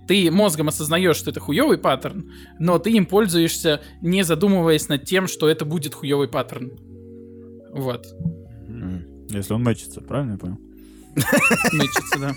Ты 0.07 0.29
мозгом 0.31 0.67
осознаешь, 0.67 1.15
что 1.15 1.31
это 1.31 1.39
хуёвый 1.39 1.77
паттерн, 1.77 2.31
но 2.59 2.79
ты 2.79 2.91
им 2.91 3.05
пользуешься, 3.05 3.81
не 4.01 4.23
задумываясь 4.23 4.89
над 4.89 5.05
тем, 5.05 5.27
что 5.27 5.47
это 5.47 5.63
будет 5.63 5.93
хуёвый 5.93 6.27
паттерн. 6.27 6.71
Вот. 7.71 8.07
Если 9.29 9.53
он 9.53 9.63
мэчится, 9.63 10.01
правильно 10.01 10.33
я 10.33 10.37
понял? 10.37 10.57
Мечется, 11.71 12.19
да. 12.19 12.35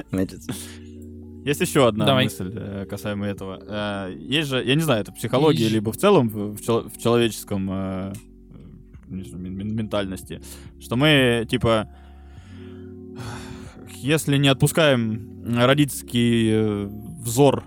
Значит, 0.10 0.40
Есть 1.44 1.60
еще 1.60 1.86
одна 1.88 2.04
Давай. 2.04 2.24
мысль 2.24 2.50
э, 2.54 2.86
касаемо 2.88 3.26
этого. 3.26 3.58
Э, 3.66 4.14
Есть 4.18 4.48
же, 4.48 4.62
я 4.62 4.74
не 4.74 4.82
знаю, 4.82 5.00
это 5.02 5.12
психология, 5.12 5.66
Ищ. 5.66 5.72
либо 5.72 5.92
в 5.92 5.96
целом 5.96 6.28
в, 6.28 6.60
чел- 6.60 6.88
в 6.88 6.98
человеческом 6.98 7.68
э, 7.70 8.12
ментальности, 9.08 10.40
что 10.80 10.96
мы, 10.96 11.46
типа, 11.48 11.88
если 13.96 14.36
не 14.36 14.48
отпускаем 14.48 15.44
родительский 15.56 16.86
взор, 17.22 17.64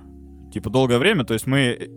типа, 0.54 0.70
долгое 0.70 0.98
время, 1.00 1.24
то 1.24 1.34
есть 1.34 1.48
мы 1.48 1.90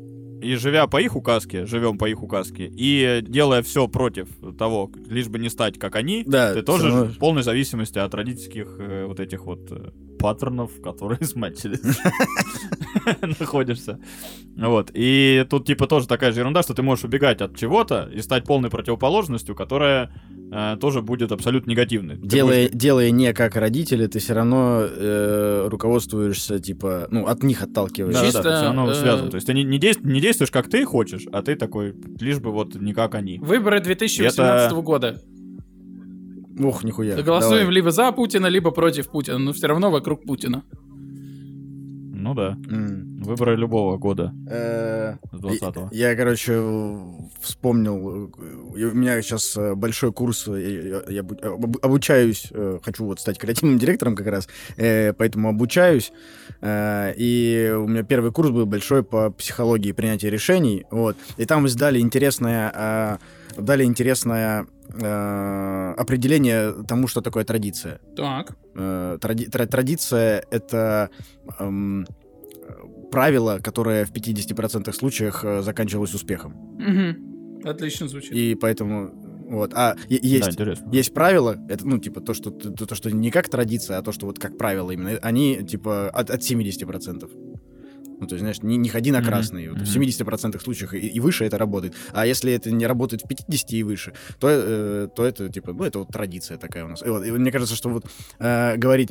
и 0.45 0.55
живя 0.57 0.87
по 0.87 1.01
их 1.01 1.17
указке, 1.17 1.67
живем 1.67 1.99
по 1.99 2.09
их 2.09 2.23
указке, 2.23 2.71
и 2.71 3.21
делая 3.27 3.63
все 3.63 3.89
против 3.89 4.29
того, 4.59 4.91
лишь 5.09 5.29
бы 5.29 5.39
не 5.39 5.49
стать 5.49 5.79
как 5.79 5.97
они, 5.97 6.23
Да, 6.27 6.53
ты 6.55 6.63
тоже 6.63 6.89
равно- 6.89 7.05
в 7.07 7.19
полной 7.19 7.43
зависимости 7.43 7.99
от 7.99 8.15
родительских 8.15 8.77
э, 8.79 9.07
вот 9.07 9.21
этих 9.21 9.47
вот 9.47 9.67
э, 9.71 9.91
паттернов, 10.19 10.71
которые 10.83 11.19
смачились, 11.27 11.81
находишься. 13.41 13.99
Вот. 14.57 14.91
И 14.95 15.45
тут 15.51 15.67
типа 15.67 15.87
тоже 15.87 16.07
такая 16.07 16.33
же 16.33 16.41
ерунда, 16.41 16.63
что 16.63 16.75
ты 16.75 16.83
можешь 16.83 17.05
убегать 17.05 17.41
от 17.41 17.57
чего-то 17.57 18.11
и 18.13 18.21
стать 18.23 18.45
полной 18.45 18.71
противоположностью, 18.71 19.55
которая 19.55 20.13
э, 20.55 20.77
тоже 20.81 21.03
будет 21.03 21.33
абсолютно 21.33 21.71
негативной. 21.71 22.17
Ты 22.17 22.27
Делая, 22.27 22.65
будешь- 22.69 22.79
делая 22.81 23.11
не 23.11 23.33
как 23.33 23.57
родители, 23.57 24.07
ты 24.07 24.19
все 24.21 24.35
равно 24.35 24.83
э, 24.87 25.69
руководствуешься, 25.69 26.61
типа, 26.61 27.09
ну, 27.11 27.27
от 27.27 27.43
них 27.43 27.63
отталкиваешься. 27.63 28.21
Да, 28.23 28.27
Чисто, 28.27 28.43
да, 28.43 28.57
все 28.57 28.65
равно 28.67 28.91
э, 28.91 28.95
связано. 28.95 29.31
То 29.31 29.35
есть 29.37 29.47
ты 29.47 29.55
не, 29.55 29.65
не 29.65 29.79
действ- 29.79 30.05
не 30.05 30.21
действуешь, 30.21 30.51
как 30.51 30.69
ты 30.69 30.85
хочешь, 30.85 31.27
а 31.33 31.43
ты 31.43 31.57
такой, 31.57 31.95
лишь 32.21 32.39
бы 32.39 32.53
вот 32.53 32.75
не 32.77 32.93
как 32.95 33.15
они. 33.15 33.39
Выборы 33.39 33.81
2018 33.81 34.73
года. 34.83 35.21
Ух, 36.59 36.85
нихуя. 36.85 37.21
Голосуем 37.21 37.61
Давай. 37.63 37.75
либо 37.75 37.91
за 37.91 38.13
Путина, 38.13 38.47
либо 38.47 38.71
против 38.71 39.09
Путина, 39.11 39.39
но 39.39 39.53
все 39.53 39.67
равно 39.67 39.91
вокруг 39.91 40.23
Путина. 40.23 40.63
Ну 42.17 42.33
да. 42.35 42.57
М. 42.71 43.14
Выборы 43.25 43.57
любого 43.57 43.97
года, 43.99 44.33
Э, 44.51 45.17
с 45.33 45.37
20-го. 45.41 45.89
Я, 45.93 46.11
я, 46.11 46.17
короче, 46.17 46.53
вспомнил, 47.41 48.31
э, 48.39 48.85
у 48.93 48.95
меня 48.95 49.21
сейчас 49.23 49.57
э, 49.57 49.75
большой 49.75 50.13
курс, 50.13 50.49
э, 50.49 51.03
я, 51.09 51.15
я 51.15 51.21
обу- 51.23 51.41
об- 51.43 51.77
обучаюсь, 51.85 52.49
э, 52.51 52.79
хочу 52.83 53.05
вот 53.05 53.21
стать 53.21 53.39
креативным 53.39 53.79
директором 53.79 54.15
как 54.17 54.27
раз, 54.27 54.49
э, 54.77 55.13
поэтому 55.13 55.49
обучаюсь, 55.49 56.13
э, 56.61 57.13
и 57.17 57.73
у 57.77 57.87
меня 57.89 58.03
первый 58.03 58.31
курс 58.33 58.51
был 58.51 58.67
большой 58.67 59.03
по 59.03 59.31
психологии 59.31 59.93
принятия 59.93 60.31
решений, 60.31 60.85
вот, 60.91 61.17
и 61.39 61.45
там 61.45 61.67
дали 61.77 61.99
интересное, 62.01 62.73
э, 62.75 63.17
дали 63.63 63.85
интересное 63.85 64.67
э, 64.97 65.95
определение 65.97 66.73
тому, 66.87 67.09
что 67.09 67.21
такое 67.21 67.45
традиция. 67.45 67.99
Так. 68.17 68.57
Э, 68.77 69.19
тради- 69.21 69.49
тра- 69.51 69.67
традиция— 69.67 70.45
это 70.51 71.09
эм, 71.59 72.07
правило, 73.15 73.59
которое 73.63 74.05
в 74.05 74.13
50% 74.13 74.93
случаях 74.93 75.45
э, 75.45 75.63
заканчивалось 75.63 76.15
успехом. 76.15 76.53
Мгм. 76.79 77.61
Отлично 77.65 78.09
звучит. 78.09 78.33
И 78.33 78.55
поэтому 78.55 79.13
вот. 79.49 79.73
А 79.75 79.97
е- 80.09 80.21
Да, 80.21 80.27
есть, 80.27 80.49
интересно. 80.49 80.91
есть 80.93 81.15
правила, 81.15 81.57
это, 81.69 81.87
ну, 81.87 81.99
типа, 81.99 82.21
то 82.21 82.35
что, 82.35 82.51
то, 82.51 82.87
то, 82.87 82.95
что 82.95 83.11
не 83.11 83.31
как 83.31 83.49
традиция, 83.49 83.99
а 83.99 84.03
то, 84.03 84.13
что 84.13 84.27
вот 84.27 84.39
как 84.39 84.59
правило 84.59 84.91
именно, 84.91 85.19
они, 85.23 85.63
типа, 85.65 86.09
от, 86.11 86.31
от 86.31 86.41
70%. 86.43 87.31
Ну, 88.21 88.27
то 88.27 88.35
есть, 88.37 88.41
знаешь, 88.41 88.63
не, 88.63 88.77
не 88.77 88.89
ходи 88.89 89.11
на 89.11 89.23
красный. 89.23 89.69
Вот 89.69 89.79
В 89.79 89.97
мгм. 89.97 90.03
70% 90.03 90.61
случаях 90.63 90.95
и, 90.95 90.99
и 90.99 91.21
выше 91.21 91.45
это 91.45 91.59
работает. 91.59 91.95
А 92.13 92.27
если 92.27 92.53
это 92.53 92.71
не 92.71 92.87
работает 92.87 93.23
в 93.23 93.29
50 93.29 93.73
и 93.73 93.83
выше, 93.83 94.13
то, 94.39 94.49
э, 94.51 95.09
то 95.15 95.25
это, 95.25 95.49
типа, 95.49 95.73
ну, 95.73 95.85
это 95.85 95.99
вот 95.99 96.09
традиция 96.09 96.57
такая 96.57 96.85
у 96.85 96.89
нас. 96.89 97.03
И 97.05 97.09
вот, 97.09 97.25
и 97.27 97.31
мне 97.31 97.53
кажется, 97.53 97.77
что 97.77 97.91
вот 97.91 98.07
э, 98.39 98.77
говорить 98.77 99.11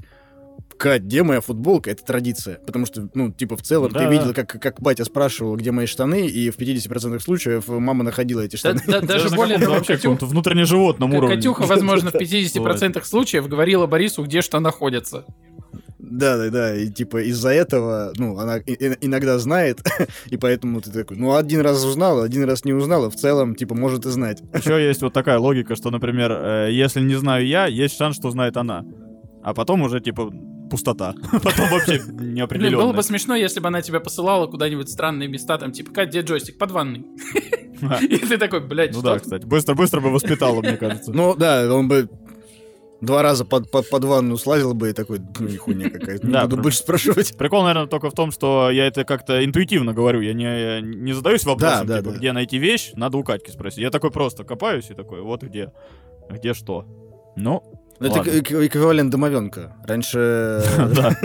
Кать, 0.78 1.04
где 1.04 1.24
моя 1.24 1.40
футболка? 1.40 1.92
Это 1.92 2.04
традиция. 2.04 2.58
Потому 2.66 2.86
что, 2.86 3.08
ну, 3.14 3.32
типа, 3.32 3.56
в 3.56 3.62
целом, 3.62 3.92
Да, 3.92 4.00
ты 4.00 4.06
да. 4.06 4.12
видел, 4.12 4.34
как, 4.34 4.48
как 4.62 4.82
батя 4.82 5.06
спрашивал, 5.06 5.56
где 5.56 5.72
мои 5.72 5.86
штаны, 5.86 6.28
и 6.28 6.50
в 6.50 6.58
50% 6.58 7.20
случаев 7.22 7.68
мама 7.68 8.04
находила 8.04 8.42
эти 8.42 8.54
Да- 8.54 8.58
штаны. 8.58 8.82
да- 8.88 9.02
даже 9.02 9.30
на 9.30 9.36
более 9.38 9.60
того, 9.60 9.76
вообще 9.76 9.94
Катю- 9.94 10.02
каком-то 10.02 10.26
внутренне 10.26 10.66
животном 10.66 11.12
К- 11.12 11.16
уровне. 11.18 11.36
Катюха, 11.38 11.62
возможно, 11.64 12.10
в 12.12 12.16
50% 12.16 13.06
случаев 13.06 13.48
говорила 13.48 13.86
Борису, 13.88 14.24
где 14.24 14.42
что 14.42 14.60
находится. 14.60 15.26
Да, 16.00 16.38
да, 16.38 16.50
да. 16.50 16.76
И 16.76 16.90
типа 16.90 17.24
из-за 17.30 17.50
этого, 17.50 18.12
ну, 18.18 18.38
она 18.38 18.58
иногда 18.60 19.40
знает, 19.40 19.80
и 20.30 20.38
поэтому 20.38 20.82
ты 20.82 20.92
такой, 20.92 21.16
ну, 21.18 21.34
один 21.36 21.62
раз 21.62 21.84
узнала, 21.86 22.24
один 22.26 22.44
раз 22.44 22.66
не 22.66 22.74
узнала, 22.74 23.10
в 23.10 23.16
целом, 23.16 23.56
типа, 23.56 23.74
может 23.74 24.06
и 24.06 24.10
знать. 24.10 24.42
Еще 24.54 24.84
есть 24.86 25.02
вот 25.02 25.14
такая 25.14 25.40
логика, 25.40 25.76
что, 25.76 25.92
например, 25.92 26.32
э, 26.32 26.70
если 26.72 27.00
не 27.00 27.16
знаю 27.16 27.48
я, 27.48 27.68
есть 27.68 27.96
шанс, 27.98 28.18
что 28.18 28.30
знает 28.32 28.58
она. 28.58 28.84
А 29.44 29.54
потом 29.54 29.82
уже, 29.82 30.00
типа, 30.00 30.32
пустота. 30.70 31.14
Потом 31.32 31.70
вообще 31.70 32.02
Блин, 32.02 32.08
было 32.08 32.26
бы 32.26 32.26
неопределенно. 32.34 33.02
смешно, 33.04 33.36
если 33.36 33.60
бы 33.60 33.68
она 33.68 33.82
тебя 33.82 34.00
посылала 34.00 34.48
куда-нибудь 34.48 34.88
в 34.88 34.92
странные 34.92 35.28
места, 35.28 35.58
там, 35.58 35.72
типа, 35.72 35.92
Кать, 35.92 36.10
где 36.10 36.22
джойстик? 36.22 36.58
Под 36.58 36.72
ванной. 36.72 37.06
И 38.02 38.18
ты 38.18 38.38
такой, 38.38 38.62
блядь, 38.62 38.94
Ну 38.96 39.02
да, 39.02 39.20
кстати. 39.20 39.46
Быстро-быстро 39.46 40.00
бы 40.02 40.10
воспитала, 40.10 40.62
мне 40.62 40.78
кажется. 40.78 41.12
Ну, 41.12 41.36
да, 41.36 41.72
он 41.72 41.88
бы 41.90 42.10
два 43.02 43.22
раза 43.22 43.44
под, 43.46 43.70
под, 43.70 43.90
под 43.90 44.04
ванну 44.06 44.38
слазил 44.38 44.74
бы 44.74 44.90
и 44.90 44.94
такой, 44.94 45.20
ну, 45.20 45.58
хуйня 45.58 45.90
какая-то, 45.90 46.26
не 46.26 46.32
Да, 46.34 46.48
буду 46.48 46.62
больше 46.62 46.80
спрашивать. 46.80 47.38
Прикол, 47.38 47.64
наверное, 47.64 47.88
только 47.88 48.10
в 48.10 48.14
том, 48.14 48.32
что 48.32 48.72
я 48.72 48.88
это 48.88 49.04
как-то 49.04 49.44
интуитивно 49.44 49.94
говорю. 49.94 50.22
Я 50.22 50.34
не, 50.34 50.82
не 50.82 51.14
задаюсь 51.14 51.44
вопросом, 51.44 51.86
Да, 51.88 51.96
да, 51.96 52.00
типа, 52.00 52.12
да. 52.14 52.18
где 52.18 52.32
найти 52.32 52.58
вещь, 52.58 52.94
надо 52.96 53.18
у 53.18 53.24
Катьки 53.24 53.52
спросить. 53.52 53.80
Я 53.80 53.90
такой 53.92 54.12
просто 54.12 54.44
копаюсь 54.44 54.90
и 54.90 54.94
такой, 54.94 55.22
вот 55.22 55.44
где. 55.44 55.72
Где 56.30 56.54
что. 56.54 56.86
Ну, 57.36 57.64
Ну, 58.00 58.08
Это 58.08 58.40
эквивалент 58.40 59.12
домовенка. 59.12 59.76
Раньше... 59.88 60.62
да. 60.96 61.16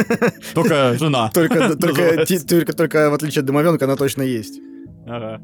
Только 0.54 0.96
жена. 0.98 1.30
Только, 1.34 1.76
только, 1.76 3.10
в 3.10 3.14
отличие 3.14 3.40
от 3.40 3.46
домовенка 3.46 3.86
она 3.86 3.96
точно 3.96 4.22
есть. 4.22 4.60
Ага. 5.06 5.40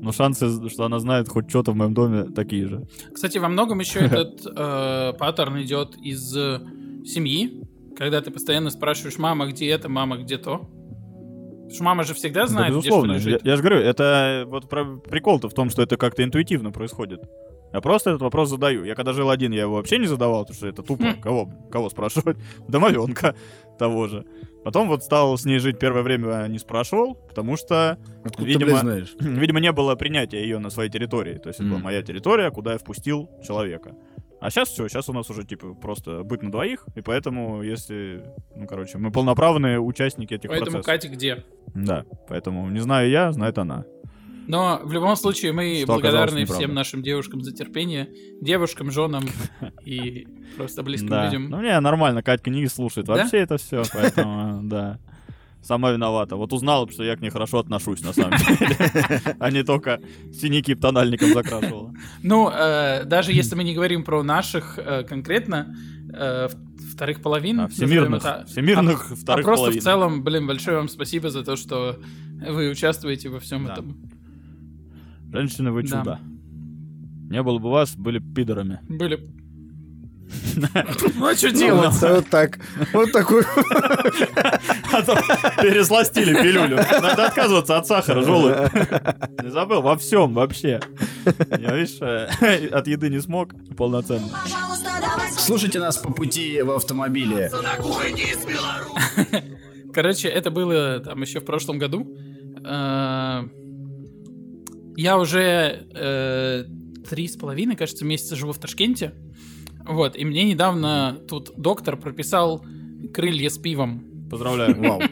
Но 0.00 0.10
шансы, 0.10 0.68
что 0.68 0.84
она 0.84 0.98
знает 0.98 1.28
хоть 1.28 1.48
что-то 1.48 1.72
в 1.72 1.76
моем 1.76 1.94
доме, 1.94 2.24
такие 2.24 2.66
же. 2.66 2.86
Кстати, 3.12 3.38
во 3.38 3.48
многом 3.48 3.78
еще 3.78 4.00
этот 4.00 4.44
э, 4.44 5.12
паттерн 5.18 5.62
идет 5.62 5.96
из 5.96 6.36
э, 6.36 6.58
семьи, 7.04 7.62
когда 7.96 8.20
ты 8.20 8.30
постоянно 8.32 8.70
спрашиваешь, 8.70 9.18
мама, 9.18 9.46
где 9.46 9.68
это, 9.70 9.88
мама, 9.88 10.16
где 10.18 10.38
то. 10.38 10.58
Потому 10.58 11.74
что 11.74 11.84
мама 11.84 12.04
же 12.04 12.14
всегда 12.14 12.42
Да, 12.42 12.46
знает, 12.48 12.72
где 12.72 12.80
что 12.80 12.88
безусловно. 12.88 13.12
Я, 13.12 13.18
лежит. 13.18 13.44
я 13.44 13.56
же 13.56 13.62
говорю, 13.62 13.78
это 13.78 14.44
вот 14.48 14.68
про- 14.68 14.96
прикол-то 14.96 15.48
в 15.48 15.54
том, 15.54 15.70
что 15.70 15.82
это 15.82 15.96
как-то 15.96 16.24
интуитивно 16.24 16.72
происходит. 16.72 17.20
Я 17.72 17.80
просто 17.80 18.10
этот 18.10 18.22
вопрос 18.22 18.50
задаю. 18.50 18.84
Я 18.84 18.94
когда 18.94 19.12
жил 19.12 19.30
один, 19.30 19.52
я 19.52 19.62
его 19.62 19.76
вообще 19.76 19.98
не 19.98 20.06
задавал, 20.06 20.42
потому 20.42 20.56
что 20.56 20.66
это 20.68 20.82
тупо. 20.82 21.04
Хм. 21.04 21.20
Кого, 21.20 21.50
кого 21.70 21.88
спрашивать? 21.90 22.36
Домовенка 22.68 23.34
того 23.78 24.08
же. 24.08 24.24
Потом 24.64 24.88
вот 24.88 25.02
стал 25.02 25.36
с 25.36 25.44
ней 25.44 25.58
жить 25.58 25.78
первое 25.78 26.02
время 26.02 26.46
не 26.48 26.58
спрашивал, 26.58 27.14
потому 27.14 27.56
что, 27.56 27.98
Откуда 28.24 28.46
Видимо, 28.46 28.60
ты, 28.60 28.66
блядь, 28.66 28.80
знаешь? 28.80 29.14
видимо, 29.20 29.60
не 29.60 29.72
было 29.72 29.94
принятия 29.96 30.40
ее 30.40 30.58
на 30.58 30.70
своей 30.70 30.90
территории. 30.90 31.38
То 31.38 31.48
есть 31.48 31.60
это 31.60 31.68
была 31.68 31.80
моя 31.80 32.02
территория, 32.02 32.50
куда 32.50 32.72
я 32.72 32.78
впустил 32.78 33.28
человека. 33.44 33.96
А 34.40 34.50
сейчас 34.50 34.70
все, 34.70 34.88
сейчас 34.88 35.08
у 35.08 35.12
нас 35.12 35.30
уже 35.30 35.44
типа 35.44 35.74
просто 35.74 36.24
быт 36.24 36.42
на 36.42 36.50
двоих, 36.50 36.84
и 36.96 37.00
поэтому, 37.00 37.62
если, 37.62 38.24
ну 38.56 38.66
короче, 38.66 38.98
мы 38.98 39.12
полноправные 39.12 39.78
участники 39.78 40.34
этих 40.34 40.48
Поэтому 40.50 40.82
процессов. 40.82 40.86
Катя 40.86 41.08
где? 41.08 41.44
Да, 41.74 42.04
поэтому 42.28 42.68
не 42.68 42.80
знаю 42.80 43.08
я, 43.08 43.30
знает 43.30 43.56
она. 43.58 43.84
Но 44.46 44.80
в 44.82 44.92
любом 44.92 45.16
случае 45.16 45.52
мы 45.52 45.80
Что 45.82 45.86
благодарны 45.86 46.44
всем 46.46 46.74
нашим 46.74 47.02
девушкам 47.02 47.42
за 47.42 47.52
терпение, 47.52 48.08
девушкам, 48.40 48.90
женам 48.90 49.24
и 49.84 50.26
просто 50.56 50.82
близким 50.82 51.08
да. 51.08 51.26
людям. 51.26 51.48
Ну, 51.48 51.60
не, 51.62 51.78
нормально, 51.80 52.22
Катька 52.22 52.50
не 52.50 52.66
слушает 52.66 53.06
Да? 53.06 53.14
вообще 53.14 53.38
это 53.38 53.56
все, 53.56 53.82
поэтому, 53.92 54.60
да. 54.68 54.98
Сама 55.62 55.92
виновата. 55.92 56.34
Вот 56.34 56.52
узнала, 56.52 56.90
что 56.90 57.04
я 57.04 57.14
к 57.14 57.20
ней 57.20 57.30
хорошо 57.30 57.60
отношусь, 57.60 58.02
на 58.02 58.12
самом 58.12 58.36
деле. 58.36 58.76
А 59.38 59.48
не 59.52 59.62
только 59.62 60.00
синяки 60.32 60.74
тональником 60.74 61.32
закрашивала. 61.32 61.94
Ну, 62.20 62.50
э, 62.50 63.04
даже 63.04 63.32
если 63.32 63.54
мы 63.54 63.62
не 63.62 63.72
говорим 63.72 64.02
про 64.02 64.24
наших 64.24 64.76
э, 64.76 65.04
конкретно 65.04 65.72
э, 66.12 66.48
вторых 66.92 67.22
половин, 67.22 67.60
А, 67.60 67.68
Всемирных, 67.68 68.24
это, 68.24 68.44
всемирных 68.48 69.12
а 69.12 69.14
вторых 69.14 69.44
просто 69.44 69.66
половин. 69.66 69.80
в 69.80 69.84
целом, 69.84 70.24
блин, 70.24 70.48
большое 70.48 70.78
вам 70.78 70.88
спасибо 70.88 71.30
за 71.30 71.44
то, 71.44 71.54
что 71.54 71.96
вы 72.44 72.68
участвуете 72.68 73.28
во 73.28 73.38
всем 73.38 73.64
Да. 73.64 73.74
этом. 73.74 74.10
Женщины, 75.32 75.70
вы 75.72 75.82
Да. 75.82 75.98
чудо. 75.98 76.18
Не 77.30 77.42
было 77.42 77.58
бы 77.58 77.70
вас, 77.70 77.94
были 77.96 78.18
бы 78.18 78.34
пидорами. 78.34 78.80
Были. 78.88 79.18
Ну 81.16 81.26
а 81.26 81.34
что 81.34 81.50
делать? 81.50 81.92
Вот 82.00 82.10
вот 82.10 82.28
так. 82.28 82.58
Вот 82.92 83.12
такой. 83.12 83.42
А 84.92 85.02
пересластили 85.62 86.32
пилюлю. 86.34 86.76
Надо 86.76 87.26
отказываться 87.26 87.76
от 87.78 87.86
сахара, 87.86 88.22
желудь. 88.22 88.54
Не 89.42 89.50
забыл, 89.50 89.82
во 89.82 89.96
всем 89.96 90.32
вообще. 90.34 90.80
Я, 91.58 91.76
видишь, 91.76 91.98
э, 92.00 92.66
от 92.72 92.86
еды 92.86 93.08
не 93.10 93.20
смог 93.20 93.54
полноценно. 93.76 94.28
Слушайте 95.36 95.78
нас 95.80 95.98
по 95.98 96.12
пути 96.12 96.62
в 96.62 96.70
автомобиле. 96.70 97.50
Короче, 99.92 100.28
это 100.28 100.50
было 100.50 101.00
там 101.00 101.20
еще 101.20 101.40
в 101.40 101.44
прошлом 101.44 101.78
году. 101.78 102.06
Э, 104.92 105.00
Я 105.00 105.18
уже 105.18 105.86
э, 105.94 106.64
три 107.08 107.28
с 107.28 107.36
половиной, 107.36 107.76
кажется, 107.76 108.04
месяца 108.04 108.36
живу 108.36 108.52
в 108.52 108.58
Ташкенте. 108.58 109.12
Вот, 109.84 110.16
и 110.16 110.24
мне 110.24 110.44
недавно 110.44 111.18
тут 111.28 111.52
доктор 111.56 111.96
прописал 111.96 112.64
крылья 113.12 113.50
с 113.50 113.58
пивом. 113.58 114.04
Поздравляю. 114.30 114.80
Вау. 114.80 115.02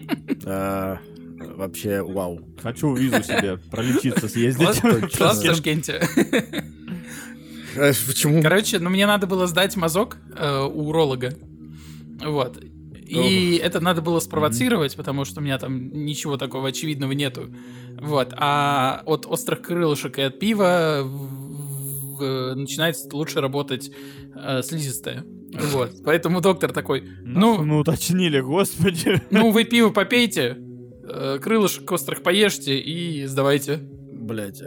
А, 0.46 0.98
Вообще, 1.56 2.02
вау. 2.02 2.40
Хочу 2.62 2.94
визу 2.94 3.22
себе 3.22 3.58
пролечиться, 3.70 4.28
съездить. 4.28 4.80
Класс, 5.16 5.42
в 5.42 5.46
Ташкенте. 5.46 6.00
А 7.76 7.92
Почему? 8.06 8.42
Короче, 8.42 8.78
ну 8.78 8.90
мне 8.90 9.06
надо 9.06 9.26
было 9.26 9.46
сдать 9.46 9.76
мазок 9.76 10.18
э, 10.36 10.62
у 10.64 10.88
уролога. 10.88 11.34
Вот. 12.24 12.62
И 13.10 13.56
это 13.56 13.80
надо 13.80 14.02
было 14.02 14.20
спровоцировать, 14.20 14.96
потому 14.96 15.24
что 15.24 15.40
у 15.40 15.42
меня 15.42 15.58
там 15.58 15.90
ничего 15.92 16.36
такого 16.36 16.68
очевидного 16.68 17.12
нету. 17.12 17.52
Вот. 18.00 18.32
А 18.36 19.02
от 19.06 19.26
острых 19.26 19.62
крылышек 19.62 20.18
и 20.18 20.22
от 20.22 20.38
пива 20.38 21.02
в- 21.04 22.54
начинает 22.54 22.96
лучше 23.12 23.40
работать 23.40 23.90
э, 24.36 24.62
слизистая. 24.62 25.24
Вот. 25.72 25.90
Поэтому 26.04 26.40
доктор 26.40 26.72
такой, 26.72 27.02
Ну, 27.22 27.62
ну, 27.64 27.78
уточнили, 27.78 28.40
господи. 28.40 29.20
ну 29.30 29.50
вы 29.50 29.64
пиво 29.64 29.90
попейте, 29.90 30.56
э, 31.08 31.38
крылышек 31.42 31.90
острых 31.90 32.22
поешьте 32.22 32.78
и 32.78 33.26
сдавайте. 33.26 33.78
Блять, 34.12 34.60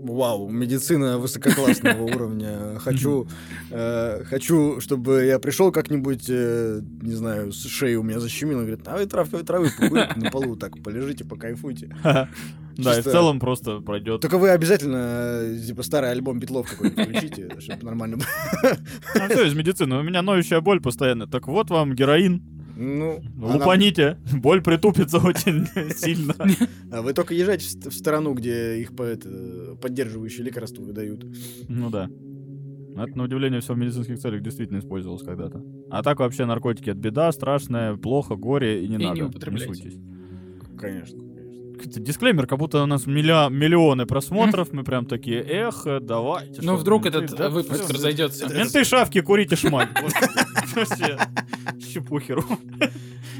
вау, 0.00 0.48
медицина 0.48 1.18
высококлассного 1.18 2.02
уровня. 2.14 2.78
Хочу, 2.78 3.28
э, 3.70 4.24
хочу, 4.24 4.80
чтобы 4.80 5.24
я 5.24 5.38
пришел 5.38 5.72
как-нибудь, 5.72 6.26
э, 6.28 6.80
не 7.02 7.14
знаю, 7.14 7.52
с 7.52 7.66
шеи 7.66 7.94
у 7.94 8.02
меня 8.02 8.20
защемило, 8.20 8.60
говорит, 8.60 8.86
а 8.86 8.96
вы 8.96 9.06
травкой 9.06 9.42
травы 9.42 9.70
покурите 9.70 10.14
на 10.16 10.30
полу, 10.30 10.56
так 10.56 10.82
полежите, 10.82 11.24
покайфуйте. 11.24 11.94
Да, 12.76 12.98
и 12.98 13.02
в 13.02 13.04
целом 13.04 13.40
просто 13.40 13.80
пройдет. 13.80 14.22
Только 14.22 14.38
вы 14.38 14.50
обязательно, 14.50 15.40
э, 15.42 15.58
типа, 15.66 15.82
старый 15.82 16.12
альбом 16.12 16.38
Битлов 16.38 16.70
какой-нибудь 16.70 17.04
включите, 17.04 17.60
чтобы 17.60 17.84
нормально 17.84 18.16
было. 18.16 18.26
Ну, 19.16 19.28
все 19.28 19.46
из 19.46 19.54
медицины. 19.54 19.98
У 19.98 20.02
меня 20.02 20.22
ноющая 20.22 20.62
боль 20.62 20.80
постоянно. 20.80 21.26
Так 21.26 21.46
вот 21.46 21.68
вам 21.68 21.94
героин. 21.94 22.42
Ну, 22.82 23.20
она- 23.42 23.54
Лупаните. 23.56 24.16
Боль 24.32 24.62
притупится 24.62 25.18
очень 25.18 25.66
сильно. 25.96 26.34
а 26.90 27.02
вы 27.02 27.12
только 27.12 27.34
езжайте 27.34 27.66
в 27.66 27.70
ст- 27.70 27.86
в 27.86 27.92
сторону, 27.92 28.32
где 28.32 28.80
их 28.80 28.92
поддерживающие 28.96 30.44
лекарства 30.44 30.82
выдают. 30.82 31.24
Ну 31.68 31.90
да. 31.90 32.08
Это, 32.96 33.16
на 33.16 33.24
удивление, 33.24 33.60
все 33.60 33.74
в 33.74 33.78
медицинских 33.78 34.18
целях 34.18 34.42
действительно 34.42 34.78
использовалось 34.78 35.22
когда-то. 35.22 35.62
А 35.90 36.02
так 36.02 36.18
вообще 36.20 36.44
наркотики 36.46 36.90
это 36.90 36.98
беда, 36.98 37.30
страшная, 37.32 37.96
плохо, 37.96 38.34
горе 38.34 38.84
и 38.84 38.88
не 38.88 38.94
И 38.94 38.98
не 38.98 39.04
надо. 39.06 39.26
употребляйте. 39.26 39.74
суйтесь. 39.74 39.98
Конечно. 40.78 41.18
Дисклеймер, 41.86 42.46
как 42.46 42.58
будто 42.58 42.82
у 42.82 42.86
нас 42.86 43.06
миля- 43.06 43.48
миллионы 43.50 44.06
просмотров, 44.06 44.72
мы 44.72 44.84
прям 44.84 45.06
такие, 45.06 45.42
эх, 45.42 45.86
давайте. 46.00 46.62
Ну, 46.62 46.76
вдруг 46.76 47.04
менты, 47.04 47.18
этот 47.18 47.36
да, 47.36 47.48
выпуск 47.50 47.84
всё, 47.84 47.92
разойдется. 47.94 48.48
Менты 48.48 48.84
шавки, 48.84 49.20
курите 49.20 49.56
шмаль. 49.56 49.88
Вообще, 50.74 51.18
щепухеру. 51.92 52.44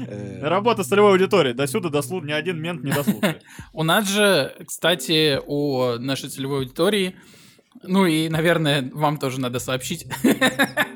Э, 0.07 0.47
Работа 0.47 0.83
с 0.83 0.87
целевой 0.87 1.11
аудиторией. 1.11 1.55
До 1.55 1.67
сюда 1.67 1.89
дослу 1.89 2.21
ни 2.21 2.31
один 2.31 2.61
мент 2.61 2.83
не 2.83 2.91
дослушает. 2.91 3.41
У 3.73 3.83
нас 3.83 4.09
же, 4.09 4.53
кстати, 4.65 5.39
у 5.45 5.97
нашей 5.99 6.29
целевой 6.29 6.59
аудитории, 6.59 7.15
ну 7.83 8.05
и, 8.05 8.29
наверное, 8.29 8.89
вам 8.93 9.17
тоже 9.17 9.39
надо 9.39 9.59
сообщить, 9.59 10.05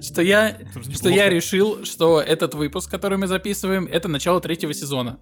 что 0.00 0.22
я, 0.22 0.56
что 0.94 1.08
я 1.08 1.28
решил, 1.28 1.84
что 1.84 2.20
этот 2.20 2.54
выпуск, 2.54 2.90
который 2.90 3.18
мы 3.18 3.26
записываем, 3.26 3.86
это 3.86 4.08
начало 4.08 4.40
третьего 4.40 4.72
сезона. 4.74 5.18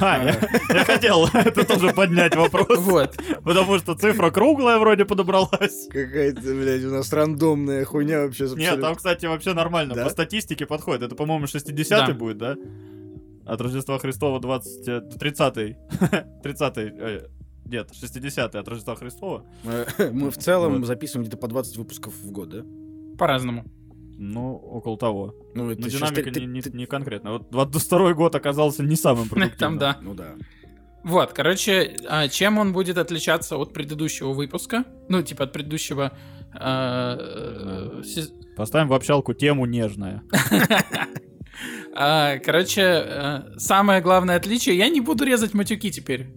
А, 0.00 0.24
я 0.70 0.84
хотел 0.84 1.26
это 1.32 1.64
тоже 1.64 1.92
поднять 1.92 2.36
вопрос. 2.36 2.78
Вот. 2.78 3.16
Потому 3.42 3.78
что 3.78 3.94
цифра 3.94 4.30
круглая 4.30 4.78
вроде 4.78 5.04
подобралась. 5.04 5.86
Какая-то, 5.90 6.40
блядь, 6.40 6.84
у 6.84 6.90
нас 6.90 7.12
рандомная 7.12 7.84
хуйня 7.84 8.20
вообще. 8.22 8.48
Нет, 8.56 8.80
там, 8.80 8.94
кстати, 8.96 9.26
вообще 9.26 9.54
нормально. 9.54 9.94
По 9.94 10.10
статистике 10.10 10.66
подходит. 10.66 11.02
Это, 11.02 11.14
по-моему, 11.14 11.46
60-й 11.46 11.88
Да. 11.88 12.12
будет, 12.12 12.38
да? 12.38 12.56
От 13.46 13.60
Рождества 13.60 13.98
Христова 13.98 14.40
20... 14.40 14.88
э, 14.88 15.00
30-й. 15.18 15.76
30-й. 16.44 16.92
э, 17.00 17.26
Нет, 17.64 17.90
60-й 17.92 18.42
от 18.58 18.68
Рождества 18.68 18.94
Христова. 18.94 19.44
Мы- 19.64 19.86
Мы 20.12 20.30
в 20.30 20.36
целом 20.36 20.78
Вот. 20.80 20.86
записываем 20.86 21.22
где-то 21.26 21.38
по 21.38 21.48
20 21.48 21.78
выпусков 21.78 22.12
в 22.14 22.30
год, 22.30 22.50
да? 22.50 22.62
По-разному. 23.16 23.64
Ну, 24.20 24.56
около 24.56 24.98
того. 24.98 25.34
Ну, 25.54 25.70
это 25.70 25.80
Но 25.80 25.88
динамика 25.88 26.30
ты- 26.32 26.40
не, 26.40 26.46
не- 26.46 26.60
ты- 26.60 26.76
не 26.76 26.86
конкретно. 26.86 27.32
Вот 27.34 27.50
22 27.50 28.14
год 28.14 28.34
оказался 28.34 28.82
не 28.82 28.96
самым 28.96 29.28
продуктивным. 29.28 29.58
Там 29.58 29.78
да. 29.78 29.98
Ну 30.02 30.14
да. 30.14 30.34
Вот, 31.04 31.32
короче, 31.32 31.96
а, 32.08 32.26
чем 32.26 32.58
он 32.58 32.72
будет 32.72 32.98
отличаться 32.98 33.56
от 33.56 33.72
предыдущего 33.72 34.32
выпуска? 34.32 34.84
Ну, 35.08 35.22
типа 35.22 35.44
от 35.44 35.52
предыдущего... 35.52 36.12
а, 36.52 37.16
э, 37.16 38.02
сез- 38.02 38.32
Поставим 38.56 38.88
в 38.88 38.92
общалку 38.94 39.32
тему 39.34 39.66
нежная. 39.66 40.22
А, 41.94 42.38
Короче, 42.38 42.82
э, 42.82 43.42
самое 43.56 44.00
главное 44.00 44.36
отличие, 44.36 44.76
я 44.76 44.88
не 44.88 45.00
буду 45.00 45.24
резать 45.24 45.54
матюки 45.54 45.90
теперь. 45.90 46.28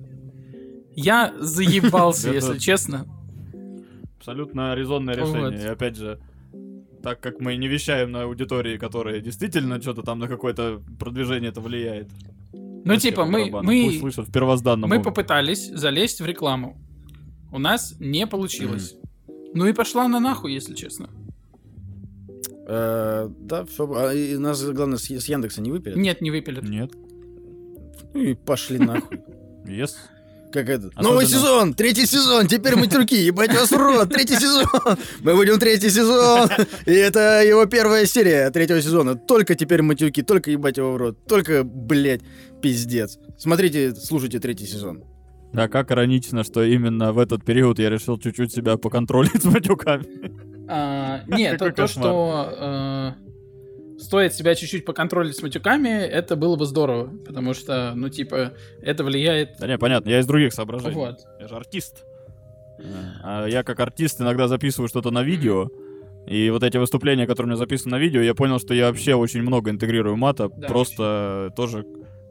Я 0.96 1.34
заебался, 1.40 2.30
если 2.34 2.58
честно. 2.58 3.06
Абсолютно 4.18 4.74
резонное 4.76 5.16
решение. 5.16 5.64
И 5.64 5.68
опять 5.68 5.96
же, 5.98 6.20
так 7.02 7.20
как 7.20 7.40
мы 7.40 7.56
не 7.56 7.68
вещаем 7.68 8.12
на 8.12 8.24
аудитории, 8.24 8.78
которые 8.78 9.22
действительно 9.22 9.82
что-то 9.82 10.02
там 10.04 10.20
на 10.20 10.28
какое-то 10.28 10.82
продвижение 11.00 11.50
это 11.50 11.62
влияет. 11.62 12.10
Ну, 12.54 12.96
типа, 12.98 13.26
мы. 13.26 13.50
Пусть 13.52 13.64
мы, 13.64 14.00
слышат 14.00 14.28
в 14.28 14.32
первозданном. 14.32 14.90
мы 14.90 14.96
уровне. 14.98 15.12
попытались 15.12 15.70
залезть 15.70 16.22
в 16.22 16.26
рекламу. 16.26 16.78
У 17.52 17.60
нас 17.60 17.96
не 18.00 18.26
получилось. 18.28 18.96
Ну 19.54 19.68
и 19.68 19.74
пошла 19.74 20.08
на 20.08 20.20
нахуй, 20.20 20.54
если 20.54 20.74
честно. 20.74 21.10
Э, 22.68 23.30
Да, 23.40 23.66
все. 23.66 24.12
И 24.12 24.38
нас, 24.38 24.64
главное, 24.64 24.98
с 24.98 25.10
с 25.10 25.26
Яндекса 25.28 25.62
не 25.62 25.72
выпилят. 25.72 25.98
Нет, 25.98 26.22
не 26.22 26.32
выпилят. 26.32 26.64
Нет. 26.64 26.92
Ну 28.14 28.22
и 28.22 28.34
пошли 28.34 28.80
нахуй. 28.80 29.20
Yes. 29.66 29.92
Как 30.52 30.68
этот. 30.70 30.92
Особенно- 30.94 31.10
Новый 31.10 31.26
сезон! 31.26 31.74
Третий 31.74 32.06
сезон! 32.06 32.48
Теперь 32.48 32.76
мы 32.76 32.88
тюрки! 32.88 33.16
Ебать 33.16 33.54
вас 33.54 33.72
в 33.72 33.78
рот! 33.78 34.10
Третий 34.10 34.36
сезон! 34.36 34.98
Мы 35.22 35.36
будем 35.36 35.60
третий 35.60 35.90
сезон! 35.90 36.50
И 36.86 36.92
это 36.92 37.42
его 37.44 37.66
первая 37.66 38.06
серия 38.06 38.50
третьего 38.50 38.82
сезона. 38.82 39.16
Только 39.16 39.56
теперь 39.56 39.82
матюки, 39.82 40.22
только 40.22 40.52
ебать 40.52 40.78
его 40.78 40.92
в 40.94 40.98
рот. 40.98 41.26
Только, 41.26 41.64
блядь, 41.64 42.22
Пиздец. 42.62 43.18
Смотрите, 43.38 43.96
слушайте 43.96 44.40
третий 44.40 44.66
сезон. 44.66 45.04
Да, 45.54 45.68
как 45.68 45.92
иронично, 45.92 46.44
что 46.44 46.64
именно 46.64 47.12
в 47.14 47.20
этот 47.20 47.44
период 47.44 47.80
я 47.80 47.90
решил 47.90 48.18
чуть-чуть 48.18 48.54
себя 48.54 48.78
поконтролить 48.78 49.42
с 49.42 49.46
матюками. 49.46 50.06
А, 50.70 51.22
Нет, 51.28 51.60
то, 51.60 51.88
что 51.88 53.16
э, 53.18 53.31
стоит 54.02 54.34
себя 54.34 54.56
чуть-чуть 54.56 54.86
поконтролить 54.86 55.36
с 55.36 55.42
матюками, 55.42 55.90
это 55.90 56.36
было 56.36 56.56
бы 56.56 56.66
здорово, 56.66 57.12
потому 57.26 57.54
что, 57.54 57.94
ну, 57.96 58.10
типа, 58.10 58.54
это 58.82 59.04
влияет... 59.04 59.58
Да 59.60 59.68
не, 59.68 59.78
понятно, 59.78 60.10
я 60.10 60.20
из 60.20 60.26
других 60.26 60.54
соображений. 60.54 60.96
Вот. 60.96 61.20
Я 61.40 61.48
же 61.48 61.56
артист. 61.56 62.06
А 63.24 63.46
я 63.46 63.64
как 63.64 63.80
артист 63.80 64.22
иногда 64.22 64.48
записываю 64.48 64.88
что-то 64.88 65.12
на 65.12 65.24
видео, 65.24 65.70
и 66.28 66.50
вот 66.50 66.64
эти 66.64 66.78
выступления, 66.78 67.28
которые 67.28 67.46
у 67.46 67.50
меня 67.52 67.58
записаны 67.58 67.92
на 67.92 68.00
видео, 68.00 68.22
я 68.22 68.34
понял, 68.34 68.60
что 68.60 68.74
я 68.74 68.88
вообще 68.88 69.16
очень 69.16 69.42
много 69.42 69.72
интегрирую 69.72 70.18
мата, 70.18 70.50
Да, 70.50 70.68
просто 70.68 71.52
тоже 71.56 71.86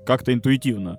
как-то 0.06 0.32
интуитивно. 0.32 0.98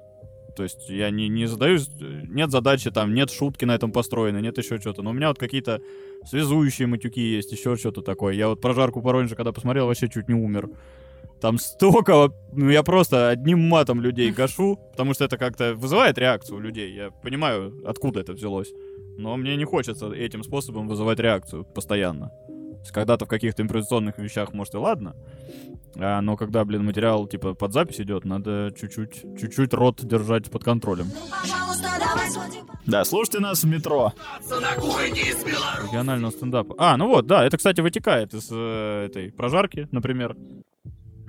То 0.56 0.64
есть 0.64 0.90
я 0.90 1.10
не, 1.10 1.30
не 1.30 1.48
задаюсь, 1.48 1.90
нет 2.00 2.52
задачи 2.52 2.92
там, 2.92 3.14
нет 3.14 3.32
шутки 3.32 3.64
на 3.66 3.74
этом 3.74 3.92
построены, 3.92 4.42
нет 4.42 4.58
еще 4.58 4.80
что-то. 4.80 5.02
Но 5.02 5.12
у 5.12 5.14
меня 5.14 5.30
вот 5.30 5.40
какие-то 5.40 5.80
связующие 6.26 6.88
матюки 6.88 7.22
есть, 7.22 7.52
еще 7.52 7.76
что-то 7.76 8.02
такое. 8.02 8.34
Я 8.34 8.48
вот 8.50 8.62
про 8.62 8.74
жарку 8.74 9.02
Воронежа, 9.02 9.36
когда 9.36 9.52
посмотрел, 9.52 9.88
вообще 9.88 10.10
чуть 10.10 10.28
не 10.28 10.36
умер. 10.36 10.70
Там 11.40 11.58
столько, 11.58 12.32
ну 12.54 12.70
я 12.70 12.84
просто 12.84 13.30
одним 13.30 13.60
матом 13.68 14.02
людей 14.02 14.32
гашу, 14.38 14.78
потому 14.92 15.14
что 15.14 15.26
это 15.26 15.38
как-то 15.38 15.74
вызывает 15.74 16.18
реакцию 16.18 16.58
у 16.58 16.62
людей. 16.62 16.94
Я 16.94 17.12
понимаю, 17.12 17.82
откуда 17.86 18.20
это 18.20 18.34
взялось. 18.34 18.72
Но 19.18 19.36
мне 19.38 19.56
не 19.56 19.66
хочется 19.66 20.12
этим 20.12 20.44
способом 20.44 20.88
вызывать 20.88 21.20
реакцию 21.20 21.66
постоянно. 21.66 22.32
Когда-то 22.92 23.26
в 23.26 23.28
каких-то 23.28 23.62
импровизационных 23.62 24.18
вещах, 24.18 24.54
может, 24.54 24.74
и 24.74 24.78
ладно. 24.78 25.16
А, 25.98 26.22
но 26.22 26.38
когда, 26.38 26.66
блин, 26.66 26.86
материал 26.86 27.28
типа 27.28 27.54
под 27.54 27.74
запись 27.74 28.02
идет, 28.02 28.26
надо 28.26 28.74
чуть-чуть, 28.80 29.40
чуть-чуть 29.40 29.74
рот 29.74 30.04
держать 30.04 30.50
под 30.50 30.64
контролем. 30.64 31.08
Да, 32.86 33.06
слушайте 33.06 33.40
нас 33.40 33.64
в 33.64 33.68
метро. 33.68 34.14
Регионального 35.88 36.32
стендапа. 36.32 36.76
А, 36.78 36.98
ну 36.98 37.08
вот, 37.08 37.28
да, 37.28 37.46
это, 37.46 37.58
кстати, 37.58 37.80
вытекает 37.82 38.34
из 38.34 38.50
э, 38.52 39.06
этой 39.06 39.32
прожарки, 39.32 39.88
например. 39.92 40.36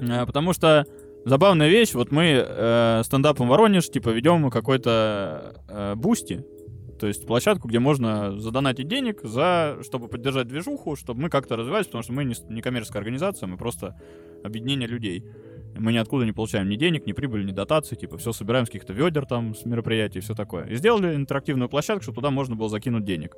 Э, 0.01 0.25
потому 0.27 0.53
что 0.55 0.87
забавная 1.25 1.69
вещь, 1.69 1.93
вот 1.95 2.11
мы 2.11 2.43
э, 2.45 3.03
стендапом 3.05 3.49
Воронеж, 3.49 3.89
типа, 3.89 4.09
ведем 4.11 4.51
какой-то 4.51 5.63
э, 5.69 5.95
бусти, 5.95 6.45
то 7.03 7.09
есть 7.09 7.27
площадку, 7.27 7.67
где 7.67 7.81
можно 7.81 8.39
задонатить 8.39 8.87
денег, 8.87 9.23
за, 9.25 9.79
чтобы 9.83 10.07
поддержать 10.07 10.47
движуху, 10.47 10.95
чтобы 10.95 11.23
мы 11.23 11.31
как-то 11.31 11.57
развивались, 11.57 11.87
потому 11.87 12.05
что 12.05 12.13
мы 12.13 12.25
не, 12.25 12.37
не 12.49 12.63
коммерческая 12.63 13.01
организация, 13.01 13.49
мы 13.49 13.57
просто 13.57 14.01
объединение 14.45 14.87
людей. 14.87 15.25
И 15.75 15.81
Мы 15.81 15.93
ниоткуда 15.93 16.25
не 16.25 16.31
получаем 16.31 16.69
ни 16.69 16.77
денег, 16.77 17.05
ни 17.05 17.11
прибыли, 17.11 17.45
ни 17.45 17.51
дотации, 17.51 17.97
типа, 17.97 18.19
все 18.19 18.31
собираем 18.31 18.67
с 18.67 18.69
каких-то 18.69 18.93
ведер 18.93 19.27
там, 19.27 19.57
с 19.57 19.65
мероприятий, 19.65 20.21
все 20.21 20.37
такое. 20.37 20.67
И 20.67 20.77
сделали 20.77 21.17
интерактивную 21.17 21.69
площадку, 21.69 22.05
чтобы 22.05 22.15
туда 22.15 22.31
можно 22.31 22.55
было 22.55 22.69
закинуть 22.69 23.05
денег. 23.05 23.35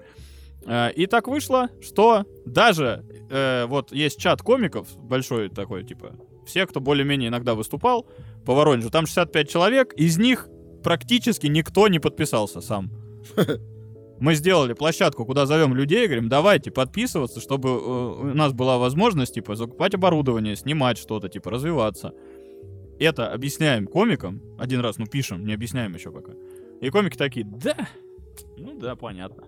Э, 0.67 0.91
И 0.93 1.07
так 1.07 1.27
вышло, 1.27 1.71
что 1.81 2.27
даже 2.45 3.03
э, 3.31 3.65
вот 3.65 3.93
есть 3.93 4.21
чат 4.21 4.43
комиков 4.43 4.95
большой 4.99 5.49
такой, 5.49 5.85
типа, 5.85 6.17
все, 6.45 6.67
кто 6.67 6.81
более-менее 6.81 7.31
иногда 7.31 7.55
выступал 7.55 8.07
по 8.45 8.55
Воронежу, 8.55 8.91
там 8.91 9.07
65 9.07 9.49
человек, 9.49 9.95
из 9.95 10.19
них 10.19 10.49
практически 10.83 11.47
никто 11.47 11.89
не 11.89 11.99
подписался 11.99 12.61
сам. 12.61 12.91
Мы 14.21 14.35
сделали 14.35 14.75
площадку, 14.75 15.27
куда 15.27 15.45
зовем 15.45 15.75
людей, 15.75 16.07
говорим, 16.07 16.29
давайте 16.29 16.71
подписываться, 16.71 17.41
чтобы 17.41 17.69
э, 17.71 17.73
у 17.73 18.35
нас 18.35 18.53
была 18.53 18.79
возможность, 18.79 19.35
типа, 19.35 19.57
закупать 19.57 19.95
оборудование, 19.95 20.57
снимать 20.57 20.99
что-то, 20.99 21.29
типа, 21.29 21.51
развиваться. 21.51 22.13
Это 23.01 23.33
объясняем 23.33 23.87
комикам, 23.87 24.41
один 24.59 24.81
раз, 24.81 24.99
ну, 24.99 25.07
пишем, 25.07 25.45
не 25.45 25.53
объясняем 25.53 25.95
еще 25.95 26.13
пока. 26.13 26.33
И 26.81 26.91
комики 26.91 27.17
такие, 27.17 27.45
да, 27.45 27.89
ну 28.57 28.79
да, 28.79 28.95
понятно. 28.95 29.45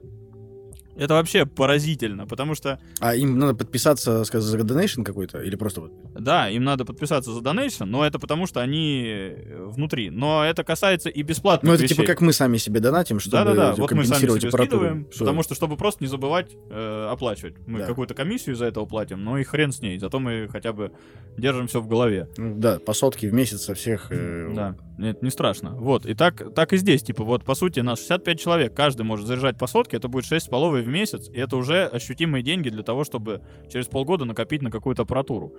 Это 0.98 1.14
вообще 1.14 1.44
поразительно, 1.46 2.26
потому 2.26 2.54
что, 2.54 2.80
А 3.00 3.14
им 3.14 3.38
надо 3.38 3.54
подписаться, 3.54 4.24
сказать, 4.24 4.46
за 4.46 4.62
донейшн 4.64 5.02
какой-то? 5.02 5.40
Или 5.42 5.56
просто 5.56 5.82
вот... 5.82 5.92
да, 6.14 6.48
им 6.48 6.64
надо 6.64 6.84
подписаться 6.84 7.32
за 7.32 7.40
донейшн, 7.42 7.84
но 7.84 8.06
это 8.06 8.18
потому, 8.18 8.46
что 8.46 8.60
они 8.60 9.04
э, 9.06 9.64
внутри. 9.66 10.10
Но 10.10 10.44
это 10.44 10.64
касается 10.64 11.08
и 11.10 11.22
бесплатных 11.22 11.68
Ну, 11.68 11.74
это 11.74 11.82
вещей. 11.82 11.96
типа 11.96 12.06
как 12.06 12.20
мы 12.20 12.32
сами 12.32 12.56
себе 12.56 12.80
донатим, 12.80 13.20
чтобы 13.20 13.36
Да-да-да, 13.36 13.74
вот 13.74 13.90
мы 13.92 14.04
сами 14.04 14.20
себе 14.38 14.50
скидываем, 14.50 15.06
Что- 15.10 15.20
потому 15.24 15.42
что, 15.42 15.54
чтобы 15.54 15.76
просто 15.76 16.02
не 16.02 16.08
забывать 16.08 16.56
э, 16.70 17.08
оплачивать. 17.10 17.54
Мы 17.66 17.80
Да. 17.80 17.86
какую-то 17.86 18.14
комиссию 18.14 18.56
за 18.56 18.66
это 18.66 18.82
платим, 18.86 19.22
но 19.22 19.38
и 19.38 19.44
хрен 19.44 19.72
с 19.72 19.80
ней, 19.82 19.98
зато 19.98 20.18
мы 20.18 20.48
хотя 20.50 20.72
бы 20.72 20.92
держим 21.36 21.66
все 21.66 21.80
в 21.80 21.88
голове. 21.88 22.28
Ну, 22.38 22.54
Да, 22.56 22.78
по 22.78 22.94
сотке 22.94 23.28
в 23.28 23.34
месяц 23.34 23.62
со 23.62 23.74
всех... 23.74 24.06
э, 24.10 24.50
Да, 24.54 24.76
нет, 24.98 25.22
не 25.22 25.30
страшно. 25.30 25.72
Вот, 25.72 26.06
и 26.06 26.14
так, 26.14 26.54
так 26.54 26.72
и 26.72 26.76
здесь, 26.78 27.02
типа, 27.02 27.22
вот, 27.24 27.44
по 27.44 27.54
сути, 27.54 27.80
нас 27.80 27.98
65 27.98 28.40
человек, 28.40 28.74
каждый 28.74 29.02
может 29.02 29.26
заряжать 29.26 29.58
по 29.58 29.66
сотке, 29.66 29.98
это 29.98 30.08
будет 30.08 30.24
6 30.24 30.48
половой 30.48 30.82
в 30.86 30.88
месяц, 30.88 31.28
и 31.28 31.38
это 31.38 31.56
уже 31.56 31.84
ощутимые 31.84 32.42
деньги 32.42 32.70
для 32.70 32.82
того, 32.82 33.04
чтобы 33.04 33.42
через 33.70 33.86
полгода 33.86 34.24
накопить 34.24 34.62
на 34.62 34.70
какую-то 34.70 35.02
аппаратуру. 35.02 35.52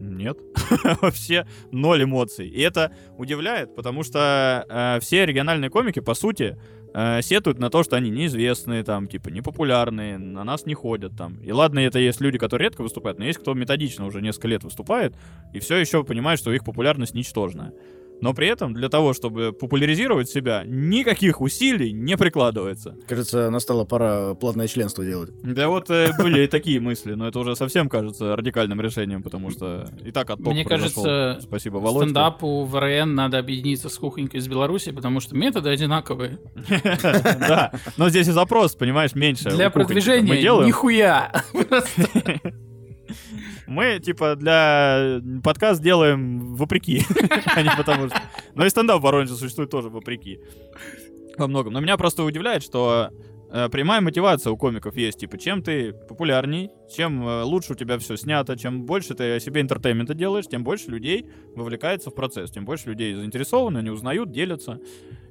Нет. 0.00 0.38
Вообще 1.02 1.46
ноль 1.70 2.04
эмоций. 2.04 2.48
И 2.48 2.60
это 2.60 2.92
удивляет, 3.18 3.74
потому 3.74 4.02
что 4.02 4.64
э, 4.68 5.00
все 5.00 5.26
региональные 5.26 5.68
комики, 5.68 6.00
по 6.00 6.14
сути, 6.14 6.56
э, 6.94 7.20
сетуют 7.22 7.58
на 7.58 7.68
то, 7.68 7.82
что 7.82 7.96
они 7.96 8.10
неизвестные, 8.10 8.82
там, 8.82 9.06
типа, 9.06 9.28
непопулярные, 9.28 10.16
на 10.16 10.42
нас 10.42 10.64
не 10.64 10.74
ходят, 10.74 11.16
там. 11.16 11.36
И 11.42 11.52
ладно, 11.52 11.80
это 11.80 11.98
есть 11.98 12.20
люди, 12.20 12.38
которые 12.38 12.68
редко 12.68 12.82
выступают, 12.82 13.18
но 13.18 13.26
есть 13.26 13.40
кто 13.40 13.52
методично 13.52 14.06
уже 14.06 14.22
несколько 14.22 14.48
лет 14.48 14.64
выступает, 14.64 15.14
и 15.52 15.60
все 15.60 15.76
еще 15.76 16.02
понимает, 16.02 16.38
что 16.38 16.52
их 16.52 16.64
популярность 16.64 17.14
ничтожная. 17.14 17.72
Но 18.20 18.34
при 18.34 18.48
этом 18.48 18.74
для 18.74 18.88
того, 18.88 19.12
чтобы 19.12 19.52
популяризировать 19.52 20.28
себя, 20.28 20.62
никаких 20.66 21.40
усилий 21.40 21.92
не 21.92 22.16
прикладывается. 22.16 22.96
Кажется, 23.08 23.50
настала 23.50 23.84
пора 23.84 24.34
платное 24.34 24.68
членство 24.68 25.04
делать. 25.04 25.30
Да 25.42 25.68
вот 25.68 25.90
э, 25.90 26.12
были 26.18 26.44
и 26.44 26.46
такие 26.46 26.80
мысли, 26.80 27.14
но 27.14 27.28
это 27.28 27.38
уже 27.38 27.56
совсем 27.56 27.88
кажется 27.88 28.36
радикальным 28.36 28.80
решением, 28.80 29.22
потому 29.22 29.50
что 29.50 29.86
и 30.04 30.10
так 30.10 30.30
отток 30.30 30.52
Мне 30.52 30.64
произошел. 30.64 31.02
кажется, 31.04 31.46
Спасибо, 31.46 31.76
Володьке. 31.78 32.10
Стендапу 32.10 32.64
в 32.64 32.78
РН 32.78 33.14
надо 33.14 33.38
объединиться 33.38 33.88
с 33.88 33.96
кухонькой 33.96 34.40
из 34.40 34.48
Беларуси, 34.48 34.92
потому 34.92 35.20
что 35.20 35.36
методы 35.36 35.70
одинаковые. 35.70 36.38
Да, 37.50 37.72
но 37.96 38.08
здесь 38.08 38.28
и 38.28 38.32
запрос, 38.32 38.74
понимаешь, 38.74 39.14
меньше. 39.14 39.50
Для 39.50 39.70
продвижения 39.70 40.28
Мы 40.28 40.40
делаем, 40.40 40.66
нихуя. 40.68 41.32
мы 43.70 44.00
типа 44.00 44.34
для 44.36 45.20
подкаст 45.42 45.80
делаем 45.80 46.54
вопреки, 46.56 47.02
а 47.46 47.62
не 47.62 47.70
потому 47.76 48.08
что. 48.08 48.20
Но 48.54 48.66
и 48.66 48.70
стендап 48.70 49.00
в 49.00 49.04
Воронеже 49.04 49.34
существует 49.34 49.70
тоже 49.70 49.88
вопреки. 49.88 50.40
Во 51.38 51.46
многом. 51.46 51.72
Но 51.72 51.80
меня 51.80 51.96
просто 51.96 52.24
удивляет, 52.24 52.62
что 52.62 53.10
э, 53.50 53.68
прямая 53.70 54.00
мотивация 54.00 54.50
у 54.50 54.56
комиков 54.56 54.96
есть. 54.96 55.20
Типа, 55.20 55.38
чем 55.38 55.62
ты 55.62 55.92
популярней, 55.92 56.70
чем 56.94 57.26
э, 57.26 57.42
лучше 57.44 57.72
у 57.72 57.76
тебя 57.76 57.96
все 57.98 58.16
снято, 58.16 58.58
чем 58.58 58.84
больше 58.84 59.14
ты 59.14 59.36
о 59.36 59.40
себе 59.40 59.60
entertainment 59.60 60.10
а 60.10 60.14
делаешь, 60.14 60.46
тем 60.48 60.64
больше 60.64 60.90
людей 60.90 61.26
вовлекается 61.54 62.10
в 62.10 62.14
процесс, 62.14 62.50
тем 62.50 62.64
больше 62.64 62.88
людей 62.88 63.14
заинтересованы, 63.14 63.78
они 63.78 63.90
узнают, 63.90 64.32
делятся 64.32 64.80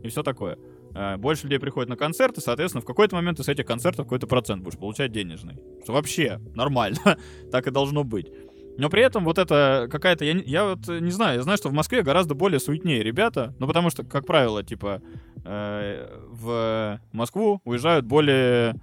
и 0.01 0.07
все 0.07 0.23
такое. 0.23 0.57
Э, 0.93 1.17
Больше 1.17 1.43
людей 1.43 1.59
приходят 1.59 1.89
на 1.89 1.95
концерты, 1.95 2.41
соответственно, 2.41 2.81
в 2.81 2.85
какой-то 2.85 3.15
момент 3.15 3.39
с 3.39 3.47
этих 3.47 3.65
концертов 3.65 4.05
какой-то 4.05 4.27
процент 4.27 4.63
будешь 4.63 4.77
получать 4.77 5.11
денежный. 5.11 5.57
Что 5.83 5.93
вообще 5.93 6.39
нормально. 6.55 7.17
так 7.51 7.67
и 7.67 7.71
должно 7.71 8.03
быть. 8.03 8.31
Но 8.77 8.89
при 8.89 9.03
этом 9.03 9.25
вот 9.25 9.37
это 9.37 9.87
какая-то... 9.91 10.23
Я, 10.23 10.33
я 10.45 10.65
вот 10.69 10.87
не 10.87 11.11
знаю, 11.11 11.37
я 11.37 11.43
знаю, 11.43 11.57
что 11.57 11.69
в 11.69 11.73
Москве 11.73 12.01
гораздо 12.01 12.33
более 12.33 12.59
суетнее 12.59 13.03
ребята. 13.03 13.53
Ну, 13.59 13.67
потому 13.67 13.89
что, 13.89 14.03
как 14.05 14.25
правило, 14.25 14.63
типа, 14.63 15.01
э, 15.43 16.19
в 16.29 17.01
Москву 17.11 17.61
уезжают 17.65 18.05
более 18.05 18.75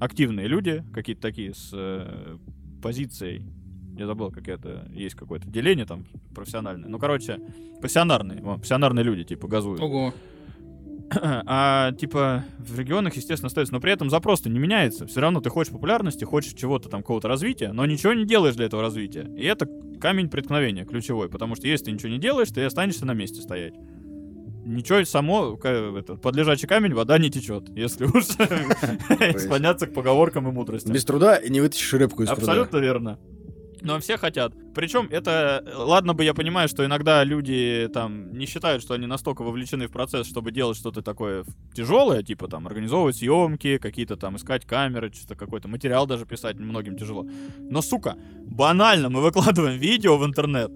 активные 0.00 0.46
люди, 0.46 0.82
какие-то 0.92 1.20
такие 1.20 1.54
с 1.54 1.70
э, 1.74 2.38
позицией 2.82 3.44
я 3.96 4.06
забыл, 4.06 4.30
как 4.30 4.48
это 4.48 4.88
есть 4.92 5.14
какое-то 5.14 5.48
деление 5.48 5.84
там 5.84 6.06
профессиональное. 6.34 6.88
Ну, 6.88 6.98
короче, 6.98 7.40
пассионарные. 7.80 8.40
Во, 8.40 8.58
пассионарные 8.58 9.04
люди, 9.04 9.24
типа, 9.24 9.48
газуют. 9.48 9.80
Ого. 9.80 10.14
А, 11.44 11.92
типа, 11.92 12.44
в 12.58 12.78
регионах, 12.78 13.14
естественно, 13.14 13.48
остается. 13.48 13.72
Но 13.72 13.80
при 13.80 13.92
этом 13.92 14.10
запрос-то 14.10 14.48
не 14.48 14.58
меняется. 14.58 15.06
Все 15.06 15.20
равно 15.20 15.40
ты 15.40 15.50
хочешь 15.50 15.72
популярности, 15.72 16.24
хочешь 16.24 16.54
чего-то 16.54 16.88
там, 16.88 17.02
какого-то 17.02 17.28
развития, 17.28 17.72
но 17.72 17.84
ничего 17.86 18.12
не 18.12 18.24
делаешь 18.24 18.56
для 18.56 18.66
этого 18.66 18.82
развития. 18.82 19.28
И 19.36 19.44
это 19.44 19.66
камень 20.00 20.28
преткновения 20.28 20.84
ключевой. 20.84 21.28
Потому 21.28 21.56
что 21.56 21.66
если 21.66 21.86
ты 21.86 21.92
ничего 21.92 22.08
не 22.10 22.18
делаешь, 22.18 22.48
ты 22.48 22.64
останешься 22.64 23.06
на 23.06 23.12
месте 23.12 23.40
стоять. 23.42 23.74
Ничего 24.64 25.04
само, 25.04 25.58
это, 25.62 26.14
под 26.14 26.36
лежачий 26.36 26.68
камень 26.68 26.94
вода 26.94 27.18
не 27.18 27.30
течет, 27.30 27.68
если 27.70 28.04
уж 28.14 28.24
склоняться 29.40 29.88
к 29.88 29.92
поговоркам 29.92 30.48
и 30.48 30.52
мудрости. 30.52 30.90
Без 30.90 31.04
труда 31.04 31.36
и 31.36 31.50
не 31.50 31.60
вытащишь 31.60 31.92
рыбку 31.94 32.22
из 32.22 32.28
Абсолютно 32.28 32.78
верно. 32.78 33.18
Но 33.84 33.98
все 33.98 34.16
хотят. 34.16 34.52
Причем 34.74 35.08
это, 35.10 35.64
ладно 35.76 36.14
бы 36.14 36.24
я 36.24 36.34
понимаю, 36.34 36.68
что 36.68 36.84
иногда 36.84 37.24
люди 37.24 37.88
там 37.92 38.32
не 38.32 38.46
считают, 38.46 38.82
что 38.82 38.94
они 38.94 39.06
настолько 39.06 39.42
вовлечены 39.42 39.88
в 39.88 39.90
процесс, 39.90 40.28
чтобы 40.28 40.52
делать 40.52 40.76
что-то 40.76 41.02
такое 41.02 41.44
тяжелое, 41.74 42.22
типа 42.22 42.48
там 42.48 42.66
организовывать 42.66 43.16
съемки, 43.16 43.78
какие-то 43.78 44.16
там 44.16 44.36
искать 44.36 44.64
камеры, 44.64 45.12
что-то 45.12 45.34
какой-то 45.34 45.68
материал 45.68 46.06
даже 46.06 46.26
писать 46.26 46.58
многим 46.58 46.96
тяжело. 46.96 47.26
Но, 47.58 47.82
сука, 47.82 48.16
банально 48.46 49.08
мы 49.08 49.20
выкладываем 49.20 49.78
видео 49.78 50.16
в 50.16 50.24
интернет, 50.24 50.70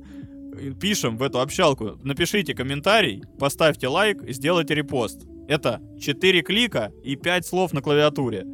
пишем 0.80 1.16
в 1.16 1.22
эту 1.22 1.40
общалку, 1.40 1.98
напишите 2.02 2.54
комментарий, 2.54 3.22
поставьте 3.38 3.88
лайк, 3.88 4.22
сделайте 4.28 4.74
репост. 4.74 5.26
Это 5.48 5.80
4 6.00 6.42
клика 6.42 6.92
и 7.04 7.14
5 7.14 7.46
слов 7.46 7.72
на 7.72 7.80
клавиатуре. 7.80 8.44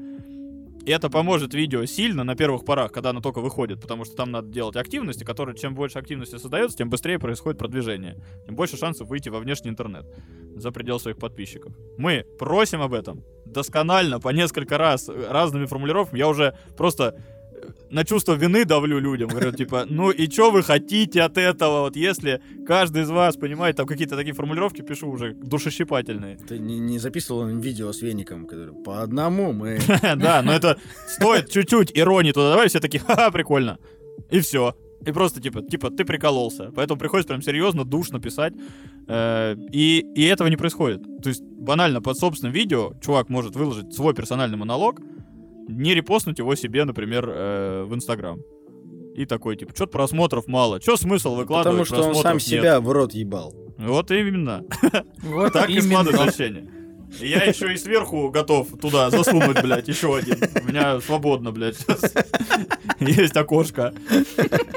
И 0.85 0.91
это 0.91 1.09
поможет 1.11 1.55
видео 1.55 1.85
сильно 1.85 2.25
на 2.25 2.35
первых 2.35 2.65
порах, 2.65 2.91
когда 2.91 3.11
оно 3.11 3.21
только 3.21 3.41
выходит, 3.41 3.81
потому 3.81 4.05
что 4.05 4.17
там 4.17 4.33
надо 4.33 4.49
делать 4.49 4.77
активности, 4.77 5.23
которые 5.23 5.57
чем 5.57 5.75
больше 5.75 5.99
активности 5.99 6.37
создается, 6.39 6.77
тем 6.77 6.91
быстрее 6.91 7.19
происходит 7.21 7.59
продвижение, 7.59 8.17
тем 8.47 8.57
больше 8.57 8.77
шансов 8.77 9.09
выйти 9.09 9.29
во 9.29 9.39
внешний 9.39 9.71
интернет 9.71 10.07
за 10.57 10.73
предел 10.73 10.99
своих 10.99 11.19
подписчиков. 11.19 11.73
Мы 11.99 12.25
просим 12.39 12.83
об 12.83 12.95
этом 12.95 13.25
досконально, 13.45 14.19
по 14.19 14.31
несколько 14.31 14.77
раз, 14.77 15.09
э, 15.09 15.29
разными 15.31 15.67
формулировками. 15.67 16.19
Я 16.19 16.29
уже 16.29 16.57
просто 16.77 17.17
на 17.93 18.05
чувство 18.05 18.33
вины 18.35 18.65
давлю 18.65 18.99
людям. 18.99 19.29
Говорю, 19.29 19.53
типа, 19.53 19.85
ну 19.89 20.11
и 20.11 20.31
что 20.31 20.51
вы 20.51 20.63
хотите 20.63 21.23
от 21.23 21.37
этого? 21.39 21.83
Вот 21.83 21.97
если 21.97 22.41
каждый 22.67 23.03
из 23.03 23.11
вас 23.11 23.37
понимает, 23.37 23.77
там 23.77 23.87
какие-то 23.87 24.17
такие 24.17 24.35
формулировки 24.35 24.83
пишу 24.83 25.11
уже 25.11 25.35
душещипательные. 25.35 26.39
Ты 26.49 26.59
не, 26.59 26.79
не 26.79 26.99
записывал 26.99 27.49
им 27.49 27.61
видео 27.61 27.93
с 27.93 28.03
веником, 28.03 28.47
который 28.47 28.75
по 28.83 29.03
одному 29.03 29.53
мы... 29.53 29.79
Да, 30.17 30.43
но 30.43 30.53
это 30.53 30.79
стоит 31.07 31.51
чуть-чуть 31.51 31.93
иронии 31.95 32.33
туда 32.33 32.51
добавить, 32.51 32.71
все 32.71 32.81
такие, 32.81 33.01
ха-ха, 33.01 33.31
прикольно. 33.31 33.79
И 34.31 34.41
все. 34.41 34.75
И 35.07 35.13
просто 35.13 35.41
типа, 35.41 35.63
типа, 35.63 35.91
ты 35.91 36.05
прикололся. 36.05 36.71
Поэтому 36.75 36.99
приходится 36.99 37.29
прям 37.29 37.43
серьезно, 37.43 37.85
душно 37.85 38.21
писать. 38.21 38.55
Э, 39.09 39.57
И, 39.73 40.05
и 40.15 40.23
этого 40.25 40.49
не 40.49 40.57
происходит. 40.57 41.03
То 41.23 41.29
есть 41.29 41.43
банально 41.43 42.01
под 42.01 42.17
собственным 42.19 42.55
видео 42.55 42.93
чувак 43.03 43.29
может 43.29 43.57
выложить 43.57 43.93
свой 43.95 44.15
персональный 44.15 44.57
монолог, 44.57 45.01
не 45.69 45.95
репостнуть 45.95 46.39
его 46.39 46.55
себе, 46.55 46.85
например, 46.85 47.29
э, 47.29 47.85
в 47.85 47.95
Инстаграм. 47.95 48.41
И 49.15 49.27
такой, 49.27 49.57
типа, 49.57 49.73
что-то 49.75 49.93
просмотров 49.93 50.47
мало. 50.47 50.81
Что 50.81 50.97
смысл 50.97 51.35
выкладывать? 51.35 51.89
Потому 51.89 52.03
что 52.03 52.09
он 52.09 52.23
сам 52.23 52.35
нет?» 52.35 52.43
себя 52.43 52.81
в 52.81 52.91
рот 52.91 53.13
ебал. 53.13 53.55
Вот 53.79 54.11
именно. 54.11 54.65
Вот 55.23 55.53
Так 55.53 55.69
и 55.69 55.81
складывается 55.81 56.25
ощущение. 56.25 56.82
Я 57.21 57.45
еще 57.45 57.73
и 57.73 57.77
сверху 57.77 58.31
готов 58.31 58.69
туда 58.81 59.11
засунуть, 59.11 59.63
блядь, 59.63 59.89
еще 59.89 60.17
один. 60.17 60.37
У 60.63 60.69
меня 60.69 61.01
свободно, 61.01 61.53
блядь, 61.53 61.77
сейчас. 61.77 62.13
Есть 63.01 63.37
окошко. 63.37 63.93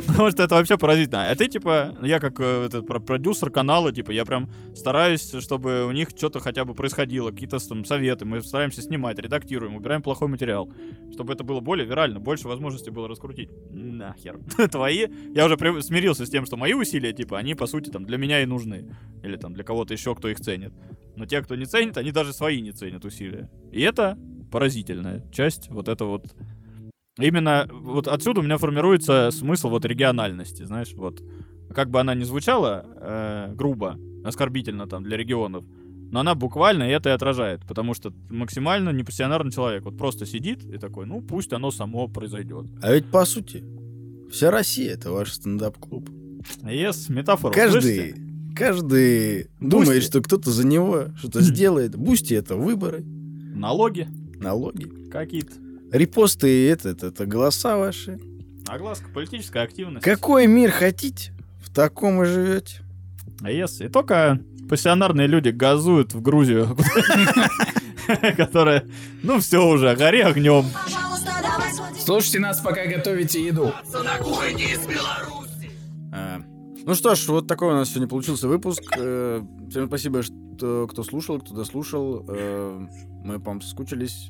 Потому 0.07 0.31
что 0.31 0.43
это 0.43 0.55
вообще 0.55 0.77
поразительно. 0.77 1.29
А 1.29 1.35
ты, 1.35 1.47
типа, 1.47 1.95
я 2.01 2.19
как 2.19 2.39
э, 2.39 2.65
этот 2.67 2.87
про- 2.87 2.99
продюсер 2.99 3.49
канала, 3.49 3.91
типа, 3.91 4.11
я 4.11 4.25
прям 4.25 4.49
стараюсь, 4.75 5.33
чтобы 5.41 5.85
у 5.85 5.91
них 5.91 6.09
что-то 6.15 6.39
хотя 6.39 6.65
бы 6.65 6.73
происходило, 6.73 7.31
какие-то 7.31 7.59
там 7.67 7.85
советы. 7.85 8.25
Мы 8.25 8.41
стараемся 8.41 8.81
снимать, 8.81 9.19
редактируем, 9.19 9.75
убираем 9.75 10.01
плохой 10.01 10.27
материал. 10.27 10.71
Чтобы 11.13 11.33
это 11.33 11.43
было 11.43 11.59
более 11.59 11.85
вирально, 11.85 12.19
больше 12.19 12.47
возможностей 12.47 12.91
было 12.91 13.07
раскрутить. 13.07 13.49
Нахер. 13.71 14.39
Твои. 14.71 15.07
Я 15.33 15.45
уже 15.45 15.57
смирился 15.81 16.25
с 16.25 16.29
тем, 16.29 16.45
что 16.45 16.57
мои 16.57 16.73
усилия, 16.73 17.13
типа, 17.13 17.37
они, 17.37 17.55
по 17.55 17.67
сути, 17.67 17.89
там, 17.89 18.05
для 18.05 18.17
меня 18.17 18.41
и 18.41 18.45
нужны. 18.45 18.95
Или 19.23 19.37
там 19.37 19.53
для 19.53 19.63
кого-то 19.63 19.93
еще, 19.93 20.15
кто 20.15 20.29
их 20.29 20.39
ценит. 20.39 20.73
Но 21.15 21.25
те, 21.25 21.41
кто 21.41 21.55
не 21.55 21.65
ценит, 21.65 21.97
они 21.97 22.11
даже 22.11 22.33
свои 22.33 22.61
не 22.61 22.71
ценят 22.71 23.05
усилия. 23.05 23.49
И 23.71 23.81
это 23.81 24.17
поразительная 24.51 25.23
часть 25.31 25.69
вот 25.69 25.87
этого 25.87 26.09
вот. 26.09 26.35
Именно 27.17 27.67
вот 27.71 28.07
отсюда 28.07 28.41
у 28.41 28.43
меня 28.43 28.57
формируется 28.57 29.31
смысл 29.31 29.69
вот 29.69 29.85
региональности, 29.85 30.63
знаешь, 30.63 30.93
вот. 30.93 31.21
Как 31.73 31.89
бы 31.89 31.99
она 31.99 32.13
ни 32.15 32.23
звучала 32.23 32.85
э, 32.85 33.53
грубо, 33.55 33.97
оскорбительно 34.23 34.87
там 34.87 35.03
для 35.03 35.17
регионов, 35.17 35.65
но 36.11 36.19
она 36.19 36.35
буквально 36.35 36.83
это 36.83 37.09
и 37.09 37.11
отражает, 37.13 37.61
потому 37.67 37.93
что 37.93 38.13
максимально 38.29 38.91
непассионарный 38.91 39.51
человек 39.51 39.83
вот 39.83 39.97
просто 39.97 40.25
сидит 40.25 40.63
и 40.63 40.77
такой, 40.77 41.05
ну 41.05 41.21
пусть 41.21 41.51
оно 41.53 41.71
само 41.71 42.07
произойдет. 42.07 42.67
А 42.81 42.93
ведь 42.93 43.09
по 43.09 43.25
сути, 43.25 43.63
вся 44.31 44.51
Россия 44.51 44.93
это 44.93 45.11
ваш 45.11 45.33
стендап-клуб. 45.33 46.09
Yes, 46.63 47.11
метафора. 47.11 47.53
Каждый, 47.53 47.81
слышите? 47.81 48.24
Каждый 48.55 49.49
думает, 49.59 50.03
что 50.03 50.21
кто-то 50.21 50.51
за 50.51 50.65
него 50.65 51.07
что-то 51.17 51.41
сделает. 51.41 51.95
Бусти 51.95 52.33
это 52.33 52.55
выборы, 52.55 53.03
Налоги 53.53 54.07
налоги. 54.39 54.91
какие-то. 55.11 55.53
Репосты 55.91 56.69
это, 56.69 56.89
это, 56.89 57.07
это 57.07 57.25
голоса 57.25 57.77
ваши. 57.77 58.19
Огласка, 58.67 59.05
политическая 59.13 59.63
активность. 59.63 60.03
Какой 60.03 60.47
мир 60.47 60.71
хотите, 60.71 61.31
в 61.61 61.73
таком 61.73 62.23
и 62.23 62.25
живете. 62.25 62.81
А 63.41 63.51
если 63.51 63.85
и 63.85 63.89
только 63.89 64.39
пассионарные 64.69 65.27
люди 65.27 65.49
газуют 65.49 66.13
в 66.13 66.21
Грузию, 66.21 66.75
которая, 68.37 68.85
ну 69.23 69.39
все 69.39 69.65
уже, 69.65 69.95
гори 69.95 70.21
огнем. 70.21 70.65
Слушайте 71.99 72.39
нас, 72.39 72.59
пока 72.59 72.85
готовите 72.85 73.45
еду. 73.45 73.73
На 74.03 74.17
кухне 74.17 74.73
из 74.73 74.79
Беларуси. 74.85 75.71
Ну 76.87 76.93
что 76.93 77.15
ж, 77.15 77.27
вот 77.29 77.47
такой 77.47 77.69
у 77.69 77.71
нас 77.71 77.89
сегодня 77.89 78.07
получился 78.07 78.47
выпуск. 78.47 78.83
Э, 78.95 79.41
Всем 79.71 79.87
спасибо, 79.87 80.21
что 80.21 80.87
кто 80.87 81.01
слушал, 81.03 81.39
кто 81.39 81.55
дослушал. 81.55 82.23
Э, 82.27 82.87
Мы, 83.23 83.39
по-моему, 83.39 83.61
соскучились. 83.61 84.29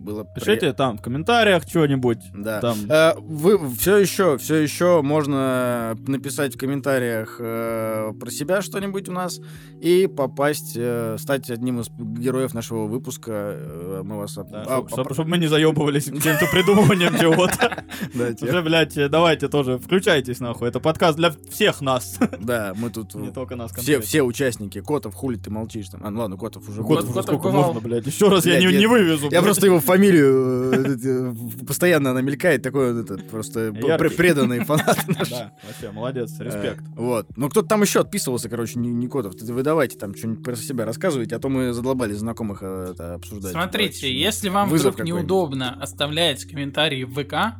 Было 0.00 0.24
Пишите 0.24 0.72
там 0.72 0.96
в 0.96 1.02
комментариях 1.02 1.62
что-нибудь. 1.68 2.18
Да. 2.34 2.60
Там. 2.60 2.78
Э, 2.88 3.12
Вы 3.18 3.58
все 3.74 3.98
еще, 3.98 4.38
все 4.38 4.56
еще 4.56 5.02
можно 5.02 5.94
написать 6.06 6.54
в 6.54 6.58
комментариях 6.58 7.36
э, 7.38 8.12
про 8.18 8.30
себя 8.30 8.62
что-нибудь 8.62 9.08
у 9.10 9.12
нас 9.12 9.40
и 9.80 10.06
попасть, 10.06 10.72
э, 10.76 11.16
стать 11.18 11.50
одним 11.50 11.80
из 11.80 11.90
героев 11.90 12.54
нашего 12.54 12.86
выпуска. 12.86 13.30
Э, 13.32 14.00
Мы 14.02 14.16
вас... 14.16 14.34
Да, 14.36 14.64
а, 14.66 14.84
чтоб- 14.88 15.06
оп- 15.06 15.12
чтобы 15.12 15.30
мы 15.30 15.38
не 15.38 15.48
заебывались 15.48 16.06
каким-то 16.06 16.46
придумыванием 16.50 17.18
чего-то. 17.18 17.84
Уже, 18.42 18.62
блядь, 18.62 18.94
давайте 19.10 19.48
тоже 19.48 19.76
включайтесь, 19.78 20.40
нахуй. 20.40 20.68
Это 20.68 20.80
подкаст 20.80 21.18
для 21.18 21.32
всех 21.50 21.80
нас. 21.82 22.18
Да, 22.40 22.72
мы 22.74 22.88
тут... 22.90 23.14
Не 23.14 23.30
только 23.30 23.54
нас 23.54 23.70
Все, 23.72 24.00
все 24.00 24.22
участники. 24.22 24.80
Котов, 24.80 25.14
хули 25.14 25.36
ты 25.36 25.50
молчишь 25.50 25.88
там? 25.90 26.00
А, 26.02 26.10
ну 26.10 26.20
ладно, 26.20 26.38
Котов 26.38 26.66
уже... 26.68 26.82
Котов 26.82 27.10
сколько 27.22 27.48
бывал. 27.48 27.66
можно, 27.74 27.80
блядь. 27.80 28.06
Еще 28.06 28.28
раз 28.28 28.46
я 28.46 28.58
не 28.58 28.86
вывезу. 28.86 29.28
Я 29.30 29.42
просто 29.42 29.66
его 29.66 29.78
фамилию 29.94 31.34
э, 31.62 31.64
постоянно 31.66 32.10
она 32.10 32.20
мелькает, 32.20 32.62
такой 32.62 32.92
вот 32.92 33.04
этот 33.04 33.28
просто 33.28 33.72
преданный 33.72 34.64
фанат 34.64 34.98
наш. 35.08 35.30
Да, 35.30 35.52
вообще, 35.66 35.90
молодец, 35.92 36.38
респект. 36.40 36.80
Э, 36.80 36.84
Вот. 36.96 37.26
Ну, 37.36 37.48
кто-то 37.48 37.68
там 37.68 37.82
еще 37.82 38.00
отписывался, 38.00 38.48
короче, 38.48 38.78
не, 38.78 38.90
не 38.90 39.08
Котов. 39.08 39.34
Ты- 39.36 39.52
Вы 39.52 39.62
давайте 39.62 39.98
там 39.98 40.14
что-нибудь 40.14 40.44
про 40.44 40.56
себя 40.56 40.84
рассказывайте, 40.84 41.36
а 41.36 41.38
то 41.38 41.48
мы 41.48 41.72
задолбали 41.72 42.12
знакомых 42.12 42.58
э, 42.62 42.88
это 42.92 43.14
обсуждать. 43.14 43.52
Смотрите, 43.52 44.12
если 44.12 44.48
вам 44.48 44.68
вдруг 44.68 45.02
неудобно 45.04 45.74
оставлять 45.80 46.44
комментарии 46.44 47.04
в 47.04 47.14
ВК, 47.14 47.56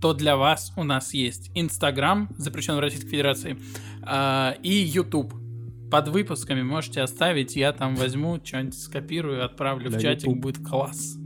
то 0.00 0.14
для 0.14 0.36
вас 0.36 0.72
у 0.76 0.84
нас 0.84 1.12
есть 1.12 1.50
Инстаграм, 1.54 2.28
запрещен 2.38 2.76
в 2.76 2.80
Российской 2.80 3.08
Федерации, 3.08 3.58
а, 4.02 4.54
и 4.62 4.72
YouTube. 4.72 5.34
Под 5.90 6.08
выпусками 6.08 6.62
можете 6.62 7.00
оставить, 7.00 7.56
я 7.56 7.72
там 7.72 7.96
возьму, 7.96 8.38
что-нибудь 8.44 8.78
скопирую, 8.78 9.44
отправлю 9.44 9.88
Для 9.90 9.98
в 9.98 10.02
чатик, 10.02 10.26
YouTube. 10.28 10.40
будет 10.40 10.64
класс. 10.64 11.16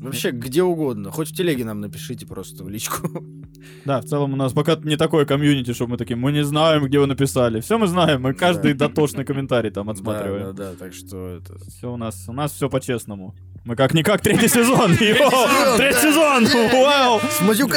Вообще, 0.00 0.30
где 0.30 0.62
угодно. 0.62 1.10
Хоть 1.10 1.30
в 1.30 1.34
телеге 1.34 1.64
нам 1.64 1.80
напишите 1.80 2.26
просто 2.26 2.64
в 2.64 2.68
личку. 2.68 3.08
Да, 3.84 4.00
в 4.00 4.04
целом 4.04 4.34
у 4.34 4.36
нас 4.36 4.52
пока 4.52 4.76
не 4.76 4.96
такое 4.96 5.24
комьюнити, 5.24 5.72
что 5.72 5.86
мы 5.88 5.96
такие, 5.96 6.14
мы 6.16 6.30
не 6.30 6.44
знаем, 6.44 6.84
где 6.84 7.00
вы 7.00 7.06
написали. 7.06 7.60
Все 7.60 7.76
мы 7.76 7.88
знаем, 7.88 8.22
мы 8.22 8.32
каждый 8.32 8.74
дотошный 8.74 9.24
комментарий 9.24 9.70
там 9.70 9.86
Да, 9.86 9.92
отсматриваем. 9.92 10.54
да, 10.54 10.70
да, 10.70 10.74
так 10.78 10.94
что 10.94 11.28
это... 11.28 11.58
Все 11.68 11.92
у 11.92 11.96
нас, 11.96 12.28
у 12.28 12.32
нас 12.32 12.52
все 12.52 12.68
по-честному. 12.68 13.34
Мы 13.68 13.76
как-никак 13.76 14.22
третий 14.22 14.48
сезон. 14.48 14.96
Третий 14.96 16.00
сезон! 16.00 16.48
Вау! 16.72 17.20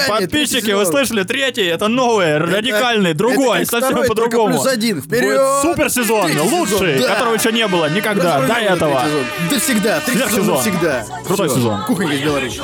Подписчики, 0.08 0.72
вы 0.72 0.86
слышали? 0.86 1.24
Третий, 1.24 1.66
это 1.66 1.90
новое, 1.90 2.40
радикальный, 2.40 3.14
другой, 3.14 3.66
совсем 3.66 4.08
по-другому. 4.08 4.54
плюс 4.54 4.68
один. 4.68 5.02
Вперед! 5.02 5.42
супер 5.62 5.90
сезон, 5.90 6.32
лучший, 6.40 6.98
которого 7.04 7.34
еще 7.34 7.52
не 7.52 7.68
было 7.68 7.90
никогда 7.90 8.40
до 8.40 8.54
этого. 8.54 9.04
Да 9.50 9.60
всегда, 9.60 10.00
третий 10.00 10.34
сезон 10.34 10.62
всегда. 10.62 11.06
Крутой 11.26 11.50
сезон. 11.50 11.84
Кухонька 11.84 12.14
из 12.14 12.22
Беларуси. 12.22 12.62